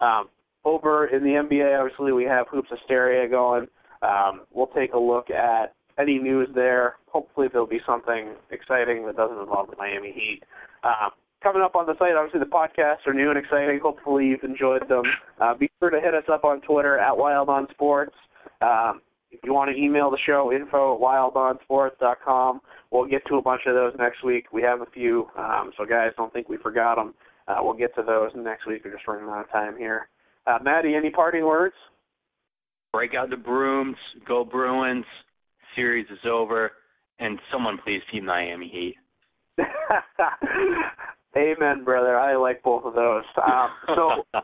Um, 0.02 0.30
over 0.66 1.06
in 1.06 1.24
the 1.24 1.30
NBA, 1.30 1.80
obviously 1.80 2.12
we 2.12 2.24
have 2.24 2.48
Hoops 2.50 2.70
Hysteria 2.72 3.30
going. 3.30 3.68
Um, 4.02 4.42
we'll 4.52 4.72
take 4.76 4.94
a 4.94 5.00
look 5.00 5.30
at 5.30 5.76
any 6.00 6.18
news 6.18 6.50
there. 6.56 6.96
Hopefully 7.12 7.50
there'll 7.52 7.68
be 7.68 7.82
something 7.86 8.34
exciting 8.50 9.06
that 9.06 9.16
doesn't 9.16 9.38
involve 9.38 9.70
the 9.70 9.76
Miami 9.78 10.12
Heat. 10.12 10.42
Um, 10.84 11.12
coming 11.44 11.62
up 11.62 11.76
on 11.76 11.86
the 11.86 11.94
site, 12.00 12.16
obviously 12.16 12.40
the 12.40 12.46
podcasts 12.46 13.06
are 13.06 13.14
new 13.14 13.30
and 13.30 13.38
exciting. 13.38 13.80
Hopefully 13.84 14.26
you've 14.26 14.44
enjoyed 14.44 14.88
them. 14.88 15.04
Uh, 15.40 15.54
be 15.54 15.70
sure 15.80 15.90
to 15.90 16.00
hit 16.00 16.14
us 16.14 16.24
up 16.32 16.44
on 16.44 16.62
Twitter 16.62 16.98
at 16.98 17.16
Wild 17.16 17.50
on 17.50 17.68
Sports. 17.72 18.16
Um, 18.62 19.02
if 19.32 19.40
you 19.44 19.54
want 19.54 19.72
to 19.76 19.78
email 19.78 20.10
the 20.10 20.18
show, 20.26 20.52
info 20.54 20.96
at 20.96 21.02
wildonsports.com. 21.02 22.62
We'll 22.92 23.08
get 23.08 23.26
to 23.28 23.36
a 23.36 23.42
bunch 23.42 23.62
of 23.68 23.74
those 23.74 23.94
next 23.98 24.24
week. 24.24 24.46
We 24.54 24.62
have 24.62 24.82
a 24.82 24.86
few, 24.94 25.28
um, 25.38 25.72
so 25.78 25.86
guys, 25.86 26.12
don't 26.16 26.32
think 26.32 26.50
we 26.50 26.58
forgot 26.58 26.96
them. 26.96 27.14
Uh, 27.48 27.58
we'll 27.62 27.74
get 27.74 27.94
to 27.96 28.04
those 28.04 28.32
next 28.36 28.68
week. 28.68 28.84
We're 28.86 28.94
just 28.94 29.08
running 29.08 29.28
out 29.28 29.46
of 29.46 29.52
time 29.52 29.78
here. 29.78 30.08
Uh, 30.48 30.60
Maddie, 30.64 30.96
any 30.96 31.10
parting 31.10 31.46
words? 31.46 31.76
Break 32.94 33.16
out 33.16 33.30
the 33.32 33.38
brooms, 33.38 33.98
go 34.28 34.46
Bruins. 34.46 35.06
Series 35.76 36.06
is 36.12 36.20
over, 36.30 36.72
and 37.20 37.40
someone 37.52 37.80
please 37.84 38.02
keep 38.12 38.24
Miami 38.24 38.70
Heat. 38.70 38.96
Amen, 41.36 41.84
brother. 41.84 42.18
I 42.18 42.36
like 42.36 42.62
both 42.62 42.86
of 42.86 42.94
those. 42.94 43.24
Um, 43.38 43.70
so 43.88 44.24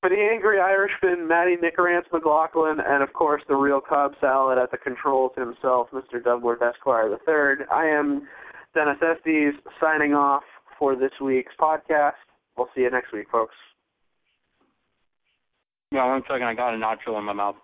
for 0.00 0.10
the 0.10 0.28
Angry 0.32 0.60
Irishman, 0.60 1.26
Matty 1.26 1.56
Nicorance 1.56 2.04
McLaughlin, 2.12 2.78
and 2.86 3.02
of 3.02 3.12
course 3.14 3.42
the 3.48 3.54
real 3.54 3.80
Cobb 3.80 4.12
salad 4.20 4.58
at 4.58 4.70
the 4.70 4.76
controls 4.76 5.32
himself, 5.36 5.88
Mr. 5.92 6.22
Douglas 6.22 6.58
Esquire 6.60 7.08
III. 7.10 7.64
I 7.72 7.86
am 7.86 8.28
Dennis 8.74 8.98
Estes 9.00 9.54
signing 9.80 10.12
off 10.12 10.42
for 10.78 10.94
this 10.94 11.12
week's 11.22 11.54
podcast. 11.58 12.20
We'll 12.56 12.68
see 12.74 12.82
you 12.82 12.90
next 12.90 13.12
week, 13.12 13.28
folks. 13.32 13.54
yeah, 15.90 16.06
one 16.06 16.22
second. 16.28 16.44
I 16.44 16.54
got 16.54 16.74
a 16.74 16.76
nacho 16.76 17.18
in 17.18 17.24
my 17.24 17.32
mouth. 17.32 17.56